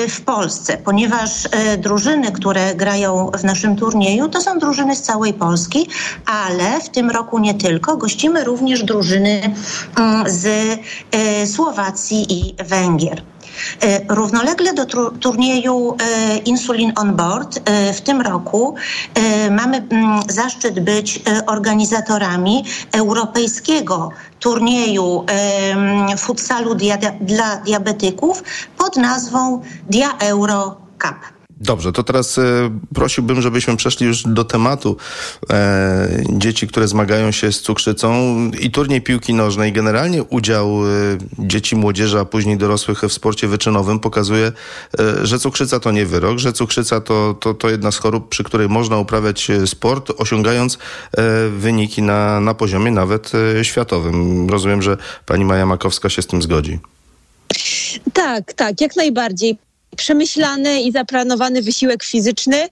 w 0.08 0.20
Polsce, 0.20 0.78
ponieważ 0.84 1.30
drużyny, 1.78 2.32
które 2.32 2.74
grają 2.74 3.30
w 3.38 3.44
naszym 3.44 3.76
turnieju, 3.76 4.28
to 4.28 4.40
są 4.40 4.58
drużyny 4.58 4.96
z 4.96 5.02
całej 5.02 5.34
Polski, 5.34 5.88
ale 6.26 6.80
w 6.80 6.88
tym 6.88 7.10
roku 7.10 7.38
nie 7.38 7.54
tylko. 7.54 7.96
Gościmy 7.96 8.44
również 8.44 8.82
drużyny 8.82 9.54
z 10.26 10.46
Słowacji 11.54 12.26
i 12.32 12.54
Węgier. 12.64 13.22
Równolegle 14.08 14.74
do 14.74 14.86
turnieju 15.20 15.96
Insulin 16.44 16.92
on 16.96 17.16
Board 17.16 17.60
w 17.94 18.00
tym 18.00 18.20
roku 18.20 18.74
mamy 19.50 19.86
zaszczyt 20.28 20.80
być 20.80 21.22
organizatorami 21.46 22.64
europejskiego 22.92 24.10
turnieju 24.40 25.24
futsalu 26.18 26.74
dia 26.74 26.96
dla 27.20 27.56
diabetyków 27.56 28.42
pod 28.78 28.96
nazwą 28.96 29.62
Dia 29.90 30.18
Euro 30.18 30.76
Cup. 30.98 31.35
Dobrze, 31.60 31.92
to 31.92 32.02
teraz 32.02 32.38
e, 32.38 32.42
prosiłbym, 32.94 33.42
żebyśmy 33.42 33.76
przeszli 33.76 34.06
już 34.06 34.22
do 34.22 34.44
tematu 34.44 34.96
e, 35.50 36.24
dzieci, 36.30 36.68
które 36.68 36.88
zmagają 36.88 37.30
się 37.30 37.52
z 37.52 37.60
cukrzycą 37.60 38.36
i 38.60 38.70
turniej 38.70 39.02
piłki 39.02 39.34
nożnej. 39.34 39.72
Generalnie 39.72 40.22
udział 40.22 40.86
e, 40.86 40.88
dzieci, 41.38 41.76
młodzieży, 41.76 42.20
a 42.20 42.24
później 42.24 42.56
dorosłych 42.56 43.02
w 43.02 43.12
sporcie 43.12 43.48
wyczynowym 43.48 44.00
pokazuje, 44.00 44.52
e, 45.00 45.26
że 45.26 45.38
cukrzyca 45.38 45.80
to 45.80 45.92
nie 45.92 46.06
wyrok, 46.06 46.38
że 46.38 46.52
cukrzyca 46.52 47.00
to, 47.00 47.34
to, 47.40 47.54
to 47.54 47.70
jedna 47.70 47.90
z 47.90 47.96
chorób, 47.96 48.28
przy 48.28 48.44
której 48.44 48.68
można 48.68 48.98
uprawiać 48.98 49.50
e, 49.50 49.66
sport, 49.66 50.12
osiągając 50.18 50.74
e, 50.74 50.78
wyniki 51.48 52.02
na, 52.02 52.40
na 52.40 52.54
poziomie 52.54 52.90
nawet 52.90 53.32
światowym. 53.62 54.50
Rozumiem, 54.50 54.82
że 54.82 54.96
pani 55.26 55.44
Maja 55.44 55.66
Makowska 55.66 56.08
się 56.08 56.22
z 56.22 56.26
tym 56.26 56.42
zgodzi. 56.42 56.78
Tak, 58.12 58.52
tak, 58.52 58.80
jak 58.80 58.96
najbardziej 58.96 59.58
przemyślany 59.96 60.80
i 60.80 60.92
zaplanowany 60.92 61.62
wysiłek 61.62 62.04
fizyczny 62.04 62.68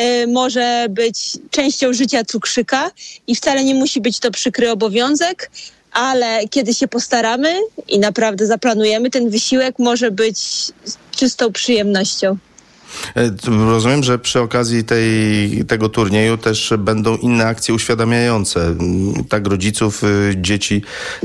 y, 0.00 0.26
może 0.26 0.86
być 0.90 1.32
częścią 1.50 1.92
życia 1.92 2.24
cukrzyka 2.24 2.90
i 3.26 3.36
wcale 3.36 3.64
nie 3.64 3.74
musi 3.74 4.00
być 4.00 4.18
to 4.18 4.30
przykry 4.30 4.70
obowiązek, 4.70 5.50
ale 5.92 6.48
kiedy 6.48 6.74
się 6.74 6.88
postaramy 6.88 7.60
i 7.88 7.98
naprawdę 7.98 8.46
zaplanujemy 8.46 9.10
ten 9.10 9.30
wysiłek, 9.30 9.78
może 9.78 10.10
być 10.10 10.38
czystą 11.16 11.52
przyjemnością. 11.52 12.36
Rozumiem, 13.46 14.02
że 14.02 14.18
przy 14.18 14.40
okazji 14.40 14.84
tej, 14.84 15.64
tego 15.64 15.88
turnieju 15.88 16.36
też 16.36 16.72
będą 16.78 17.16
inne 17.16 17.46
akcje 17.46 17.74
uświadamiające, 17.74 18.74
tak 19.28 19.46
rodziców, 19.46 20.02
dzieci 20.36 20.82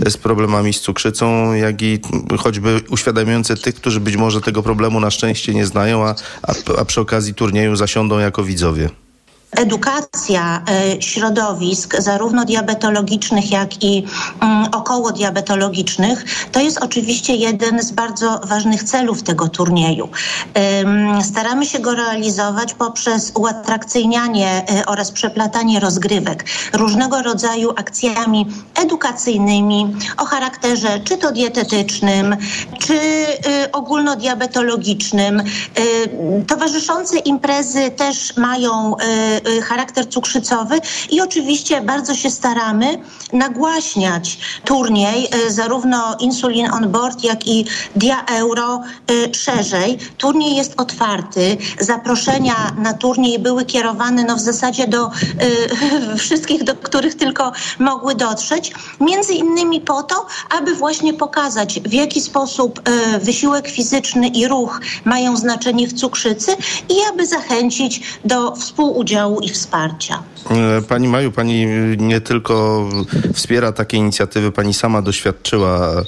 z 0.08 0.18
problemami 0.18 0.74
z 0.74 0.80
cukrzycą, 0.80 1.54
jak 1.54 1.82
i 1.82 2.00
choćby 2.40 2.82
uświadamiające 2.90 3.56
tych, 3.56 3.76
którzy 3.76 4.00
być 4.00 4.18
może 4.18 4.42
tego 4.42 4.64
problemu 4.64 5.00
na 5.00 5.12
szczęście 5.12 5.54
nie 5.54 5.66
znają, 5.66 6.06
a, 6.08 6.16
a, 6.42 6.54
a 6.80 6.86
przy 6.86 7.02
okazji 7.02 7.34
turnieju 7.34 7.76
zasiądą 7.76 8.20
jako 8.20 8.44
widzowie 8.44 9.03
edukacja 9.56 10.64
środowisk, 11.00 12.02
zarówno 12.02 12.46
diabetologicznych, 12.46 13.52
jak 13.52 13.84
i 13.84 14.06
okołodiabetologicznych, 14.72 16.26
to 16.52 16.60
jest 16.60 16.78
oczywiście 16.84 17.36
jeden 17.36 17.84
z 17.84 17.92
bardzo 17.92 18.40
ważnych 18.44 18.84
celów 18.84 19.24
tego 19.24 19.48
turnieju. 19.48 20.10
Staramy 21.24 21.66
się 21.66 21.80
go 21.80 21.96
realizować 21.96 22.74
poprzez 22.74 23.32
uatrakcyjnianie 23.36 24.66
oraz 24.86 25.12
przeplatanie 25.12 25.80
rozgrywek 25.80 26.46
różnego 26.74 27.22
rodzaju 27.22 27.72
akcjami 27.76 28.48
edukacyjnymi 28.76 29.96
o 30.18 30.26
charakterze 30.26 31.00
czy 31.00 31.18
to 31.18 31.32
dietetycznym, 31.32 32.38
czy 32.80 33.00
ogólnodiabetologicznym. 33.72 35.44
Towarzyszące 36.48 37.18
imprezy 37.20 37.92
też 37.92 38.38
mają 38.38 38.96
charakter 39.64 40.10
cukrzycowy 40.10 40.80
i 41.10 41.22
oczywiście 41.22 41.82
bardzo 41.82 42.16
się 42.16 42.30
staramy 42.30 42.98
nagłaśniać 43.34 44.38
turniej, 44.66 45.30
zarówno 45.48 46.16
Insulin 46.20 46.72
on 46.72 46.92
Board, 46.92 47.24
jak 47.24 47.48
i 47.48 47.66
Dia 47.96 48.26
Euro 48.26 48.82
szerzej. 49.32 49.98
Turniej 50.18 50.56
jest 50.56 50.74
otwarty. 50.78 51.58
Zaproszenia 51.80 52.56
na 52.78 52.94
turniej 52.94 53.40
były 53.40 53.66
kierowane 53.66 54.24
no 54.24 54.36
w 54.36 54.40
zasadzie 54.40 54.88
do 54.88 55.12
wszystkich, 56.18 56.64
do 56.64 56.76
których 56.76 57.16
tylko 57.16 57.52
mogły 57.80 58.16
dotrzeć. 58.16 58.74
Między 59.00 59.34
innymi 59.34 59.82
po 59.82 60.04
to, 60.04 60.26
aby 60.58 60.76
właśnie 60.76 61.14
pokazać, 61.14 61.80
w 61.80 61.94
jaki 61.94 62.22
sposób 62.22 62.90
wysiłek 63.22 63.68
fizyczny 63.68 64.28
i 64.28 64.48
ruch 64.48 64.82
mają 65.06 65.38
znaczenie 65.38 65.88
w 65.88 65.94
cukrzycy 65.94 66.52
i 66.90 66.96
aby 67.10 67.28
zachęcić 67.28 68.02
do 68.26 68.56
współudziału 68.56 69.33
i 69.40 69.50
wsparcia. 69.50 70.24
Pani 70.88 71.08
Maju, 71.08 71.32
pani 71.32 71.66
nie 71.98 72.22
tylko 72.22 72.90
wspiera 73.34 73.72
takie 73.72 73.98
inicjatywy, 73.98 74.52
pani 74.52 74.74
sama 74.74 75.02
doświadczyła 75.02 76.04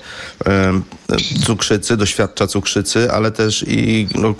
cukrzycy, 1.46 1.98
doświadcza 1.98 2.48
cukrzycy, 2.48 3.12
ale 3.12 3.32
też 3.32 3.66
i 3.68 4.08
no, 4.16 4.34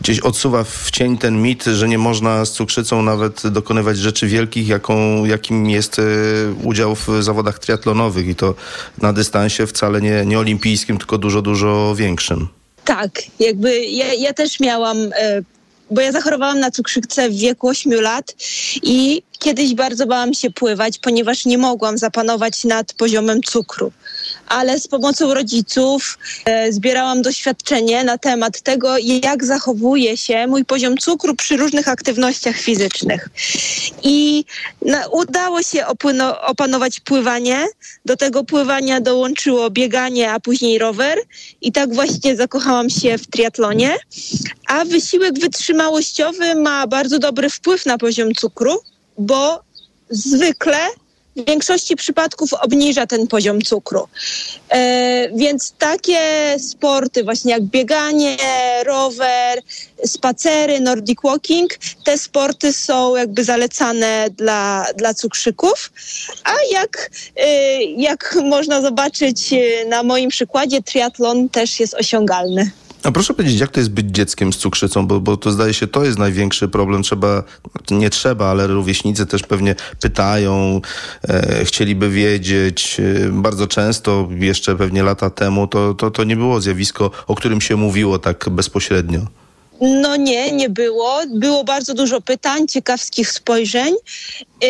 gdzieś 0.00 0.20
odsuwa 0.20 0.64
w 0.64 0.90
cień 0.90 1.18
ten 1.18 1.42
mit, 1.42 1.64
że 1.64 1.88
nie 1.88 1.98
można 1.98 2.44
z 2.44 2.52
cukrzycą 2.52 3.02
nawet 3.02 3.46
dokonywać 3.46 3.98
rzeczy 3.98 4.26
wielkich, 4.26 4.68
jaką, 4.68 5.24
jakim 5.24 5.70
jest 5.70 6.00
udział 6.62 6.94
w 6.94 7.08
zawodach 7.20 7.58
triatlonowych 7.58 8.28
i 8.28 8.34
to 8.34 8.54
na 9.02 9.12
dystansie 9.12 9.66
wcale 9.66 10.00
nie, 10.00 10.26
nie 10.26 10.38
olimpijskim, 10.38 10.98
tylko 10.98 11.18
dużo, 11.18 11.42
dużo 11.42 11.94
większym. 11.96 12.48
Tak, 12.84 13.10
jakby 13.40 13.84
ja, 13.84 14.14
ja 14.14 14.32
też 14.32 14.60
miałam 14.60 14.96
bo 15.90 16.00
ja 16.00 16.12
zachorowałam 16.12 16.60
na 16.60 16.70
cukrzycę 16.70 17.30
w 17.30 17.36
wieku 17.36 17.68
8 17.68 17.92
lat 17.92 18.34
i 18.82 19.22
kiedyś 19.38 19.74
bardzo 19.74 20.06
bałam 20.06 20.34
się 20.34 20.50
pływać, 20.50 20.98
ponieważ 20.98 21.44
nie 21.44 21.58
mogłam 21.58 21.98
zapanować 21.98 22.64
nad 22.64 22.92
poziomem 22.92 23.42
cukru. 23.42 23.92
Ale 24.46 24.80
z 24.80 24.88
pomocą 24.88 25.34
rodziców 25.34 26.18
e, 26.44 26.72
zbierałam 26.72 27.22
doświadczenie 27.22 28.04
na 28.04 28.18
temat 28.18 28.60
tego, 28.60 28.98
jak 28.98 29.44
zachowuje 29.44 30.16
się 30.16 30.46
mój 30.46 30.64
poziom 30.64 30.96
cukru 30.96 31.36
przy 31.36 31.56
różnych 31.56 31.88
aktywnościach 31.88 32.56
fizycznych. 32.56 33.28
I 34.02 34.44
udało 35.12 35.62
się 35.62 35.86
opanować 36.46 37.00
pływanie. 37.00 37.66
Do 38.04 38.16
tego 38.16 38.44
pływania 38.44 39.00
dołączyło 39.00 39.70
bieganie, 39.70 40.32
a 40.32 40.40
później 40.40 40.78
rower. 40.78 41.18
I 41.60 41.72
tak 41.72 41.94
właśnie 41.94 42.36
zakochałam 42.36 42.90
się 42.90 43.18
w 43.18 43.26
triatlonie. 43.26 43.96
A 44.66 44.84
wysiłek 44.84 45.38
wytrzymałościowy 45.38 46.54
ma 46.54 46.86
bardzo 46.86 47.18
dobry 47.18 47.50
wpływ 47.50 47.86
na 47.86 47.98
poziom 47.98 48.34
cukru, 48.34 48.80
bo 49.18 49.60
zwykle 50.10 50.78
w 51.36 51.44
większości 51.44 51.96
przypadków 51.96 52.52
obniża 52.52 53.06
ten 53.06 53.26
poziom 53.26 53.62
cukru. 53.62 54.08
E, 54.68 55.28
więc 55.34 55.72
takie 55.78 56.20
sporty 56.58 57.24
właśnie 57.24 57.52
jak 57.52 57.62
bieganie, 57.62 58.36
rower, 58.86 59.62
spacery, 60.06 60.80
nordic 60.80 61.18
walking, 61.24 61.70
te 62.04 62.18
sporty 62.18 62.72
są 62.72 63.16
jakby 63.16 63.44
zalecane 63.44 64.26
dla, 64.30 64.86
dla 64.96 65.14
cukrzyków. 65.14 65.92
A 66.44 66.52
jak, 66.72 67.10
e, 67.36 67.82
jak 67.82 68.38
można 68.44 68.82
zobaczyć 68.82 69.52
e, 69.52 69.84
na 69.88 70.02
moim 70.02 70.30
przykładzie, 70.30 70.82
triatlon 70.82 71.48
też 71.48 71.80
jest 71.80 71.94
osiągalny. 71.94 72.70
A 73.06 73.12
proszę 73.12 73.34
powiedzieć, 73.34 73.60
jak 73.60 73.70
to 73.70 73.80
jest 73.80 73.90
być 73.90 74.06
dzieckiem 74.06 74.52
z 74.52 74.56
cukrzycą, 74.56 75.06
bo, 75.06 75.20
bo 75.20 75.36
to 75.36 75.50
zdaje 75.50 75.74
się, 75.74 75.86
to 75.86 76.04
jest 76.04 76.18
największy 76.18 76.68
problem. 76.68 77.02
Trzeba, 77.02 77.42
nie 77.90 78.10
trzeba, 78.10 78.46
ale 78.46 78.66
rówieśnicy 78.66 79.26
też 79.26 79.42
pewnie 79.42 79.74
pytają, 80.00 80.80
e, 81.28 81.64
chcieliby 81.64 82.10
wiedzieć. 82.10 82.96
E, 83.00 83.28
bardzo 83.28 83.66
często, 83.66 84.28
jeszcze 84.38 84.76
pewnie 84.76 85.02
lata 85.02 85.30
temu, 85.30 85.66
to, 85.66 85.94
to, 85.94 86.10
to 86.10 86.24
nie 86.24 86.36
było 86.36 86.60
zjawisko, 86.60 87.10
o 87.26 87.34
którym 87.34 87.60
się 87.60 87.76
mówiło 87.76 88.18
tak 88.18 88.48
bezpośrednio. 88.50 89.20
No 89.80 90.16
nie, 90.16 90.52
nie 90.52 90.68
było. 90.68 91.20
Było 91.34 91.64
bardzo 91.64 91.94
dużo 91.94 92.20
pytań, 92.20 92.68
ciekawskich 92.68 93.32
spojrzeń. 93.32 93.94
E, 94.64 94.68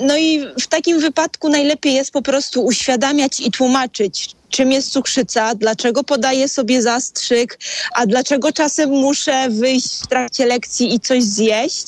no 0.00 0.18
i 0.18 0.46
w 0.60 0.66
takim 0.66 1.00
wypadku 1.00 1.48
najlepiej 1.48 1.94
jest 1.94 2.10
po 2.10 2.22
prostu 2.22 2.64
uświadamiać 2.64 3.40
i 3.40 3.50
tłumaczyć, 3.50 4.34
czym 4.52 4.72
jest 4.72 4.90
cukrzyca, 4.90 5.54
dlaczego 5.54 6.04
podaję 6.04 6.48
sobie 6.48 6.82
zastrzyk, 6.82 7.58
a 7.94 8.06
dlaczego 8.06 8.52
czasem 8.52 8.90
muszę 8.90 9.48
wyjść 9.50 9.94
w 10.02 10.06
trakcie 10.06 10.46
lekcji 10.46 10.94
i 10.94 11.00
coś 11.00 11.22
zjeść. 11.22 11.86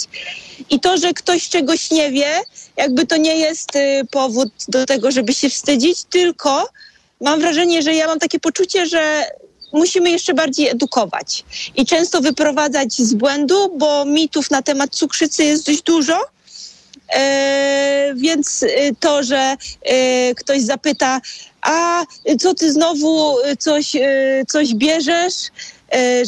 I 0.70 0.80
to, 0.80 0.96
że 0.96 1.12
ktoś 1.12 1.48
czegoś 1.48 1.90
nie 1.90 2.10
wie, 2.10 2.40
jakby 2.76 3.06
to 3.06 3.16
nie 3.16 3.36
jest 3.36 3.76
y, 3.76 4.06
powód 4.10 4.48
do 4.68 4.86
tego, 4.86 5.10
żeby 5.10 5.34
się 5.34 5.50
wstydzić, 5.50 6.04
tylko 6.04 6.68
mam 7.20 7.40
wrażenie, 7.40 7.82
że 7.82 7.94
ja 7.94 8.06
mam 8.06 8.18
takie 8.18 8.40
poczucie, 8.40 8.86
że 8.86 9.24
musimy 9.72 10.10
jeszcze 10.10 10.34
bardziej 10.34 10.68
edukować 10.68 11.44
i 11.76 11.86
często 11.86 12.20
wyprowadzać 12.20 12.92
z 12.92 13.14
błędu, 13.14 13.76
bo 13.78 14.04
mitów 14.04 14.50
na 14.50 14.62
temat 14.62 14.90
cukrzycy 14.90 15.44
jest 15.44 15.66
dość 15.66 15.82
dużo. 15.82 16.20
E, 17.08 18.14
więc 18.16 18.62
y, 18.62 18.96
to, 19.00 19.22
że 19.22 19.56
y, 19.92 20.34
ktoś 20.34 20.62
zapyta, 20.62 21.20
a 21.62 22.04
co 22.40 22.54
ty 22.54 22.72
znowu 22.72 23.36
coś, 23.58 23.96
coś 24.48 24.74
bierzesz, 24.74 25.34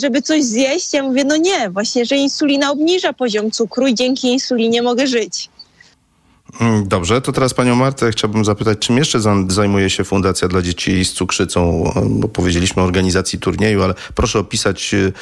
żeby 0.01 0.23
coś 0.23 0.45
zjeść? 0.45 0.93
Ja 0.93 1.03
mówię, 1.03 1.25
no 1.25 1.37
nie, 1.37 1.71
właśnie, 1.71 2.05
że 2.05 2.17
insulina 2.17 2.71
obniża 2.71 3.13
poziom 3.13 3.51
cukru 3.51 3.87
i 3.87 3.95
dzięki 3.95 4.33
insulinie 4.33 4.83
mogę 4.83 5.07
żyć. 5.07 5.51
Mm, 6.61 6.89
dobrze, 6.89 7.21
to 7.21 7.33
teraz 7.33 7.55
panią 7.55 7.75
Martę 7.75 8.11
chciałbym 8.11 8.45
zapytać, 8.45 8.79
czym 8.79 8.99
jeszcze 8.99 9.21
zajmuje 9.49 9.91
się 9.91 10.05
Fundacja 10.05 10.49
dla 10.49 10.63
Dzieci 10.63 11.05
z 11.05 11.13
Cukrzycą? 11.13 11.93
Bo 12.11 12.29
powiedzieliśmy 12.29 12.83
o 12.83 12.85
organizacji 12.85 13.39
turnieju, 13.39 13.83
ale 13.83 13.95
proszę 14.15 14.39
opisać 14.39 14.95
e, 14.95 15.13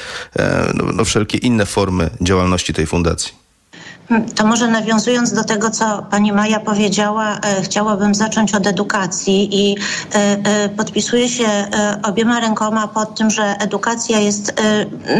no, 0.75 0.85
no, 0.93 1.05
wszelkie 1.05 1.39
inne 1.39 1.67
formy 1.67 2.11
działalności 2.21 2.75
tej 2.75 2.87
fundacji. 2.87 3.44
To 4.37 4.47
może 4.47 4.69
nawiązując 4.69 5.33
do 5.33 5.45
tego, 5.45 5.71
co 5.71 6.03
pani 6.11 6.33
Maja 6.33 6.61
powiedziała, 6.61 7.39
e, 7.39 7.63
chciałabym 7.63 8.15
zacząć 8.15 8.55
od 8.55 8.67
edukacji 8.67 9.49
i 9.61 9.77
e, 10.15 10.15
e, 10.15 10.69
podpisuję 10.69 11.29
się 11.29 11.45
obiema 12.03 12.41
rękoma 12.41 12.89
pod 12.89 13.19
tym, 13.19 13.31
że 13.31 13.57
edukacja 13.59 14.19
jest 14.19 14.63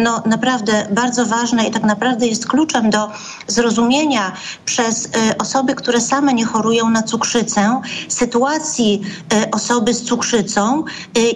no, 0.03 0.23
naprawdę 0.25 0.87
bardzo 0.91 1.25
ważna 1.25 1.63
i 1.63 1.71
tak 1.71 1.83
naprawdę 1.83 2.27
jest 2.27 2.47
kluczem 2.47 2.89
do 2.89 3.11
zrozumienia 3.47 4.31
przez 4.65 5.09
osoby, 5.39 5.75
które 5.75 6.01
same 6.01 6.33
nie 6.33 6.45
chorują 6.45 6.89
na 6.89 7.03
cukrzycę, 7.03 7.81
sytuacji 8.09 9.01
osoby 9.51 9.93
z 9.93 10.03
cukrzycą 10.03 10.83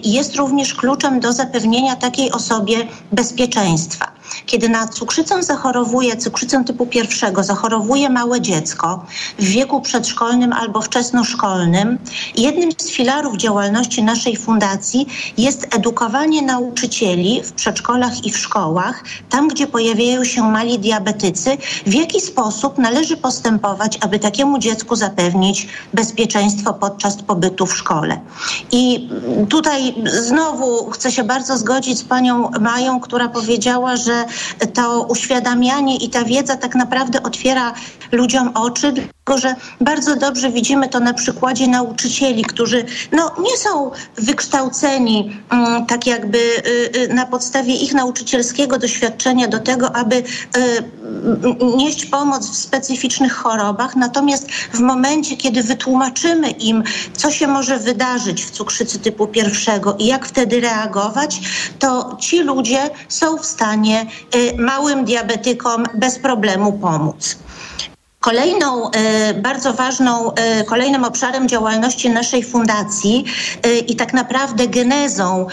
jest 0.04 0.36
również 0.36 0.74
kluczem 0.74 1.20
do 1.20 1.32
zapewnienia 1.32 1.96
takiej 1.96 2.32
osobie 2.32 2.86
bezpieczeństwa. 3.12 4.12
Kiedy 4.46 4.68
na 4.68 4.88
cukrzycę 4.88 5.42
zachorowuje, 5.42 6.16
cukrzycę 6.16 6.64
typu 6.64 6.86
pierwszego 6.86 7.39
zachorowuje 7.42 8.10
małe 8.10 8.40
dziecko 8.40 9.04
w 9.38 9.44
wieku 9.44 9.80
przedszkolnym 9.80 10.52
albo 10.52 10.82
wczesnoszkolnym, 10.82 11.98
jednym 12.36 12.70
z 12.78 12.90
filarów 12.90 13.36
działalności 13.36 14.02
naszej 14.02 14.36
fundacji 14.36 15.06
jest 15.38 15.74
edukowanie 15.74 16.42
nauczycieli 16.42 17.42
w 17.42 17.52
przedszkolach 17.52 18.24
i 18.24 18.30
w 18.30 18.38
szkołach, 18.38 19.04
tam 19.30 19.48
gdzie 19.48 19.66
pojawiają 19.66 20.24
się 20.24 20.42
mali 20.42 20.78
diabetycy, 20.78 21.58
w 21.86 21.94
jaki 21.94 22.20
sposób 22.20 22.78
należy 22.78 23.16
postępować, 23.16 23.98
aby 24.00 24.18
takiemu 24.18 24.58
dziecku 24.58 24.96
zapewnić 24.96 25.68
bezpieczeństwo 25.94 26.74
podczas 26.74 27.22
pobytu 27.22 27.66
w 27.66 27.76
szkole. 27.76 28.20
I 28.72 29.08
tutaj 29.48 29.94
znowu 30.26 30.90
chcę 30.90 31.12
się 31.12 31.24
bardzo 31.24 31.58
zgodzić 31.58 31.98
z 31.98 32.04
panią 32.04 32.50
Mają, 32.60 33.00
która 33.00 33.28
powiedziała, 33.28 33.96
że 33.96 34.24
to 34.74 35.02
uświadamianie 35.02 35.96
i 35.96 36.08
ta 36.08 36.24
wiedza 36.24 36.56
tak 36.56 36.74
naprawdę 36.74 37.22
otwiera 37.30 37.74
ludziom 38.12 38.50
oczy, 38.54 38.92
tylko 38.92 39.40
że 39.40 39.54
bardzo 39.80 40.16
dobrze 40.16 40.50
widzimy 40.50 40.88
to 40.88 41.00
na 41.00 41.14
przykładzie 41.14 41.68
nauczycieli, 41.68 42.44
którzy 42.44 42.84
no, 43.12 43.30
nie 43.38 43.56
są 43.56 43.90
wykształceni 44.16 45.40
um, 45.52 45.86
tak 45.86 46.06
jakby 46.06 46.38
y, 46.38 46.98
y, 46.98 47.14
na 47.14 47.26
podstawie 47.26 47.74
ich 47.74 47.94
nauczycielskiego 47.94 48.78
doświadczenia 48.78 49.48
do 49.48 49.58
tego, 49.58 49.96
aby 49.96 50.16
y, 50.16 50.22
nieść 51.76 52.06
pomoc 52.06 52.50
w 52.50 52.56
specyficznych 52.56 53.32
chorobach. 53.32 53.96
Natomiast 53.96 54.50
w 54.50 54.80
momencie, 54.80 55.36
kiedy 55.36 55.62
wytłumaczymy 55.62 56.50
im, 56.50 56.82
co 57.16 57.30
się 57.30 57.46
może 57.46 57.78
wydarzyć 57.78 58.44
w 58.44 58.50
cukrzycy 58.50 58.98
typu 58.98 59.26
pierwszego 59.26 59.96
i 59.98 60.06
jak 60.06 60.26
wtedy 60.26 60.60
reagować, 60.60 61.40
to 61.78 62.16
ci 62.20 62.42
ludzie 62.42 62.90
są 63.08 63.38
w 63.38 63.46
stanie 63.46 64.06
małym 64.58 65.04
diabetykom 65.04 65.84
bez 65.94 66.18
problemu 66.18 66.72
pomóc. 66.72 67.36
Kolejną 68.20 68.90
e, 68.90 69.34
bardzo 69.34 69.72
ważną, 69.72 70.34
e, 70.34 70.64
kolejnym 70.64 71.04
obszarem 71.04 71.48
działalności 71.48 72.10
naszej 72.10 72.42
fundacji 72.44 73.24
e, 73.62 73.78
i 73.78 73.96
tak 73.96 74.12
naprawdę 74.12 74.68
genezą 74.68 75.46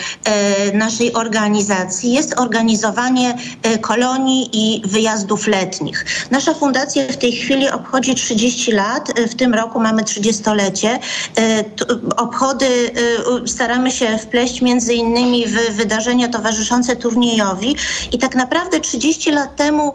naszej 0.73 1.13
organizacji 1.13 2.13
jest 2.13 2.39
organizowanie 2.39 3.37
kolonii 3.81 4.49
i 4.53 4.81
wyjazdów 4.87 5.47
letnich. 5.47 6.05
Nasza 6.31 6.53
fundacja 6.53 7.03
w 7.07 7.17
tej 7.17 7.31
chwili 7.31 7.69
obchodzi 7.69 8.15
30 8.15 8.71
lat, 8.71 9.13
w 9.29 9.35
tym 9.35 9.53
roku 9.53 9.79
mamy 9.79 10.03
30-lecie. 10.03 10.99
Obchody 12.17 12.91
staramy 13.45 13.91
się 13.91 14.17
wpleść 14.17 14.61
między 14.61 14.93
innymi 14.93 15.47
w 15.47 15.75
wydarzenia 15.75 16.27
towarzyszące 16.27 16.95
turniejowi 16.95 17.75
i 18.11 18.17
tak 18.17 18.35
naprawdę 18.35 18.79
30 18.79 19.31
lat 19.31 19.55
temu 19.55 19.93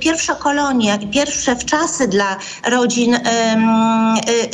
pierwsza 0.00 0.34
kolonia, 0.34 0.98
pierwsze 1.12 1.56
wczasy 1.56 2.05
dla 2.08 2.36
rodzin, 2.66 3.14
y, 3.14 3.20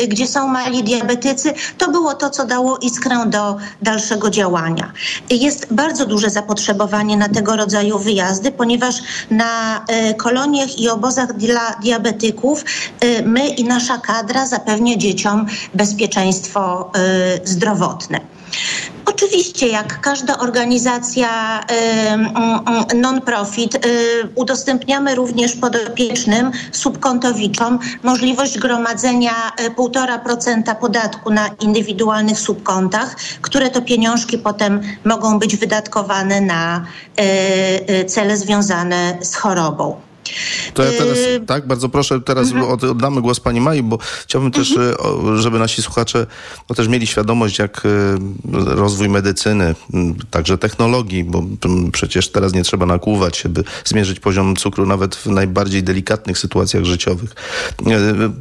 y, 0.02 0.08
gdzie 0.08 0.26
są 0.26 0.48
mali 0.48 0.82
diabetycy, 0.84 1.54
to 1.78 1.90
było 1.90 2.14
to, 2.14 2.30
co 2.30 2.46
dało 2.46 2.78
iskrę 2.78 3.26
do 3.26 3.56
dalszego 3.82 4.30
działania. 4.30 4.92
Jest 5.30 5.66
bardzo 5.70 6.06
duże 6.06 6.30
zapotrzebowanie 6.30 7.16
na 7.16 7.28
tego 7.28 7.56
rodzaju 7.56 7.98
wyjazdy, 7.98 8.52
ponieważ 8.52 8.94
na 9.30 9.84
y, 10.10 10.14
koloniach 10.14 10.78
i 10.78 10.88
obozach 10.88 11.32
dla 11.32 11.74
diabetyków 11.82 12.64
my 13.24 13.48
i 13.48 13.64
nasza 13.64 13.98
kadra 13.98 14.46
zapewnia 14.46 14.96
dzieciom 14.96 15.46
bezpieczeństwo 15.74 16.92
zdrowotne. 17.44 18.31
Oczywiście, 19.06 19.68
jak 19.68 20.00
każda 20.00 20.38
organizacja 20.38 21.60
non-profit, 22.94 23.86
udostępniamy 24.34 25.14
również 25.14 25.52
podopiecznym 25.52 26.50
subkontowiczom 26.72 27.78
możliwość 28.02 28.58
gromadzenia 28.58 29.32
1,5% 29.76 30.76
podatku 30.76 31.30
na 31.30 31.48
indywidualnych 31.60 32.38
subkontach, 32.38 33.16
które 33.42 33.70
to 33.70 33.82
pieniążki 33.82 34.38
potem 34.38 34.80
mogą 35.04 35.38
być 35.38 35.56
wydatkowane 35.56 36.40
na 36.40 36.86
cele 38.06 38.36
związane 38.36 39.18
z 39.20 39.34
chorobą. 39.34 40.00
To 40.74 40.82
ja 40.84 40.90
teraz, 40.98 41.18
Yy, 41.18 41.40
tak, 41.46 41.66
bardzo 41.66 41.88
proszę, 41.88 42.20
teraz 42.20 42.50
mhm. 42.52 42.72
od, 42.72 42.84
oddamy 42.84 43.20
głos 43.20 43.40
pani 43.40 43.60
Mai, 43.60 43.82
bo 43.82 43.98
chciałbym 44.22 44.50
też, 44.50 44.76
e, 44.76 44.98
o, 44.98 45.36
żeby 45.36 45.58
nasi 45.58 45.82
słuchacze 45.82 46.26
no, 46.70 46.76
też 46.76 46.88
mieli 46.88 47.06
świadomość, 47.06 47.58
jak 47.58 47.82
e, 47.86 47.88
rozwój 48.74 49.08
medycyny, 49.08 49.74
także 50.30 50.58
technologii, 50.58 51.24
bo 51.24 51.44
przecież 51.92 52.28
teraz 52.28 52.52
nie 52.52 52.62
trzeba 52.62 52.86
nakłuwać 52.86 53.36
się, 53.36 53.48
by 53.48 53.64
zmierzyć 53.84 54.20
poziom 54.20 54.56
cukru 54.56 54.86
nawet 54.86 55.16
w 55.16 55.26
najbardziej 55.26 55.82
delikatnych 55.82 56.38
sytuacjach 56.38 56.84
życiowych. 56.84 57.34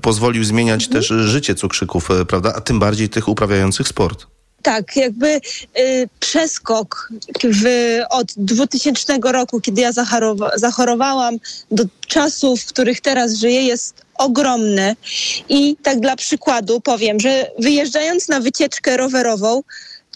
Pozwolił 0.02 0.44
zmieniać 0.44 0.88
też 0.88 1.08
życie 1.08 1.56
cukrzyków, 1.56 2.10
prawda, 2.28 2.54
a 2.56 2.62
tym 2.62 2.80
bardziej 2.80 3.10
tych 3.10 3.28
uprawiających 3.28 3.88
sport. 3.88 4.28
Tak, 4.64 4.96
jakby 4.96 5.28
y, 5.80 6.10
przeskok 6.20 7.10
w, 7.44 7.66
od 8.10 8.28
2000 8.38 9.18
roku, 9.24 9.62
kiedy 9.62 9.82
ja 9.82 9.92
zachorowa- 9.92 10.52
zachorowałam, 10.56 11.38
do 11.72 11.84
czasów, 12.08 12.62
w 12.62 12.66
których 12.66 13.02
teraz 13.02 13.34
żyję, 13.34 13.64
jest 13.64 14.02
ogromny. 14.18 14.96
I 15.50 15.76
tak 15.84 16.00
dla 16.00 16.16
przykładu 16.16 16.82
powiem, 16.82 17.20
że 17.20 17.52
wyjeżdżając 17.60 18.28
na 18.28 18.40
wycieczkę 18.40 18.98
rowerową, 18.98 19.62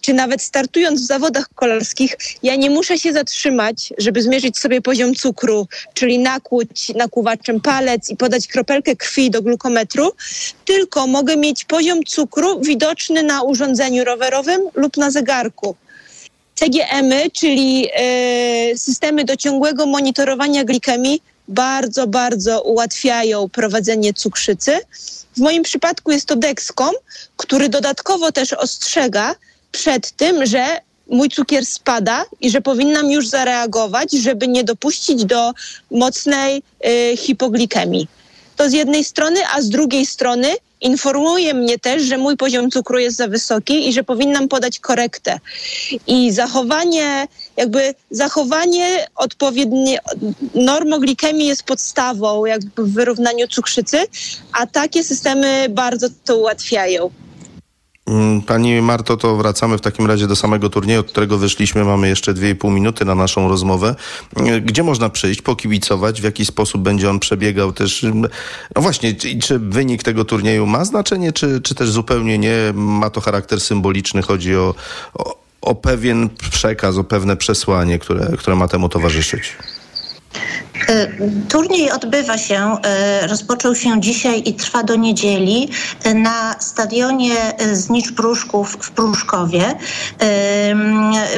czy 0.05 0.13
nawet 0.13 0.41
startując 0.41 1.01
w 1.01 1.05
zawodach 1.05 1.49
kolarskich, 1.55 2.17
ja 2.43 2.55
nie 2.55 2.69
muszę 2.69 2.99
się 2.99 3.13
zatrzymać, 3.13 3.93
żeby 3.97 4.21
zmierzyć 4.21 4.57
sobie 4.57 4.81
poziom 4.81 5.15
cukru, 5.15 5.67
czyli 5.93 6.19
nakłuć 6.19 6.89
nakłuwaczem 6.95 7.61
palec 7.61 8.09
i 8.09 8.17
podać 8.17 8.47
kropelkę 8.47 8.95
krwi 8.95 9.31
do 9.31 9.41
glukometru, 9.41 10.11
tylko 10.65 11.07
mogę 11.07 11.37
mieć 11.37 11.63
poziom 11.63 12.03
cukru 12.03 12.61
widoczny 12.61 13.23
na 13.23 13.43
urządzeniu 13.43 14.03
rowerowym 14.03 14.61
lub 14.75 14.97
na 14.97 15.11
zegarku. 15.11 15.75
CGM-y, 16.55 17.31
czyli 17.31 17.87
e, 17.93 18.77
systemy 18.77 19.23
do 19.23 19.35
ciągłego 19.35 19.85
monitorowania 19.85 20.63
glikemii, 20.63 21.21
bardzo, 21.47 22.07
bardzo 22.07 22.61
ułatwiają 22.61 23.49
prowadzenie 23.49 24.13
cukrzycy. 24.13 24.79
W 25.37 25.39
moim 25.39 25.63
przypadku 25.63 26.11
jest 26.11 26.25
to 26.25 26.35
Dexcom, 26.35 26.95
który 27.37 27.69
dodatkowo 27.69 28.31
też 28.31 28.53
ostrzega 28.53 29.35
przed 29.75 30.11
tym, 30.11 30.45
że 30.45 30.65
mój 31.07 31.29
cukier 31.29 31.65
spada 31.65 32.25
i 32.41 32.49
że 32.49 32.61
powinnam 32.61 33.11
już 33.11 33.27
zareagować, 33.27 34.11
żeby 34.11 34.47
nie 34.47 34.63
dopuścić 34.63 35.25
do 35.25 35.51
mocnej 35.91 36.61
y, 37.11 37.17
hipoglikemii. 37.17 38.07
To 38.55 38.69
z 38.69 38.73
jednej 38.73 39.03
strony, 39.03 39.39
a 39.55 39.61
z 39.61 39.69
drugiej 39.69 40.05
strony 40.05 40.47
informuje 40.81 41.53
mnie 41.53 41.79
też, 41.79 42.03
że 42.03 42.17
mój 42.17 42.37
poziom 42.37 42.71
cukru 42.71 42.99
jest 42.99 43.17
za 43.17 43.27
wysoki 43.27 43.89
i 43.89 43.93
że 43.93 44.03
powinnam 44.03 44.47
podać 44.47 44.79
korektę. 44.79 45.39
I 46.07 46.31
zachowanie, 46.31 47.27
jakby 47.57 47.93
zachowanie 48.11 49.07
odpowiednie 49.15 49.99
normoglikemii 50.55 51.47
jest 51.47 51.63
podstawą 51.63 52.45
jakby 52.45 52.83
w 52.83 52.93
wyrównaniu 52.93 53.47
cukrzycy, 53.47 53.97
a 54.53 54.67
takie 54.67 55.03
systemy 55.03 55.67
bardzo 55.69 56.07
to 56.25 56.37
ułatwiają. 56.37 57.24
Mm, 58.07 58.41
Pani 58.41 58.81
Marto, 58.81 59.17
to 59.17 59.35
wracamy 59.35 59.77
w 59.77 59.81
takim 59.81 60.05
razie 60.07 60.27
do 60.27 60.35
samego 60.35 60.69
turnieju, 60.69 60.99
od 60.99 61.11
którego 61.11 61.37
wyszliśmy. 61.37 61.83
Mamy 61.83 62.07
jeszcze 62.09 62.33
2,5 62.33 62.71
minuty 62.71 63.05
na 63.05 63.15
naszą 63.15 63.47
rozmowę. 63.49 63.95
Mm, 64.35 64.65
Gdzie 64.65 64.83
można 64.83 65.09
przyjść, 65.09 65.41
pokibicować? 65.41 66.21
W 66.21 66.23
jaki 66.23 66.45
sposób 66.45 66.81
będzie 66.81 67.09
on 67.09 67.19
przebiegał 67.19 67.73
też? 67.73 68.03
mm, 68.03 68.29
No 68.75 68.81
właśnie, 68.81 69.13
czy, 69.15 69.39
czy 69.39 69.59
wynik 69.59 70.03
tego 70.03 70.25
turnieju 70.25 70.65
ma 70.65 70.85
znaczenie, 70.85 71.33
czy, 71.33 71.61
czy 71.61 71.75
też 71.75 71.91
zupełnie 71.91 72.37
nie? 72.37 72.55
Ma 72.73 73.09
to 73.09 73.21
charakter 73.21 73.61
symboliczny, 73.61 74.21
chodzi 74.21 74.55
o, 74.55 74.75
o, 75.13 75.35
o 75.61 75.75
pewien 75.75 76.29
przekaz, 76.51 76.97
o 76.97 77.03
pewne 77.03 77.37
przesłanie, 77.37 77.99
które, 77.99 78.31
które 78.37 78.55
ma 78.55 78.67
temu 78.67 78.89
towarzyszyć. 78.89 79.53
E, 80.89 81.07
Turniej 81.49 81.91
odbywa 81.91 82.37
się, 82.37 82.77
e, 82.83 83.27
rozpoczął 83.27 83.75
się 83.75 84.01
dzisiaj 84.01 84.41
i 84.45 84.53
trwa 84.53 84.83
do 84.83 84.95
niedzieli 84.95 85.69
e, 86.03 86.13
na 86.13 86.55
stadionie 86.59 87.35
Znicz 87.73 88.11
Pruszków 88.11 88.77
w 88.81 88.91
Pruszkowie. 88.91 89.75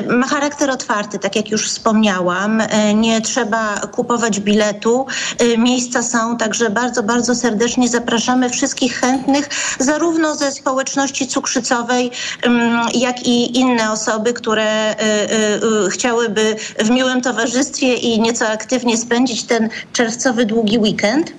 Ma 0.10 0.28
charakter 0.28 0.70
otwarty, 0.70 1.20
tak 1.20 1.36
jak 1.36 1.52
już 1.52 1.68
wspomniałam. 1.68 2.62
Nie 2.96 3.22
trzeba 3.22 3.78
kupować 3.92 4.40
biletu. 4.40 5.06
Miejsca 5.58 6.04
są, 6.04 6.38
także 6.38 6.70
bardzo, 6.70 7.04
bardzo 7.04 7.36
serdecznie 7.36 7.90
zapraszamy 7.90 8.50
wszystkich 8.50 9.00
chętnych, 9.00 9.50
zarówno 9.80 10.36
ze 10.36 10.52
społeczności 10.52 11.28
cukrzycowej, 11.28 12.12
jak 12.94 13.28
i 13.28 13.60
inne 13.60 13.92
osoby, 13.92 14.34
które 14.34 14.96
chciałyby 15.92 16.56
w 16.80 16.90
miłym 16.90 17.22
towarzystwie 17.22 17.94
i 17.94 18.22
nieco 18.22 18.48
aktywnie 18.48 18.98
spędzić 18.98 19.26
ten 19.36 19.69
czerwcowy 19.93 20.45
długi 20.45 20.78
weekend. 20.78 21.34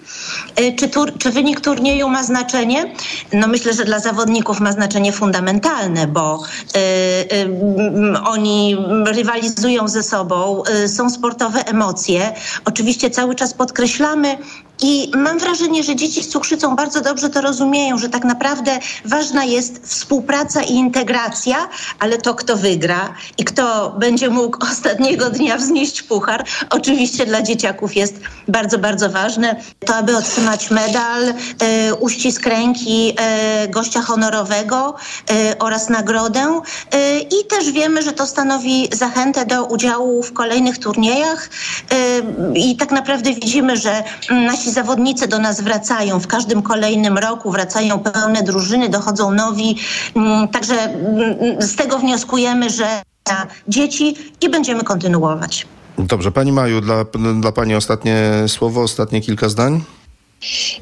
E, 0.57 0.73
Czy, 0.73 0.89
tur, 0.89 1.19
czy 1.19 1.31
wynik 1.31 1.61
turnieju 1.61 2.09
ma 2.09 2.23
znaczenie? 2.23 2.95
No 3.33 3.47
myślę, 3.47 3.73
że 3.73 3.85
dla 3.85 3.99
zawodników 3.99 4.61
ma 4.61 4.73
znaczenie 4.73 5.13
fundamentalne, 5.13 6.07
bo 6.07 6.43
e, 6.75 6.79
e, 6.79 8.25
oni 8.25 8.77
rywalizują 9.07 9.89
ze 9.89 10.03
sobą, 10.03 10.63
są 10.87 11.11
sportowe 11.11 11.67
emocje. 11.67 12.33
Oczywiście 12.65 13.11
cały 13.11 13.35
czas 13.35 13.55
podkreślamy 13.55 14.39
i 14.83 15.11
mam 15.17 15.39
wrażenie, 15.39 15.83
że 15.83 15.97
dzieci 15.97 16.23
z 16.23 16.29
cukrzycą 16.29 16.77
bardzo 16.77 17.01
dobrze 17.01 17.31
to 17.31 17.41
rozumieją, 17.41 17.99
że 17.99 18.09
tak 18.09 18.25
naprawdę 18.25 18.79
ważna 19.05 19.45
jest 19.45 19.87
współpraca 19.87 20.63
i 20.63 20.73
integracja, 20.73 21.69
ale 21.99 22.19
to, 22.19 22.35
kto 22.35 22.57
wygra 22.57 23.15
i 23.39 23.45
kto 23.45 23.91
będzie 23.99 24.31
mógł 24.31 24.59
ostatniego 24.73 25.31
dnia 25.31 25.57
wznieść 25.57 26.03
puchar, 26.03 26.45
oczywiście 26.71 27.27
dla 27.27 27.43
dzieciaków 27.43 27.78
jest 27.97 28.21
bardzo, 28.49 28.79
bardzo 28.79 29.11
ważne. 29.11 29.57
To, 29.87 29.95
aby 29.95 30.17
otrzymać 30.17 30.71
medal, 30.71 31.23
e, 31.29 31.95
uścisk 31.95 32.47
ręki 32.47 33.15
e, 33.17 33.69
gościa 33.69 34.03
honorowego 34.03 34.95
e, 35.31 35.59
oraz 35.59 35.89
nagrodę. 35.89 36.61
I 37.31 37.47
też 37.49 37.73
wiemy, 37.73 38.03
że 38.03 38.13
to 38.13 38.27
stanowi 38.27 38.89
zachętę 38.93 39.47
do 39.47 39.65
udziału 39.65 40.23
w 40.23 40.33
kolejnych 40.33 40.79
turniejach. 40.79 41.51
I 42.55 42.77
tak 42.77 42.91
naprawdę 42.91 43.33
widzimy, 43.33 43.77
że 43.77 44.05
mm, 44.31 44.45
nasi 44.45 44.71
zawodnicy 44.71 45.29
do 45.29 45.39
nas 45.39 45.61
wracają. 45.61 46.21
W 46.21 46.27
każdym 46.27 46.63
kolejnym 46.63 47.19
roku 47.19 47.51
wracają 47.51 47.99
pełne 47.99 48.43
drużyny, 48.43 48.89
dochodzą 48.89 49.31
nowi. 49.31 49.77
Mm, 50.17 50.49
Także 50.49 50.83
mm, 50.83 51.63
z 51.63 51.77
tego 51.77 51.99
wnioskujemy, 51.99 52.71
że 52.71 53.03
dzieci 53.69 54.17
i 54.41 54.49
będziemy 54.49 54.85
kontynuować. 54.85 55.67
Dobrze, 55.99 56.33
Pani 56.33 56.53
Maju, 56.53 56.81
dla, 56.81 57.05
dla 57.41 57.53
Pani 57.53 57.75
ostatnie 57.75 58.31
słowo, 58.47 58.83
ostatnie 58.83 59.21
kilka 59.21 59.49
zdań. 59.49 59.81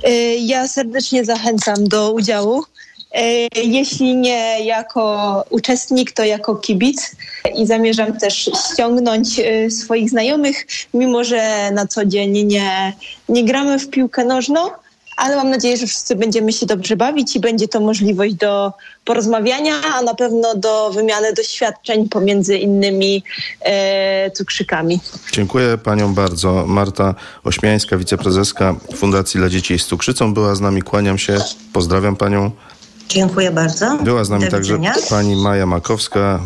Y, 0.09 0.37
Ja 0.41 0.69
serdecznie 0.69 1.25
zachęcam 1.25 1.89
do 1.89 2.13
udziału. 2.13 2.63
Y, 2.63 3.49
Jeśli 3.65 4.17
nie 4.17 4.65
jako 4.65 5.45
uczestnik, 5.51 6.13
to 6.13 6.25
jako 6.25 6.57
kibic 6.57 7.17
i 7.55 7.67
zamierzam 7.67 8.19
też 8.19 8.51
ściągnąć 8.73 9.39
y, 9.39 9.71
swoich 9.71 10.11
znajomych, 10.11 10.67
mimo 10.95 11.25
że 11.25 11.71
na 11.71 11.87
co 11.87 12.05
dzień 12.05 12.43
nie, 12.45 12.93
nie 13.29 13.45
gramy 13.45 13.79
w 13.79 13.91
piłkę 13.91 14.25
nożną, 14.25 14.61
ale 15.17 15.37
mam 15.37 15.51
nadzieję, 15.51 15.77
że 15.77 15.87
wszyscy 15.87 16.17
będziemy 16.17 16.53
się 16.53 16.67
dobrze 16.67 16.97
bawić 16.97 17.37
i 17.37 17.41
będzie 17.41 17.69
to 17.69 17.81
możliwość 17.81 18.35
do 18.35 18.73
porozmawiania, 19.05 19.75
a 19.95 20.03
na 20.03 20.15
pewno 20.15 20.55
do 20.55 20.91
wymiany 20.91 21.33
doświadczeń 21.33 22.09
pomiędzy 22.09 22.59
innymi 22.59 23.23
e, 23.61 24.31
cukrzykami. 24.31 25.01
Dziękuję 25.33 25.79
paniom 25.79 26.15
bardzo. 26.15 26.65
Marta 26.67 27.15
Ośmiańska, 27.45 27.97
wiceprezeska 27.97 28.75
Fundacji 28.97 29.41
dla 29.41 29.49
Dzieci 29.49 29.79
z 29.79 29.87
Cukrzycą 29.87 30.35
była 30.35 30.55
z 30.55 30.61
nami. 30.61 30.83
Kłaniam 30.83 31.19
się. 31.19 31.39
Pozdrawiam 31.73 32.17
panią. 32.17 32.51
Dziękuję 33.09 33.51
bardzo. 33.51 33.99
Była 34.03 34.25
z 34.25 34.31
nami 34.31 34.49
także 34.49 34.79
pani 35.11 35.37
Maja 35.37 35.67
Makowska, 35.67 36.41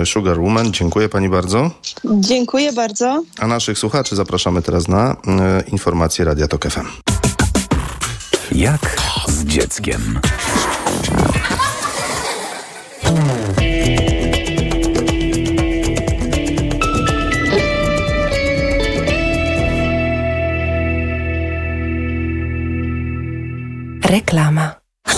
e, 0.00 0.06
Sugar 0.06 0.40
Woman. 0.40 0.72
Dziękuję 0.72 1.08
pani 1.08 1.28
bardzo. 1.28 1.70
Dziękuję 2.04 2.72
bardzo. 2.72 3.22
A 3.38 3.46
naszych 3.46 3.78
słuchaczy 3.78 4.16
zapraszamy 4.16 4.62
teraz 4.62 4.88
na 4.88 5.16
e, 5.26 5.62
informacje 5.72 6.24
Radia 6.24 6.48
Tok 6.48 6.64
FM. 6.70 7.17
Jak 8.52 8.96
z 9.28 9.44
dzieckiem. 9.44 10.20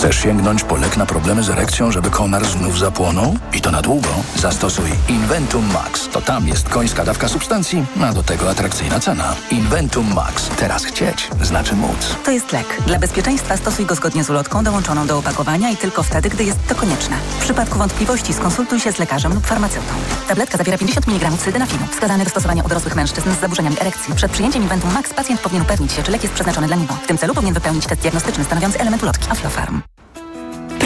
Chcesz 0.01 0.19
sięgnąć 0.19 0.63
po 0.63 0.75
lek 0.77 0.97
na 0.97 1.05
problemy 1.05 1.43
z 1.43 1.49
erekcją, 1.49 1.91
żeby 1.91 2.09
konar 2.09 2.45
znów 2.45 2.79
zapłonął? 2.79 3.35
I 3.53 3.61
to 3.61 3.71
na 3.71 3.81
długo? 3.81 4.09
Zastosuj 4.35 4.89
Inventum 5.09 5.71
Max. 5.73 6.09
To 6.09 6.21
tam 6.21 6.47
jest 6.47 6.69
końska 6.69 7.05
dawka 7.05 7.27
substancji, 7.27 7.85
a 8.01 8.13
do 8.13 8.23
tego 8.23 8.49
atrakcyjna 8.49 8.99
cena. 8.99 9.35
Inventum 9.51 10.13
Max. 10.13 10.49
Teraz 10.57 10.85
chcieć 10.85 11.29
znaczy 11.41 11.75
móc. 11.75 12.15
To 12.25 12.31
jest 12.31 12.51
lek. 12.51 12.81
Dla 12.87 12.99
bezpieczeństwa 12.99 13.57
stosuj 13.57 13.85
go 13.85 13.95
zgodnie 13.95 14.23
z 14.23 14.29
ulotką 14.29 14.63
dołączoną 14.63 15.07
do 15.07 15.17
opakowania 15.17 15.69
i 15.69 15.77
tylko 15.77 16.03
wtedy, 16.03 16.29
gdy 16.29 16.43
jest 16.43 16.67
to 16.67 16.75
konieczne. 16.75 17.17
W 17.39 17.43
przypadku 17.43 17.77
wątpliwości 17.77 18.33
skonsultuj 18.33 18.79
się 18.79 18.91
z 18.91 18.99
lekarzem 18.99 19.33
lub 19.33 19.45
farmaceutą. 19.45 19.93
Tabletka 20.27 20.57
zawiera 20.57 20.77
50 20.77 21.07
mg 21.07 21.31
sildenafinu, 21.43 21.87
wskazany 21.91 22.23
do 22.23 22.29
stosowania 22.29 22.63
u 22.63 22.67
dorosłych 22.67 22.95
mężczyzn 22.95 23.31
z 23.31 23.39
zaburzeniami 23.39 23.79
erekcji. 23.81 24.15
Przed 24.15 24.31
przyjęciem 24.31 24.63
Inventum 24.63 24.93
Max 24.93 25.13
pacjent 25.13 25.41
powinien 25.41 25.63
upewnić 25.63 25.91
się, 25.91 26.03
czy 26.03 26.11
lek 26.11 26.23
jest 26.23 26.33
przeznaczony 26.35 26.67
dla 26.67 26.75
niego. 26.75 26.93
W 27.03 27.07
tym 27.07 27.17
celu 27.17 27.33
powinien 27.33 27.53
wypełnić 27.53 27.85
test 27.85 28.01
diagnostyczny 28.01 28.43
stanowiący 28.43 28.79
element 28.79 29.03
ulotki 29.03 29.31
Aflofarm. 29.31 29.81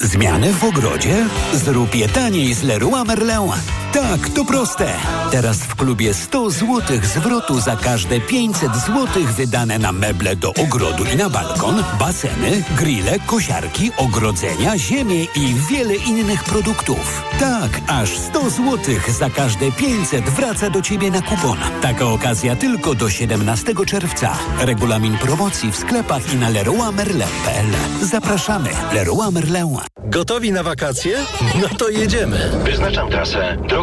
Zmiany 0.00 0.52
w 0.52 0.64
ogrodzie? 0.64 1.26
Zrób 1.52 1.94
je 1.94 2.08
taniej 2.08 2.54
z 2.54 2.62
Leroy 2.62 3.04
Merlin. 3.04 3.83
Tak, 3.94 4.28
to 4.34 4.44
proste. 4.44 4.90
Teraz 5.30 5.58
w 5.58 5.74
klubie 5.74 6.14
100 6.14 6.50
zł 6.50 6.82
zwrotu 7.02 7.60
za 7.60 7.76
każde 7.76 8.20
500 8.20 8.76
zł 8.76 9.06
wydane 9.36 9.78
na 9.78 9.92
meble 9.92 10.36
do 10.36 10.54
ogrodu 10.54 11.04
i 11.14 11.16
na 11.16 11.30
balkon, 11.30 11.84
baseny, 11.98 12.62
grille, 12.76 13.18
kosiarki, 13.26 13.90
ogrodzenia, 13.96 14.78
ziemię 14.78 15.24
i 15.24 15.54
wiele 15.70 15.94
innych 15.94 16.44
produktów. 16.44 17.22
Tak, 17.40 17.80
aż 17.86 18.18
100 18.18 18.50
zł 18.50 18.78
za 19.18 19.30
każde 19.30 19.72
500 19.72 20.24
wraca 20.24 20.70
do 20.70 20.82
Ciebie 20.82 21.10
na 21.10 21.22
kupon. 21.22 21.58
Taka 21.82 22.04
okazja 22.06 22.56
tylko 22.56 22.94
do 22.94 23.10
17 23.10 23.74
czerwca. 23.86 24.38
Regulamin 24.60 25.18
promocji 25.18 25.72
w 25.72 25.76
sklepach 25.76 26.34
i 26.34 26.36
na 26.36 26.48
leroymerlin.pl. 26.48 27.66
Zapraszamy. 28.02 28.70
Leroy 28.92 29.32
Merlin. 29.32 29.78
Gotowi 30.04 30.52
na 30.52 30.62
wakacje? 30.62 31.18
No 31.60 31.68
to 31.78 31.88
jedziemy. 31.88 32.50
Wyznaczam 32.64 33.10
trasę. 33.10 33.56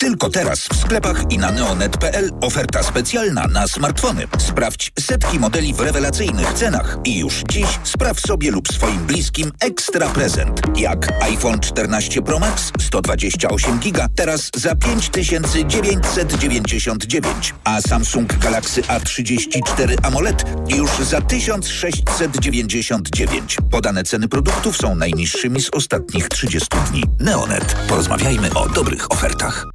Tylko 0.00 0.30
teraz 0.30 0.60
w 0.60 0.76
sklepach 0.76 1.24
i 1.30 1.38
na 1.38 1.50
neonet.pl 1.50 2.30
oferta 2.40 2.82
specjalna 2.82 3.46
na 3.46 3.68
smartfony. 3.68 4.26
Sprawdź 4.38 4.92
setki 5.00 5.38
modeli 5.38 5.74
w 5.74 5.80
rewelacyjnych 5.80 6.52
cenach 6.52 6.98
i 7.04 7.18
już 7.18 7.42
dziś 7.50 7.66
spraw 7.84 8.20
sobie 8.20 8.50
lub 8.50 8.68
swoim 8.68 9.06
bliskim 9.06 9.52
ekstra 9.60 10.08
prezent. 10.08 10.60
Jak 10.76 11.22
iPhone 11.22 11.60
14 11.60 12.22
Pro 12.22 12.38
Max 12.38 12.72
128 12.80 13.78
GB 13.78 14.06
teraz 14.16 14.50
za 14.56 14.74
5999, 14.74 17.54
a 17.64 17.80
Samsung 17.80 18.38
Galaxy 18.38 18.82
A34 18.82 19.96
AMOLED 20.02 20.44
już 20.68 20.90
za 20.90 21.20
1699. 21.20 23.56
Podane 23.70 24.04
ceny 24.04 24.28
produktów 24.28 24.76
są 24.76 24.94
najniższymi 24.94 25.60
z 25.60 25.70
ostatnich 25.72 26.28
30 26.28 26.68
dni. 26.90 27.04
Neonet. 27.20 27.76
Porozmawiajmy 27.88 28.54
o 28.54 28.68
dobrych 28.68 29.12
ofertach. 29.12 29.66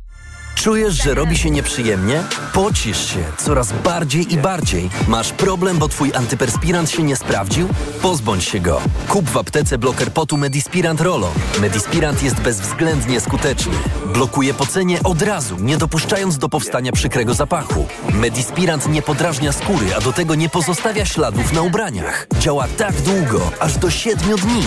Czujesz, 0.56 1.04
że 1.04 1.14
robi 1.14 1.38
się 1.38 1.52
nieprzyjemnie? 1.52 2.24
Pocisz 2.54 3.14
się 3.14 3.24
coraz 3.38 3.72
bardziej 3.72 4.34
i 4.34 4.38
bardziej. 4.38 4.90
Masz 5.08 5.32
problem, 5.32 5.78
bo 5.78 5.88
twój 5.88 6.14
antyperspirant 6.14 6.90
się 6.90 7.04
nie 7.04 7.16
sprawdził? 7.16 7.68
Pozbądź 8.02 8.44
się 8.44 8.60
go. 8.60 8.82
Kup 9.08 9.30
w 9.30 9.38
aptece 9.38 9.78
bloker 9.78 10.12
potu 10.12 10.38
Medispirant 10.38 11.02
Rolo. 11.02 11.32
Medispirant 11.62 12.24
jest 12.24 12.42
bezwzględnie 12.42 13.22
skuteczny. 13.22 13.74
Blokuje 14.14 14.54
pocenie 14.54 15.04
od 15.04 15.22
razu, 15.22 15.56
nie 15.60 15.78
dopuszczając 15.78 16.38
do 16.38 16.50
powstania 16.50 16.92
przykrego 16.92 17.34
zapachu. 17.34 17.86
Medispirant 18.14 18.90
nie 18.90 19.02
podrażnia 19.02 19.52
skóry, 19.52 19.96
a 19.96 20.02
do 20.02 20.14
tego 20.14 20.36
nie 20.36 20.50
pozostawia 20.50 21.06
śladów 21.06 21.54
na 21.54 21.62
ubraniach. 21.62 22.28
Działa 22.40 22.68
tak 22.78 23.02
długo, 23.02 23.52
aż 23.60 23.78
do 23.78 23.90
7 23.90 24.38
dni. 24.38 24.64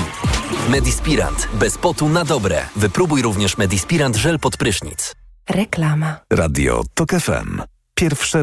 Medispirant. 0.69 1.49
Bez 1.55 1.79
potu 1.79 2.09
na 2.09 2.25
dobre. 2.25 2.67
Wypróbuj 2.77 3.23
również 3.23 3.59
Medispirant 3.59 4.17
żel 4.17 4.39
pod 4.39 4.57
prysznic. 4.57 5.26
Reklama. 5.51 6.17
Radio 6.33 6.83
TOK 6.95 7.11
FM. 7.11 7.63
Pierwsze 7.95 8.27